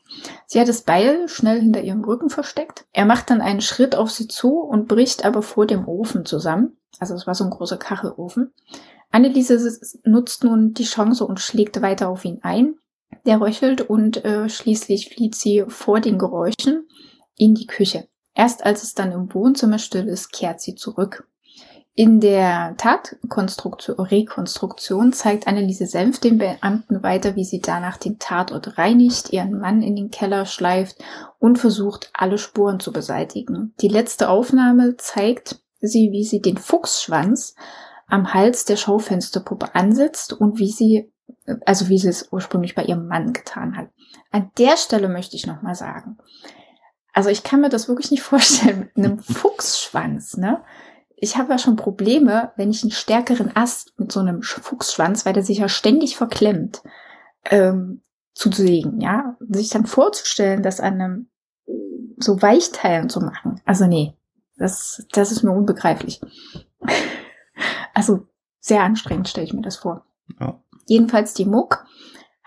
[0.45, 2.85] Sie hat das Beil schnell hinter ihrem Rücken versteckt.
[2.93, 6.77] Er macht dann einen Schritt auf sie zu und bricht aber vor dem Ofen zusammen.
[6.99, 8.53] Also es war so ein großer Kachelofen.
[9.11, 12.75] Anneliese nutzt nun die Chance und schlägt weiter auf ihn ein.
[13.25, 16.87] Der röchelt und äh, schließlich flieht sie vor den Geräuschen
[17.35, 18.07] in die Küche.
[18.33, 21.27] Erst als es dann im Wohnzimmer still ist, kehrt sie zurück.
[21.93, 28.77] In der Tatkonstruktion, Rekonstruktion zeigt Anneliese Senf den Beamten weiter, wie sie danach den Tatort
[28.77, 31.03] reinigt, ihren Mann in den Keller schleift
[31.37, 33.73] und versucht, alle Spuren zu beseitigen.
[33.81, 37.55] Die letzte Aufnahme zeigt sie, wie sie den Fuchsschwanz
[38.07, 41.11] am Hals der Schaufensterpuppe ansetzt und wie sie,
[41.65, 43.89] also wie sie es ursprünglich bei ihrem Mann getan hat.
[44.31, 46.17] An der Stelle möchte ich nochmal sagen,
[47.11, 50.63] also ich kann mir das wirklich nicht vorstellen mit einem Fuchsschwanz, ne?
[51.23, 55.33] Ich habe ja schon Probleme, wenn ich einen stärkeren Ast mit so einem Fuchsschwanz, weil
[55.33, 56.81] der sich ja ständig verklemmt,
[57.45, 58.01] ähm,
[58.33, 59.37] zu sägen, ja.
[59.47, 61.29] Sich dann vorzustellen, das an einem
[62.17, 63.61] so Weichteilen zu machen.
[63.65, 64.15] Also nee,
[64.57, 66.21] das, das ist mir unbegreiflich.
[67.93, 68.25] also
[68.59, 70.03] sehr anstrengend stelle ich mir das vor.
[70.39, 70.59] Ja.
[70.87, 71.85] Jedenfalls die Muck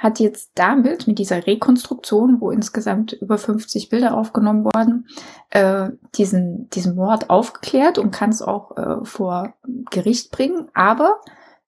[0.05, 5.09] hat jetzt damit mit dieser Rekonstruktion, wo insgesamt über 50 Bilder aufgenommen wurden,
[5.49, 9.55] äh, diesen, diesen Mord aufgeklärt und kann es auch äh, vor
[9.91, 10.69] Gericht bringen.
[10.75, 11.21] Aber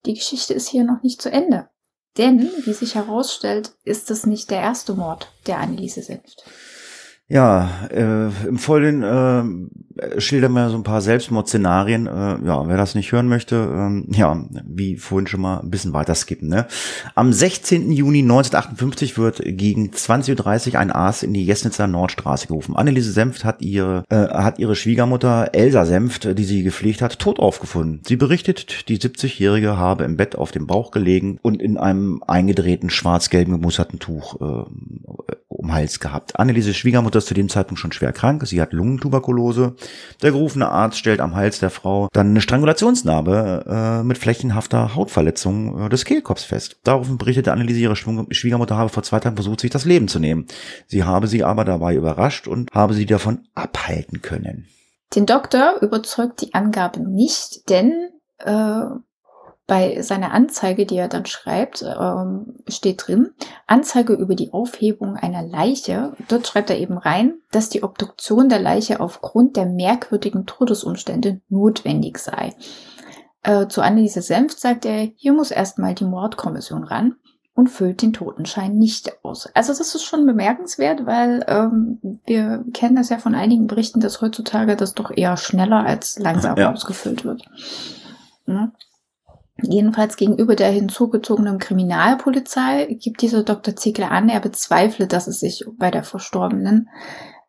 [0.05, 1.70] die Geschichte ist hier noch nicht zu Ende.
[2.18, 6.45] Denn, wie sich herausstellt, ist es nicht der erste Mord, der Anneliese senft.
[7.29, 12.07] Ja, äh, im Vollen äh, schildern wir so ein paar Selbstmordszenarien.
[12.07, 15.93] Äh, ja, wer das nicht hören möchte, äh, ja, wie vorhin schon mal ein bisschen
[15.93, 16.49] weiter skippen.
[16.49, 16.66] Ne?
[17.16, 17.91] Am 16.
[17.91, 22.77] Juni 1958 wird gegen 20.30 Uhr ein Arzt in die Jesnitzer Nordstraße gerufen.
[22.77, 27.41] Anneliese Senft hat ihre, äh, hat ihre Schwiegermutter Elsa Senft, die sie gepflegt hat, tot
[27.41, 28.03] aufgefunden.
[28.07, 32.89] Sie berichtet, die 70-Jährige habe im Bett auf dem Bauch gelegen und in einem eingedrehten
[32.89, 34.64] schwarz-gelben gemusterten Tuch äh,
[35.49, 36.39] um Hals gehabt.
[36.39, 38.46] Anneliese Schwiegermutter Mutter ist zu dem Zeitpunkt schon schwer krank.
[38.46, 39.74] Sie hat Lungentuberkulose.
[40.22, 45.86] Der gerufene Arzt stellt am Hals der Frau dann eine Strangulationsnarbe äh, mit flächenhafter Hautverletzung
[45.86, 46.78] äh, des Kehlkopfs fest.
[46.84, 50.46] Daraufhin berichtete Anneliese, ihre Schwiegermutter habe vor zwei Tagen versucht, sich das Leben zu nehmen.
[50.88, 54.66] Sie habe sie aber dabei überrascht und habe sie davon abhalten können.
[55.14, 58.80] Den Doktor überzeugt die Angabe nicht, denn äh,
[59.66, 63.30] bei seiner Anzeige, die er dann schreibt, ähm, steht drin,
[63.66, 66.12] Anzeige über die Aufhebung einer Leiche.
[66.28, 72.18] Dort schreibt er eben rein, dass die Obduktion der Leiche aufgrund der merkwürdigen Todesumstände notwendig
[72.18, 72.54] sei.
[73.42, 77.16] Äh, zu Anneliese Senft sagt er, hier muss erstmal die Mordkommission ran
[77.54, 79.48] und füllt den Totenschein nicht aus.
[79.54, 84.20] Also das ist schon bemerkenswert, weil ähm, wir kennen das ja von einigen Berichten, dass
[84.20, 86.72] heutzutage das doch eher schneller als langsam ja.
[86.72, 87.42] ausgefüllt wird.
[88.46, 88.70] Ja.
[89.62, 93.74] Jedenfalls gegenüber der hinzugezogenen Kriminalpolizei gibt dieser Dr.
[93.74, 96.90] Ziegler an, er bezweifle, dass es sich bei der Verstorbenen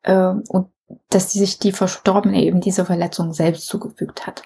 [0.03, 0.69] äh, und
[1.09, 4.43] dass sich die Verstorbene eben diese Verletzung selbst zugefügt hat.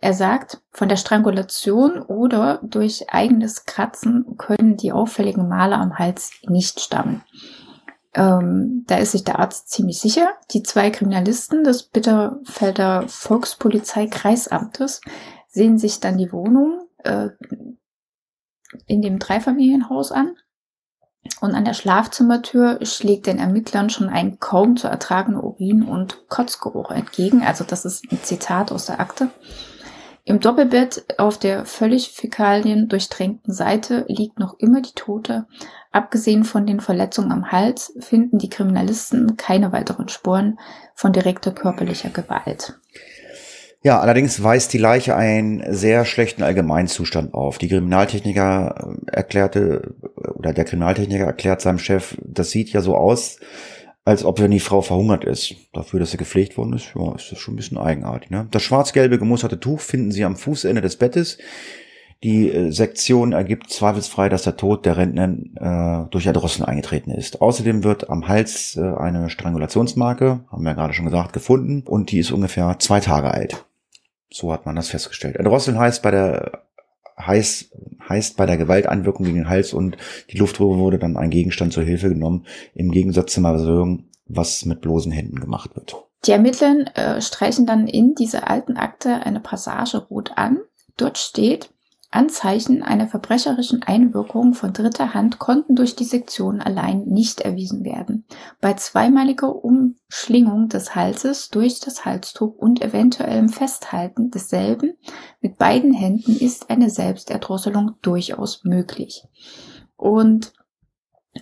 [0.00, 6.30] Er sagt, von der Strangulation oder durch eigenes Kratzen können die auffälligen Male am Hals
[6.46, 7.24] nicht stammen.
[8.14, 10.28] Ähm, da ist sich der Arzt ziemlich sicher.
[10.52, 15.00] Die zwei Kriminalisten des Bitterfelder Volkspolizeikreisamtes
[15.56, 17.30] sehen sich dann die Wohnung äh,
[18.86, 20.36] in dem Dreifamilienhaus an.
[21.40, 26.90] Und an der Schlafzimmertür schlägt den Ermittlern schon ein kaum zu ertragender Urin- und Kotzgeruch
[26.90, 27.42] entgegen.
[27.42, 29.30] Also das ist ein Zitat aus der Akte.
[30.24, 35.46] Im Doppelbett auf der völlig Fäkalien durchtränkten Seite liegt noch immer die Tote.
[35.90, 40.58] Abgesehen von den Verletzungen am Hals finden die Kriminalisten keine weiteren Spuren
[40.94, 42.78] von direkter körperlicher Gewalt.
[43.86, 47.58] Ja, allerdings weist die Leiche einen sehr schlechten Allgemeinzustand auf.
[47.58, 49.94] Die Kriminaltechniker äh, erklärte,
[50.34, 53.38] oder der Kriminaltechniker erklärt seinem Chef, das sieht ja so aus,
[54.04, 55.54] als ob wenn die Frau verhungert ist.
[55.72, 58.30] Dafür, dass sie gepflegt worden ist, ja, ist das schon ein bisschen eigenartig.
[58.30, 58.48] Ne?
[58.50, 61.38] Das schwarz-gelbe gemusterte Tuch finden sie am Fußende des Bettes.
[62.24, 67.40] Die äh, Sektion ergibt zweifelsfrei, dass der Tod der Rentnerin äh, durch Erdrosseln eingetreten ist.
[67.40, 72.10] Außerdem wird am Hals äh, eine Strangulationsmarke, haben wir ja gerade schon gesagt, gefunden und
[72.10, 73.64] die ist ungefähr zwei Tage alt.
[74.30, 75.36] So hat man das festgestellt.
[75.36, 76.66] Erdrosseln heißt bei der
[77.18, 77.72] heißt,
[78.08, 79.96] heißt bei der Gewalteinwirkung gegen den Hals und
[80.30, 84.80] die Luftröhre wurde dann ein Gegenstand zur Hilfe genommen, im Gegensatz zur Masseurin, was mit
[84.80, 85.96] bloßen Händen gemacht wird.
[86.26, 90.58] Die Ermittler äh, streichen dann in dieser alten Akte eine Passage rot an.
[90.96, 91.70] Dort steht,
[92.16, 98.24] Anzeichen einer verbrecherischen Einwirkung von dritter Hand konnten durch die Sektion allein nicht erwiesen werden.
[98.62, 104.94] Bei zweimaliger Umschlingung des Halses durch das Halstuch und eventuellem Festhalten desselben
[105.42, 109.24] mit beiden Händen ist eine Selbsterdrosselung durchaus möglich.
[109.96, 110.52] Und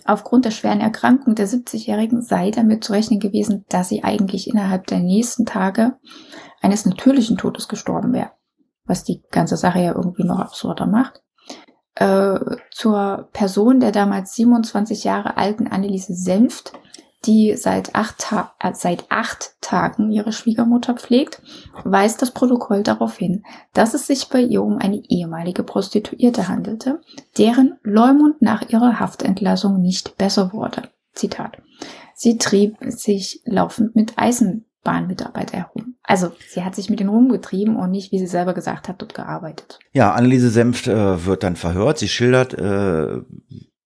[0.03, 4.87] Aufgrund der schweren Erkrankung der 70-Jährigen sei damit zu rechnen gewesen, dass sie eigentlich innerhalb
[4.87, 5.97] der nächsten Tage
[6.61, 8.31] eines natürlichen Todes gestorben wäre
[8.85, 11.21] was die ganze Sache ja irgendwie noch absurder macht.
[11.95, 12.39] Äh,
[12.71, 16.73] zur Person der damals 27 Jahre alten Anneliese Senft,
[17.25, 21.41] die seit acht, äh, seit acht Tagen ihre Schwiegermutter pflegt,
[21.83, 27.01] weist das Protokoll darauf hin, dass es sich bei ihr um eine ehemalige Prostituierte handelte,
[27.37, 30.89] deren Leumund nach ihrer Haftentlassung nicht besser wurde.
[31.13, 31.57] Zitat.
[32.13, 34.17] Sie trieb sich laufend mit
[34.85, 35.95] Eisenbahnmitarbeiter herum.
[36.03, 39.13] Also, sie hat sich mit den rumgetrieben und nicht, wie sie selber gesagt hat, dort
[39.13, 39.79] gearbeitet.
[39.93, 41.97] Ja, Anneliese Senft äh, wird dann verhört.
[41.97, 43.21] Sie schildert, äh,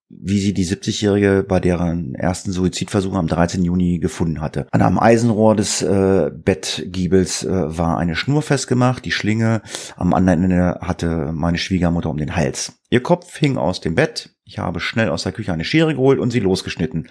[0.10, 3.64] wie sie die 70-Jährige bei deren ersten Suizidversuch am 13.
[3.64, 4.68] Juni gefunden hatte.
[4.72, 9.06] An einem Eisenrohr des äh, Bettgiebels äh, war eine Schnur festgemacht.
[9.06, 9.62] Die Schlinge
[9.96, 12.74] am anderen Ende hatte meine Schwiegermutter um den Hals.
[12.90, 14.32] Ihr Kopf hing aus dem Bett.
[14.44, 17.08] Ich habe schnell aus der Küche eine Schere geholt und sie losgeschnitten.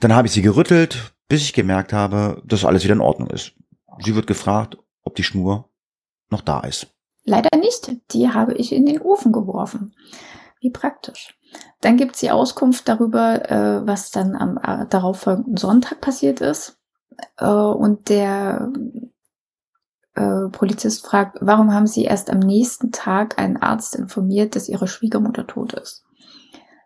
[0.00, 3.54] Dann habe ich sie gerüttelt, bis ich gemerkt habe, dass alles wieder in Ordnung ist.
[4.04, 5.70] Sie wird gefragt, ob die Schnur
[6.28, 6.88] noch da ist.
[7.24, 7.90] Leider nicht.
[8.12, 9.94] Die habe ich in den Ofen geworfen.
[10.60, 11.34] Wie praktisch.
[11.80, 16.78] Dann gibt sie Auskunft darüber, äh, was dann am äh, darauffolgenden Sonntag passiert ist.
[17.38, 18.70] Äh, und der
[20.52, 25.46] Polizist fragt, warum haben Sie erst am nächsten Tag einen Arzt informiert, dass Ihre Schwiegermutter
[25.46, 26.04] tot ist?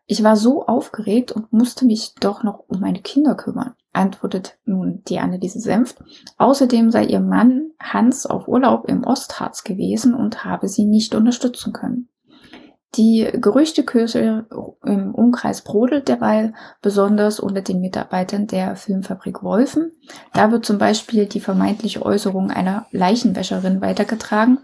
[0.07, 5.03] Ich war so aufgeregt und musste mich doch noch um meine Kinder kümmern, antwortet nun
[5.09, 5.99] die Anneliese Senft.
[6.39, 11.73] Außerdem sei ihr Mann Hans auf Urlaub im Ostharz gewesen und habe sie nicht unterstützen
[11.73, 12.09] können.
[12.95, 14.47] Die Gerüchteküche
[14.85, 19.93] im Umkreis brodelt derweil, besonders unter den Mitarbeitern der Filmfabrik Wolfen.
[20.33, 24.59] Da wird zum Beispiel die vermeintliche Äußerung einer Leichenwäscherin weitergetragen,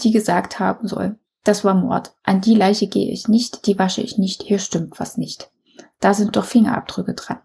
[0.00, 2.14] die gesagt haben soll, das war Mord.
[2.22, 5.50] An die Leiche gehe ich nicht, die wasche ich nicht, hier stimmt was nicht.
[5.98, 7.38] Da sind doch Fingerabdrücke dran.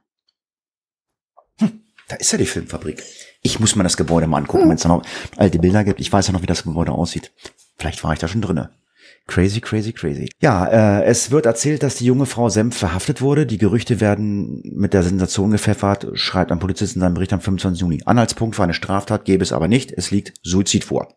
[2.08, 2.10] Hm.
[2.10, 3.04] Da ist ja die Filmfabrik.
[3.42, 4.70] Ich muss mir das Gebäude mal angucken, mhm.
[4.70, 5.04] wenn es da noch
[5.36, 6.00] alte Bilder gibt.
[6.00, 7.32] Ich weiß ja noch, wie das Gebäude aussieht.
[7.78, 8.72] Vielleicht war ich da schon drinne.
[9.28, 10.30] Crazy, crazy, crazy.
[10.42, 13.46] Ja, äh, es wird erzählt, dass die junge Frau Senf verhaftet wurde.
[13.46, 17.82] Die Gerüchte werden mit der Sensation gepfeffert, schreibt ein Polizist in seinem Bericht am 25.
[17.82, 18.02] Juni.
[18.06, 19.92] Anhaltspunkt für eine Straftat gäbe es aber nicht.
[19.92, 21.10] Es liegt Suizid vor.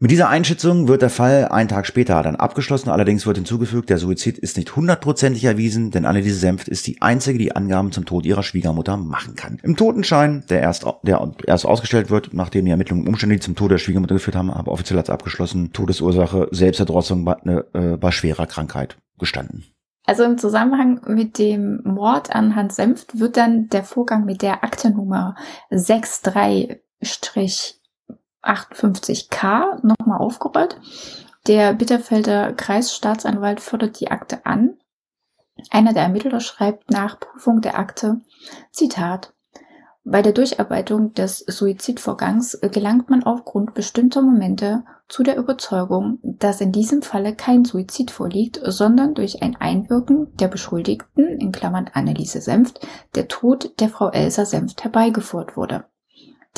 [0.00, 2.88] Mit dieser Einschätzung wird der Fall einen Tag später dann abgeschlossen.
[2.88, 7.36] Allerdings wird hinzugefügt, der Suizid ist nicht hundertprozentig erwiesen, denn Anneliese Senft ist die einzige,
[7.36, 9.58] die Angaben zum Tod ihrer Schwiegermutter machen kann.
[9.64, 13.72] Im Totenschein, der erst, der erst ausgestellt wird, nachdem die Ermittlungen Umstände, die zum Tod
[13.72, 18.98] der Schwiegermutter geführt haben, aber offiziell als abgeschlossen, Todesursache, Selbsterdrossung bei, äh, bei schwerer Krankheit
[19.18, 19.64] gestanden.
[20.06, 24.62] Also im Zusammenhang mit dem Mord an Hans Senft wird dann der Vorgang mit der
[24.62, 25.34] Aktennummer
[25.70, 27.77] 63
[28.48, 30.80] 58k nochmal aufgerollt.
[31.46, 34.78] Der Bitterfelder Kreisstaatsanwalt fördert die Akte an.
[35.70, 38.20] Einer der Ermittler schreibt nach Prüfung der Akte,
[38.70, 39.32] Zitat,
[40.10, 46.72] bei der Durcharbeitung des Suizidvorgangs gelangt man aufgrund bestimmter Momente zu der Überzeugung, dass in
[46.72, 52.86] diesem Falle kein Suizid vorliegt, sondern durch ein Einwirken der Beschuldigten, in Klammern Anneliese Senft,
[53.14, 55.84] der Tod der Frau Elsa Senft herbeigeführt wurde.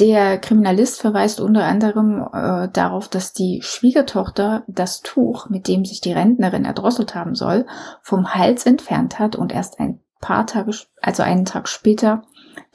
[0.01, 6.01] Der Kriminalist verweist unter anderem äh, darauf, dass die Schwiegertochter das Tuch, mit dem sich
[6.01, 7.67] die Rentnerin erdrosselt haben soll,
[8.01, 10.73] vom Hals entfernt hat und erst ein paar Tage,
[11.03, 12.23] also einen Tag später,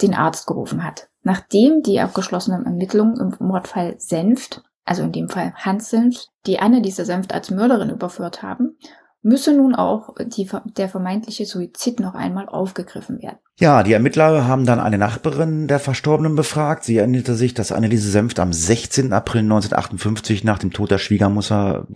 [0.04, 1.10] den Arzt gerufen hat.
[1.24, 6.84] Nachdem die abgeschlossenen Ermittlungen im Mordfall Senft, also in dem Fall Hans Senft, die Anne
[6.84, 8.78] dieser Senft als Mörderin überführt haben,
[9.26, 10.48] müsse nun auch die,
[10.78, 13.40] der vermeintliche Suizid noch einmal aufgegriffen werden.
[13.58, 16.84] Ja, die Ermittler haben dann eine Nachbarin der Verstorbenen befragt.
[16.84, 19.14] Sie erinnerte sich, dass Anneliese Senft am 16.
[19.14, 21.88] April 1958 nach dem Tod der Schwiegermutter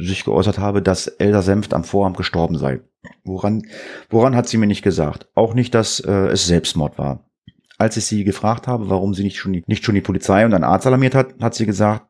[0.00, 2.80] sich geäußert habe, dass Elsa Senft am Vorabend gestorben sei.
[3.24, 3.62] Woran,
[4.08, 5.28] woran hat sie mir nicht gesagt.
[5.34, 7.28] Auch nicht, dass äh, es Selbstmord war.
[7.76, 10.54] Als ich sie gefragt habe, warum sie nicht schon, die, nicht schon die Polizei und
[10.54, 12.06] einen Arzt alarmiert hat, hat sie gesagt,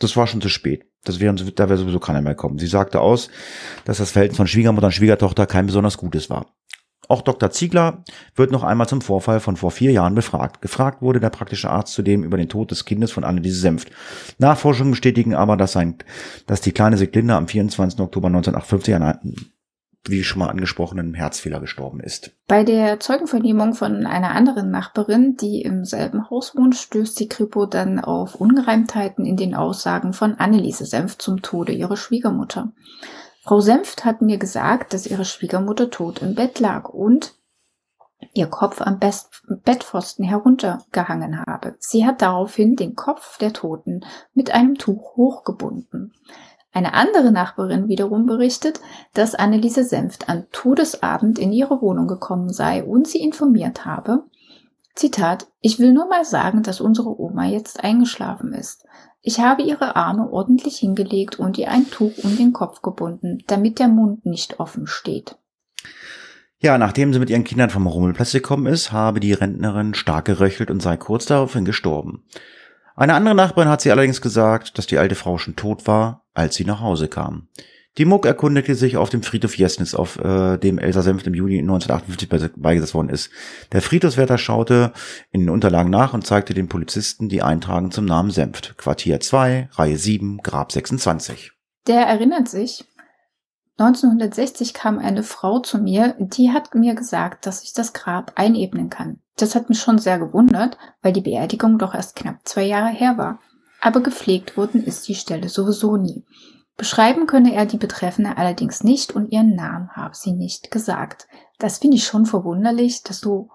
[0.00, 0.86] das war schon zu spät.
[1.08, 2.58] Das wären, da wäre sowieso keiner mehr kommen.
[2.58, 3.28] Sie sagte aus,
[3.84, 6.46] dass das Verhältnis von Schwiegermutter und Schwiegertochter kein besonders gutes war.
[7.08, 7.50] Auch Dr.
[7.50, 8.04] Ziegler
[8.34, 10.60] wird noch einmal zum Vorfall von vor vier Jahren befragt.
[10.60, 13.90] Gefragt wurde der praktische Arzt zudem über den Tod des Kindes von Anneliese Senft.
[14.36, 15.96] Nachforschungen bestätigen aber, dass, sein,
[16.46, 17.98] dass die kleine Siglinde am 24.
[18.00, 19.34] Oktober 1958 an
[20.10, 22.32] wie schon mal angesprochenen Herzfehler gestorben ist.
[22.46, 27.66] Bei der Zeugenvernehmung von einer anderen Nachbarin, die im selben Haus wohnt, stößt die Kripo
[27.66, 32.72] dann auf Ungereimtheiten in den Aussagen von Anneliese Senft zum Tode ihrer Schwiegermutter.
[33.42, 37.34] Frau Senft hat mir gesagt, dass ihre Schwiegermutter tot im Bett lag und
[38.34, 41.76] ihr Kopf am Best Bettpfosten heruntergehangen habe.
[41.78, 44.04] Sie hat daraufhin den Kopf der Toten
[44.34, 46.12] mit einem Tuch hochgebunden.
[46.72, 48.80] Eine andere Nachbarin wiederum berichtet,
[49.14, 54.24] dass Anneliese Senft an Todesabend in ihre Wohnung gekommen sei und sie informiert habe,
[54.94, 58.84] Zitat, ich will nur mal sagen, dass unsere Oma jetzt eingeschlafen ist.
[59.20, 63.78] Ich habe ihre Arme ordentlich hingelegt und ihr ein Tuch um den Kopf gebunden, damit
[63.78, 65.36] der Mund nicht offen steht.
[66.60, 70.70] Ja, nachdem sie mit ihren Kindern vom Rummelplatz gekommen ist, habe die Rentnerin stark geröchelt
[70.70, 72.24] und sei kurz daraufhin gestorben.
[72.98, 76.56] Eine andere Nachbarin hat sie allerdings gesagt, dass die alte Frau schon tot war, als
[76.56, 77.46] sie nach Hause kam.
[77.96, 81.60] Die Muck erkundigte sich auf dem Friedhof Jesnitz, auf äh, dem Elsa Senft im Juni
[81.60, 83.30] 1958 beigesetzt worden ist.
[83.70, 84.92] Der Friedhofswärter schaute
[85.30, 88.76] in den Unterlagen nach und zeigte den Polizisten die Eintragung zum Namen Senft.
[88.78, 91.52] Quartier 2, Reihe 7, Grab 26.
[91.86, 92.84] Der erinnert sich,
[93.76, 98.90] 1960 kam eine Frau zu mir, die hat mir gesagt, dass ich das Grab einebnen
[98.90, 99.20] kann.
[99.38, 103.16] Das hat mich schon sehr gewundert, weil die Beerdigung doch erst knapp zwei Jahre her
[103.16, 103.38] war.
[103.80, 106.24] Aber gepflegt worden ist die Stelle sowieso nie.
[106.76, 111.26] Beschreiben könne er die Betreffende allerdings nicht und ihren Namen habe sie nicht gesagt.
[111.58, 113.50] Das finde ich schon verwunderlich, dass du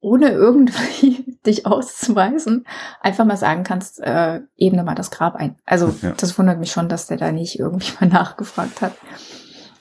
[0.00, 2.66] ohne irgendwie dich auszuweisen
[3.00, 5.56] einfach mal sagen kannst, äh, ebne mal das Grab ein.
[5.64, 6.12] Also ja.
[6.16, 8.94] das wundert mich schon, dass der da nicht irgendwie mal nachgefragt hat.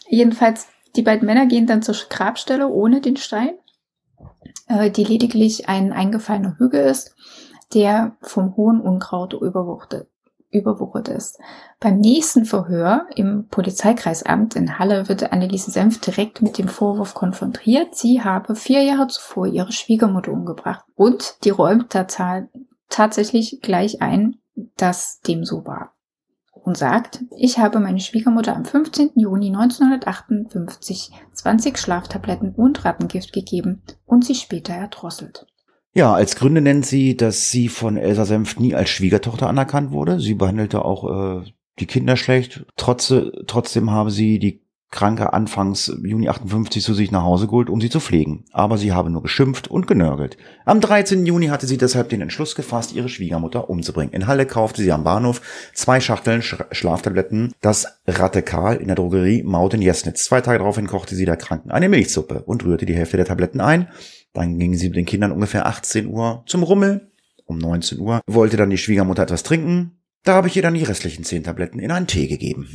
[0.07, 3.55] Jedenfalls, die beiden Männer gehen dann zur Grabstelle ohne den Stein,
[4.67, 7.15] äh, die lediglich ein eingefallener Hügel ist,
[7.73, 10.07] der vom hohen Unkraut überwuchtet,
[10.51, 11.39] überwuchert ist.
[11.79, 17.95] Beim nächsten Verhör im Polizeikreisamt in Halle wird Anneliese Senf direkt mit dem Vorwurf konfrontiert,
[17.95, 20.85] sie habe vier Jahre zuvor ihre Schwiegermutter umgebracht.
[20.95, 21.95] Und die räumt
[22.89, 24.37] tatsächlich gleich ein,
[24.77, 25.92] dass dem so war
[26.63, 29.11] und sagt, ich habe meine Schwiegermutter am 15.
[29.15, 35.45] Juni 1958 20 Schlaftabletten und Rattengift gegeben und sie später erdrosselt.
[35.93, 40.19] Ja, als Gründe nennt sie, dass sie von Elsa Senft nie als Schwiegertochter anerkannt wurde.
[40.19, 42.65] Sie behandelte auch äh, die Kinder schlecht.
[42.77, 43.13] Trotz,
[43.45, 44.62] trotzdem habe sie die
[44.93, 48.45] Kranke anfangs Juni 58 zu sich nach Hause geholt, um sie zu pflegen.
[48.53, 50.37] Aber sie habe nur geschimpft und genörgelt.
[50.65, 51.25] Am 13.
[51.25, 54.13] Juni hatte sie deshalb den Entschluss gefasst, ihre Schwiegermutter umzubringen.
[54.13, 55.41] In Halle kaufte sie am Bahnhof
[55.73, 60.23] zwei Schachteln Sch Schlaftabletten, das Radikal in der Drogerie Mauten Jesnitz.
[60.23, 63.61] Zwei Tage daraufhin kochte sie der Kranken eine Milchsuppe und rührte die Hälfte der Tabletten
[63.61, 63.89] ein.
[64.33, 67.11] Dann ging sie mit den Kindern ungefähr 18 Uhr zum Rummel.
[67.45, 69.99] Um 19 Uhr wollte dann die Schwiegermutter etwas trinken.
[70.23, 72.67] Da habe ich ihr dann die restlichen zehn Tabletten in einen Tee gegeben.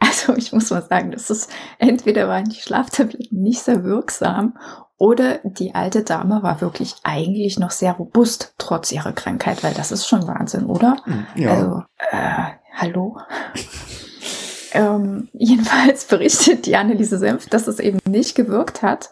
[0.00, 4.56] Also ich muss mal sagen, das ist entweder waren die Schlaftabletten nicht sehr wirksam
[4.96, 9.92] oder die alte Dame war wirklich eigentlich noch sehr robust trotz ihrer Krankheit, weil das
[9.92, 10.96] ist schon Wahnsinn, oder?
[11.04, 11.54] Hm, Ja.
[11.54, 13.18] Also, äh, hallo?
[14.72, 19.10] ähm, jedenfalls berichtet die Anneliese Senf, dass es eben nicht gewirkt hat.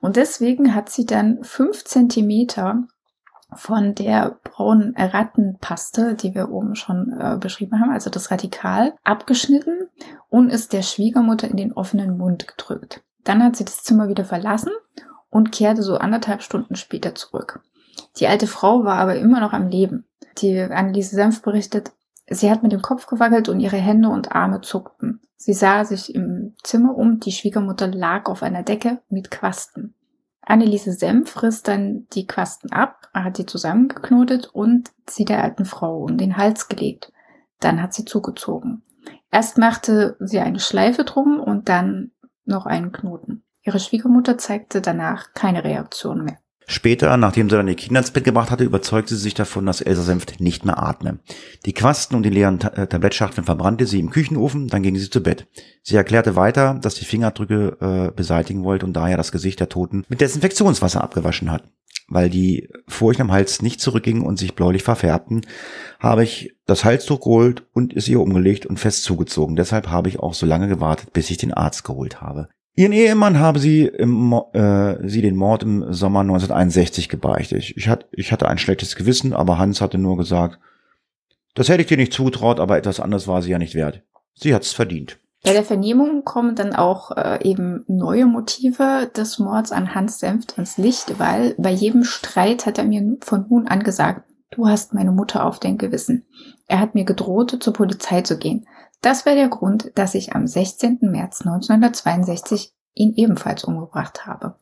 [0.00, 2.84] Und deswegen hat sie dann fünf Zentimeter
[3.54, 9.88] von der braunen Rattenpaste, die wir oben schon äh, beschrieben haben, also das Radikal, abgeschnitten
[10.28, 13.02] und ist der Schwiegermutter in den offenen Mund gedrückt.
[13.24, 14.72] Dann hat sie das Zimmer wieder verlassen
[15.28, 17.60] und kehrte so anderthalb Stunden später zurück.
[18.16, 20.04] Die alte Frau war aber immer noch am Leben.
[20.38, 21.92] Die Anneliese Senf berichtet,
[22.28, 25.20] sie hat mit dem Kopf gewackelt und ihre Hände und Arme zuckten.
[25.36, 29.94] Sie sah sich im Zimmer um, die Schwiegermutter lag auf einer Decke mit Quasten.
[30.42, 36.02] Anneliese Senf riss dann die Quasten ab, hat die zusammengeknotet und sie der alten Frau
[36.02, 37.12] um den Hals gelegt.
[37.60, 38.82] Dann hat sie zugezogen.
[39.30, 42.10] Erst machte sie eine Schleife drum und dann
[42.44, 43.44] noch einen Knoten.
[43.62, 46.38] Ihre Schwiegermutter zeigte danach keine Reaktion mehr.
[46.70, 49.80] Später, nachdem sie dann die Kinder ins Bett gebracht hatte, überzeugte sie sich davon, dass
[49.80, 51.18] Elsa Senft nicht mehr atme.
[51.66, 55.10] Die Quasten und die leeren Ta äh, Tablettschachteln verbrannte sie im Küchenofen, dann ging sie
[55.10, 55.48] zu Bett.
[55.82, 60.04] Sie erklärte weiter, dass die Fingerabdrücke äh, beseitigen wollte und daher das Gesicht der Toten
[60.08, 61.64] mit Desinfektionswasser abgewaschen hat.
[62.06, 65.40] Weil die Furchen am Hals nicht zurückgingen und sich bläulich verfärbten,
[65.98, 69.56] habe ich das Halstuch geholt und es ihr umgelegt und fest zugezogen.
[69.56, 72.48] Deshalb habe ich auch so lange gewartet, bis ich den Arzt geholt habe.
[72.76, 77.58] Ihren Ehemann habe sie, im, äh, sie den Mord im Sommer 1961 gebeichtet.
[77.58, 80.58] Ich, ich, hat, ich hatte ein schlechtes Gewissen, aber Hans hatte nur gesagt,
[81.54, 84.02] das hätte ich dir nicht zugetraut, aber etwas anderes war sie ja nicht wert.
[84.34, 85.18] Sie hat's verdient.
[85.42, 90.58] Bei der Vernehmung kommen dann auch äh, eben neue Motive des Mords an Hans Senft
[90.58, 94.92] ins Licht, weil bei jedem Streit hat er mir von nun an gesagt, du hast
[94.92, 96.26] meine Mutter auf dein Gewissen.
[96.66, 98.66] Er hat mir gedroht, zur Polizei zu gehen.
[99.00, 100.98] Das wäre der Grund, dass ich am 16.
[101.02, 104.56] März 1962 ihn ebenfalls umgebracht habe.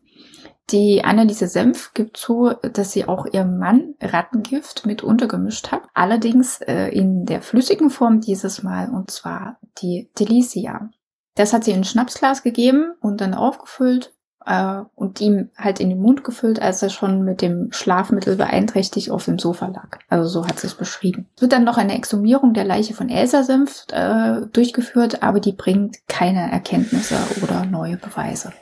[0.71, 5.83] Die Anneliese Senf gibt zu, dass sie auch ihrem Mann Rattengift mit untergemischt hat.
[5.95, 10.91] Allerdings äh, in der flüssigen Form dieses Mal, und zwar die Delicia.
[11.35, 14.13] Das hat sie in ein Schnapsglas gegeben und dann aufgefüllt
[14.49, 19.11] äh, und ihm halt in den Mund gefüllt, als er schon mit dem Schlafmittel beeinträchtigt
[19.11, 19.99] auf dem Sofa lag.
[20.09, 21.27] Also so hat sie es beschrieben.
[21.37, 25.53] Es wird dann noch eine Exhumierung der Leiche von Elsa Senf äh, durchgeführt, aber die
[25.53, 28.53] bringt keine Erkenntnisse oder neue Beweise.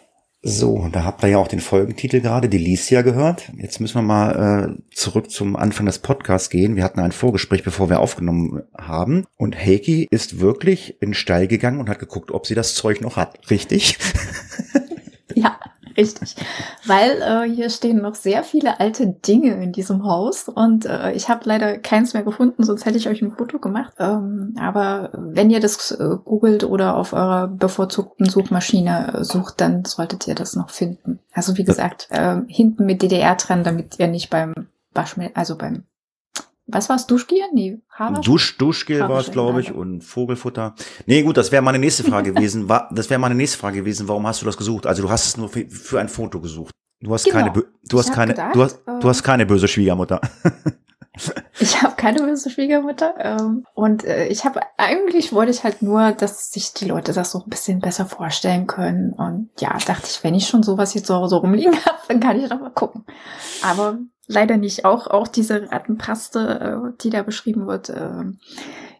[0.42, 3.50] So, da habt ihr ja auch den Folgentitel gerade, Delicia, gehört.
[3.56, 6.76] Jetzt müssen wir mal äh, zurück zum Anfang des Podcasts gehen.
[6.76, 9.24] Wir hatten ein Vorgespräch, bevor wir aufgenommen haben.
[9.36, 13.00] Und Heiki ist wirklich in den Stall gegangen und hat geguckt, ob sie das Zeug
[13.00, 13.50] noch hat.
[13.50, 13.98] Richtig?
[15.96, 16.36] Richtig.
[16.84, 21.28] Weil äh, hier stehen noch sehr viele alte Dinge in diesem Haus und äh, ich
[21.28, 23.94] habe leider keins mehr gefunden, sonst hätte ich euch ein Foto gemacht.
[23.98, 29.84] Ähm, aber wenn ihr das äh, googelt oder auf eurer bevorzugten Suchmaschine äh, sucht, dann
[29.84, 31.20] solltet ihr das noch finden.
[31.32, 34.52] Also wie gesagt, äh, hinten mit DDR dran, damit ihr nicht beim
[34.92, 35.84] Waschmittel, also beim
[36.66, 37.38] was war's, Duschgel?
[37.52, 38.24] Nee, Haarwasch?
[38.26, 40.74] Dusch, Duschgel war es, glaube ich, und Vogelfutter.
[41.06, 42.68] Nee, gut, das wäre meine nächste Frage gewesen.
[42.68, 44.08] War, das wäre meine nächste Frage gewesen.
[44.08, 44.86] Warum hast du das gesucht?
[44.86, 46.72] Also du hast es nur für, für ein Foto gesucht.
[47.00, 47.36] Du hast Genau.
[47.52, 50.20] keine, du hast keine, gedacht, du hast, äh, du hast keine böse Schwiegermutter.
[51.58, 53.14] Ich habe keine böse Schwiegermutter.
[53.18, 57.30] Ähm, und äh, ich habe eigentlich wollte ich halt nur, dass sich die Leute das
[57.30, 59.14] so ein bisschen besser vorstellen können.
[59.14, 62.38] Und ja, dachte ich, wenn ich schon sowas hier zu Hause rumliegen habe, dann kann
[62.38, 63.06] ich doch mal gucken.
[63.62, 64.84] Aber leider nicht.
[64.84, 68.24] Auch auch diese Rattenpaste, äh, die da beschrieben wird, äh,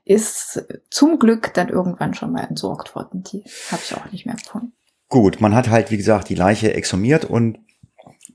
[0.05, 3.23] ist zum Glück dann irgendwann schon mal entsorgt worden.
[3.24, 4.73] Die habe ich auch nicht mehr gefunden.
[5.09, 7.59] Gut, man hat halt, wie gesagt, die Leiche exhumiert und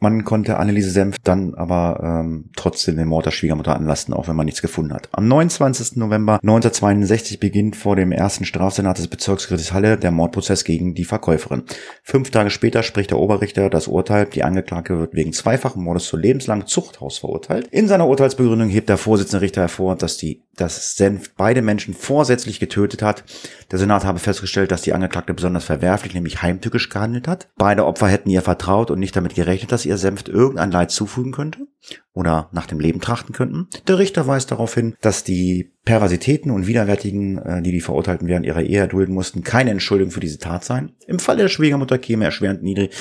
[0.02, 4.36] man konnte Anneliese Senf dann aber ähm, trotzdem den Mord der Schwiegermutter anlasten, auch wenn
[4.36, 5.10] man nichts gefunden hat.
[5.11, 5.98] Am 29.
[5.98, 11.64] November 1962 beginnt vor dem ersten Strafsenat des Bezirksgerichts Halle der Mordprozess gegen die Verkäuferin.
[12.02, 14.26] Fünf Tage später spricht der Oberrichter das Urteil.
[14.26, 17.68] Die Angeklagte wird wegen zweifachen Mordes zu lebenslang Zuchthaus verurteilt.
[17.68, 22.59] In seiner Urteilsbegründung hebt der Vorsitzende Richter hervor, dass die dass Senf beide Menschen vorsätzlich
[22.59, 23.23] getötet hat.
[23.71, 27.49] Der Senat habe festgestellt, dass die Angeklagte besonders verwerflich, nämlich heimtückisch gehandelt hat.
[27.57, 31.31] Beide Opfer hätten ihr vertraut und nicht damit gerechnet, dass ihr Senft irgendein Leid zufügen
[31.31, 31.67] könnte
[32.13, 33.67] oder nach dem Leben trachten könnten.
[33.88, 38.45] Der Richter weist darauf hin, dass die Perversitäten und Widerwärtigen, äh, die die Verurteilten während
[38.45, 40.91] ihrer Ehe erdulden mussten, keine Entschuldigung für diese Tat sein.
[41.08, 42.91] Im Fall der Schwiegermutter käme erschwerend niedrig,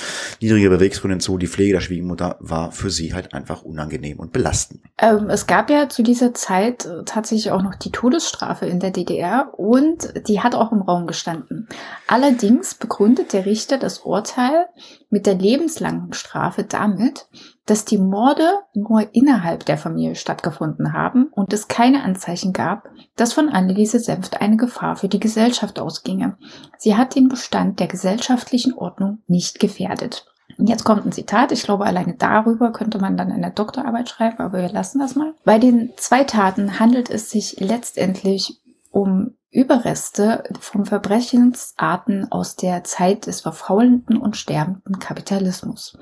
[0.41, 1.37] niedrige Beweggründe hinzu.
[1.37, 4.81] Die Pflege der Schwiegermutter war für sie halt einfach unangenehm und belastend.
[4.97, 8.93] Ähm, es gab ja zu dieser Zeit äh, tatsächlich auch noch die Todesstrafe in der
[8.93, 11.69] DDR und die hat auch im Raum gestanden.
[12.07, 14.67] Allerdings begründet der Richter das Urteil
[15.11, 17.27] mit der lebenslangen Strafe damit,
[17.67, 23.33] dass die Morde nur innerhalb der Familie stattgefunden haben und es keine Anzeichen gab, dass
[23.33, 26.37] von Anneliese Senft eine Gefahr für die Gesellschaft ausginge.
[26.79, 30.27] Sie hat den Bestand der gesellschaftlichen Ordnung nicht gefährdet.
[30.59, 31.53] Jetzt kommt ein Zitat.
[31.53, 35.35] Ich glaube, alleine darüber könnte man dann eine Doktorarbeit schreiben, aber wir lassen das mal.
[35.45, 38.61] Bei den zwei Taten handelt es sich letztendlich
[38.91, 45.99] um Überreste von Verbrechensarten aus der Zeit des verfaulenden und sterbenden Kapitalismus.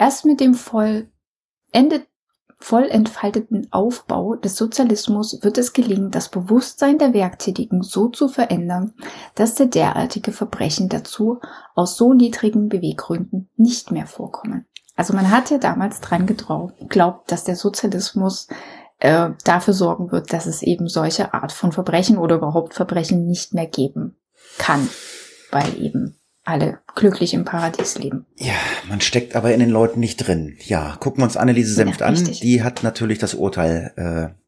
[0.00, 1.08] Erst mit dem voll,
[1.72, 2.06] Ende,
[2.58, 8.94] voll entfalteten Aufbau des Sozialismus wird es gelingen, das Bewusstsein der Werktätigen so zu verändern,
[9.34, 11.38] dass der derartige Verbrechen dazu
[11.74, 14.64] aus so niedrigen Beweggründen nicht mehr vorkommen.
[14.96, 18.48] Also man hat ja damals dran geglaubt, dass der Sozialismus
[19.00, 23.52] äh, dafür sorgen wird, dass es eben solche Art von Verbrechen oder überhaupt Verbrechen nicht
[23.52, 24.16] mehr geben
[24.56, 24.88] kann,
[25.50, 28.26] weil eben alle glücklich im Paradies leben.
[28.36, 28.54] Ja,
[28.88, 30.56] man steckt aber in den Leuten nicht drin.
[30.64, 32.24] Ja, gucken wir uns Anneliese Senft ja, an.
[32.24, 34.40] Die hat natürlich das Urteil äh,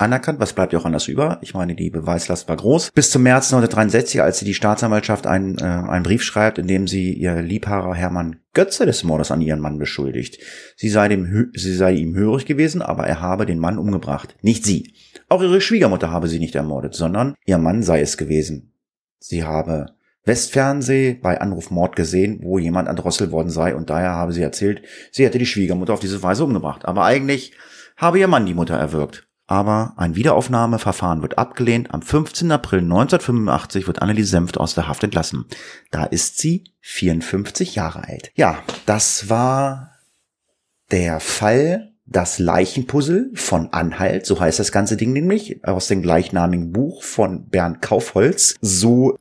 [0.00, 0.40] anerkannt.
[0.40, 1.38] Was bleibt ja auch anders über?
[1.42, 2.92] Ich meine, die Beweislast war groß.
[2.92, 6.86] Bis zum März 1963, als sie die Staatsanwaltschaft einen, äh, einen Brief schreibt, in dem
[6.86, 10.38] sie ihr Liebhaber Hermann Götze des Mordes an ihren Mann beschuldigt.
[10.76, 14.36] Sie sei, dem, sie sei ihm hörig gewesen, aber er habe den Mann umgebracht.
[14.42, 14.94] Nicht sie.
[15.28, 18.72] Auch ihre Schwiegermutter habe sie nicht ermordet, sondern ihr Mann sei es gewesen.
[19.18, 19.97] Sie habe
[20.28, 24.82] Westfernseh bei Anruf Mord gesehen, wo jemand erdrosselt worden sei und daher habe sie erzählt,
[25.10, 26.84] sie hätte die Schwiegermutter auf diese Weise umgebracht.
[26.84, 27.52] Aber eigentlich
[27.96, 29.26] habe ihr Mann die Mutter erwürgt.
[29.50, 31.92] Aber ein Wiederaufnahmeverfahren wird abgelehnt.
[31.94, 32.52] Am 15.
[32.52, 35.46] April 1985 wird Anneliese Senft aus der Haft entlassen.
[35.90, 38.30] Da ist sie 54 Jahre alt.
[38.34, 39.92] Ja, das war
[40.90, 46.72] der Fall das Leichenpuzzle von Anhalt, so heißt das ganze Ding nämlich, aus dem gleichnamigen
[46.72, 48.54] Buch von Bernd Kaufholz.
[48.60, 49.18] So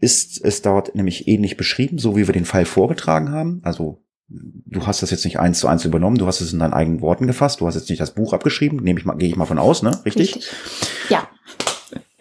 [0.00, 3.60] ist es dort nämlich ähnlich beschrieben, so wie wir den Fall vorgetragen haben.
[3.62, 6.72] Also du hast das jetzt nicht eins zu eins übernommen, du hast es in deinen
[6.72, 9.36] eigenen Worten gefasst, du hast jetzt nicht das Buch abgeschrieben, nehme ich mal, gehe ich
[9.36, 9.90] mal von aus, ne?
[10.04, 10.36] Richtig?
[10.36, 10.52] Richtig.
[11.08, 11.28] Ja.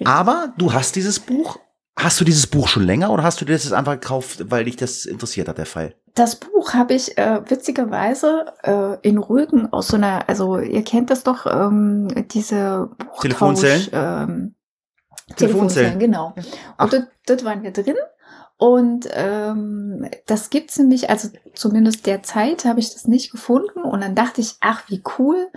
[0.04, 1.60] Aber du hast dieses Buch.
[1.96, 4.78] Hast du dieses Buch schon länger oder hast du das jetzt einfach gekauft, weil dich
[4.78, 5.96] das interessiert hat, der Fall?
[6.16, 11.10] Das Buch habe ich äh, witzigerweise äh, in Rügen aus so einer, also ihr kennt
[11.10, 13.88] das doch, ähm, diese Buchtausch, Telefonzellen.
[13.92, 14.56] Ähm,
[15.36, 16.34] Telefonzellen, genau.
[16.78, 16.84] Ach.
[16.86, 17.96] Und dort, dort waren wir drin.
[18.58, 23.84] Und ähm, das gibt's nämlich, also zumindest derzeit habe ich das nicht gefunden.
[23.84, 25.48] Und dann dachte ich, ach, wie cool.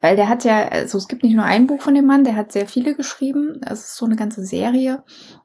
[0.00, 2.36] Weil der hat ja, also es gibt nicht nur ein Buch von dem Mann, der
[2.36, 3.60] hat sehr viele geschrieben.
[3.62, 5.04] Es ist so eine ganze Serie.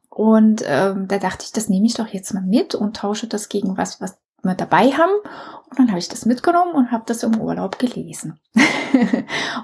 [0.10, 3.49] Und ähm, da dachte ich, das nehme ich doch jetzt mal mit und tausche das
[3.49, 5.11] gegen was, was wir dabei haben.
[5.69, 8.39] Und dann habe ich das mitgenommen und habe das im Urlaub gelesen.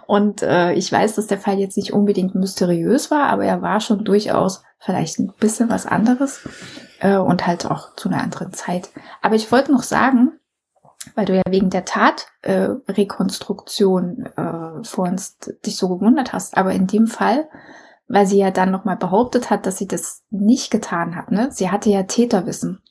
[0.08, 3.82] und äh, ich weiß, dass der Fall jetzt nicht unbedingt mysteriös war, aber er war
[3.82, 6.48] schon durchaus vielleicht ein bisschen was anderes
[7.00, 8.90] äh, und halt auch zu einer anderen Zeit.
[9.22, 10.40] Aber ich wollte noch sagen,
[11.16, 16.74] weil du ja wegen der Tatrekonstruktion äh, äh, vor uns dich so gewundert hast, aber
[16.74, 17.48] in dem Fall,
[18.08, 21.50] weil sie ja dann nochmal behauptet hat, dass sie das nicht getan hat, ne?
[21.52, 22.82] Sie hatte ja Täterwissen.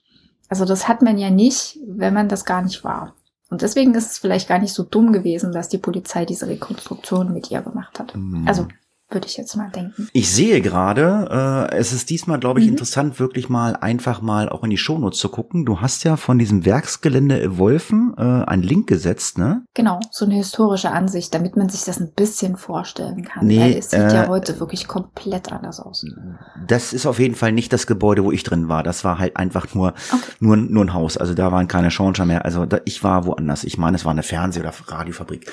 [0.48, 3.14] Also das hat man ja nicht, wenn man das gar nicht war.
[3.48, 7.32] Und deswegen ist es vielleicht gar nicht so dumm gewesen, dass die Polizei diese Rekonstruktion
[7.32, 8.16] mit ihr gemacht hat.
[8.16, 8.46] Mhm.
[8.46, 8.66] Also
[9.08, 10.08] würde ich jetzt mal denken.
[10.12, 12.72] Ich sehe gerade, äh, es ist diesmal, glaube ich, mhm.
[12.72, 15.64] interessant, wirklich mal einfach mal auch in die Shownotes zu gucken.
[15.64, 19.62] Du hast ja von diesem Werksgelände Wolfen äh, einen Link gesetzt, ne?
[19.74, 23.46] Genau, so eine historische Ansicht, damit man sich das ein bisschen vorstellen kann.
[23.46, 26.04] Nee, weil es sieht äh, ja heute wirklich komplett anders aus.
[26.66, 28.82] Das ist auf jeden Fall nicht das Gebäude, wo ich drin war.
[28.82, 30.22] Das war halt einfach nur, okay.
[30.40, 31.16] nur, nur ein Haus.
[31.16, 32.44] Also da waren keine Schornsteine mehr.
[32.44, 33.62] Also da, ich war woanders.
[33.62, 35.50] Ich meine, es war eine Fernseh- oder Radiofabrik.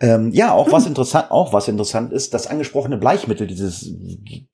[0.00, 0.72] Ähm, ja, auch hm.
[0.72, 2.46] was interessant, auch was interessant ist, das
[2.78, 3.90] angesprochene Bleichmittel, dieses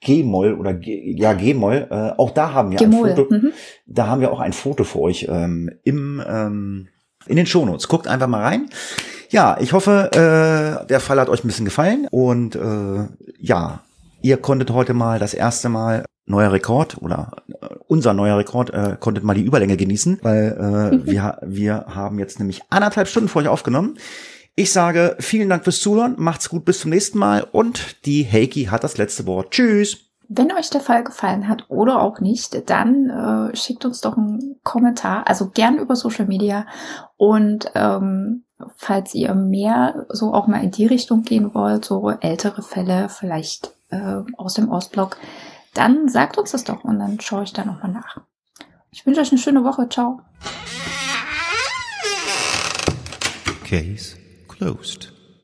[0.01, 3.53] G-Moll oder G, ja G-Moll, äh, auch da haben wir ein Foto, mhm.
[3.87, 6.89] da haben wir auch ein Foto für euch ähm, im ähm,
[7.27, 7.89] in den Shownotes.
[7.89, 8.69] Guckt einfach mal rein.
[9.31, 13.07] Ja, ich hoffe, äh, der Fall hat euch ein bisschen gefallen und äh,
[13.39, 13.81] ja,
[14.23, 18.97] ihr konntet heute mal das erste Mal neuer Rekord oder äh, unser neuer Rekord äh,
[18.99, 23.43] konntet mal die Überlänge genießen, weil äh, wir wir haben jetzt nämlich anderthalb Stunden vor
[23.43, 23.97] euch aufgenommen.
[24.57, 28.67] Ich sage vielen Dank fürs Zuhören, macht's gut, bis zum nächsten Mal und die Heiki
[28.67, 29.51] hat das letzte Wort.
[29.51, 29.99] Tschüss!
[30.29, 34.61] Wenn euch der Fall gefallen hat oder auch nicht, dann äh, schickt uns doch einen
[34.63, 36.67] Kommentar, also gern über Social Media.
[37.17, 38.45] Und ähm,
[38.77, 43.75] falls ihr mehr so auch mal in die Richtung gehen wollt, so ältere Fälle, vielleicht
[43.91, 45.17] äh, aus dem Ostblock,
[45.75, 48.19] dann sagt uns das doch und dann schaue ich da nochmal nach.
[48.93, 49.89] Ich wünsche euch eine schöne Woche.
[49.89, 50.21] Ciao.
[53.65, 54.24] Case
[54.65, 55.14] closed.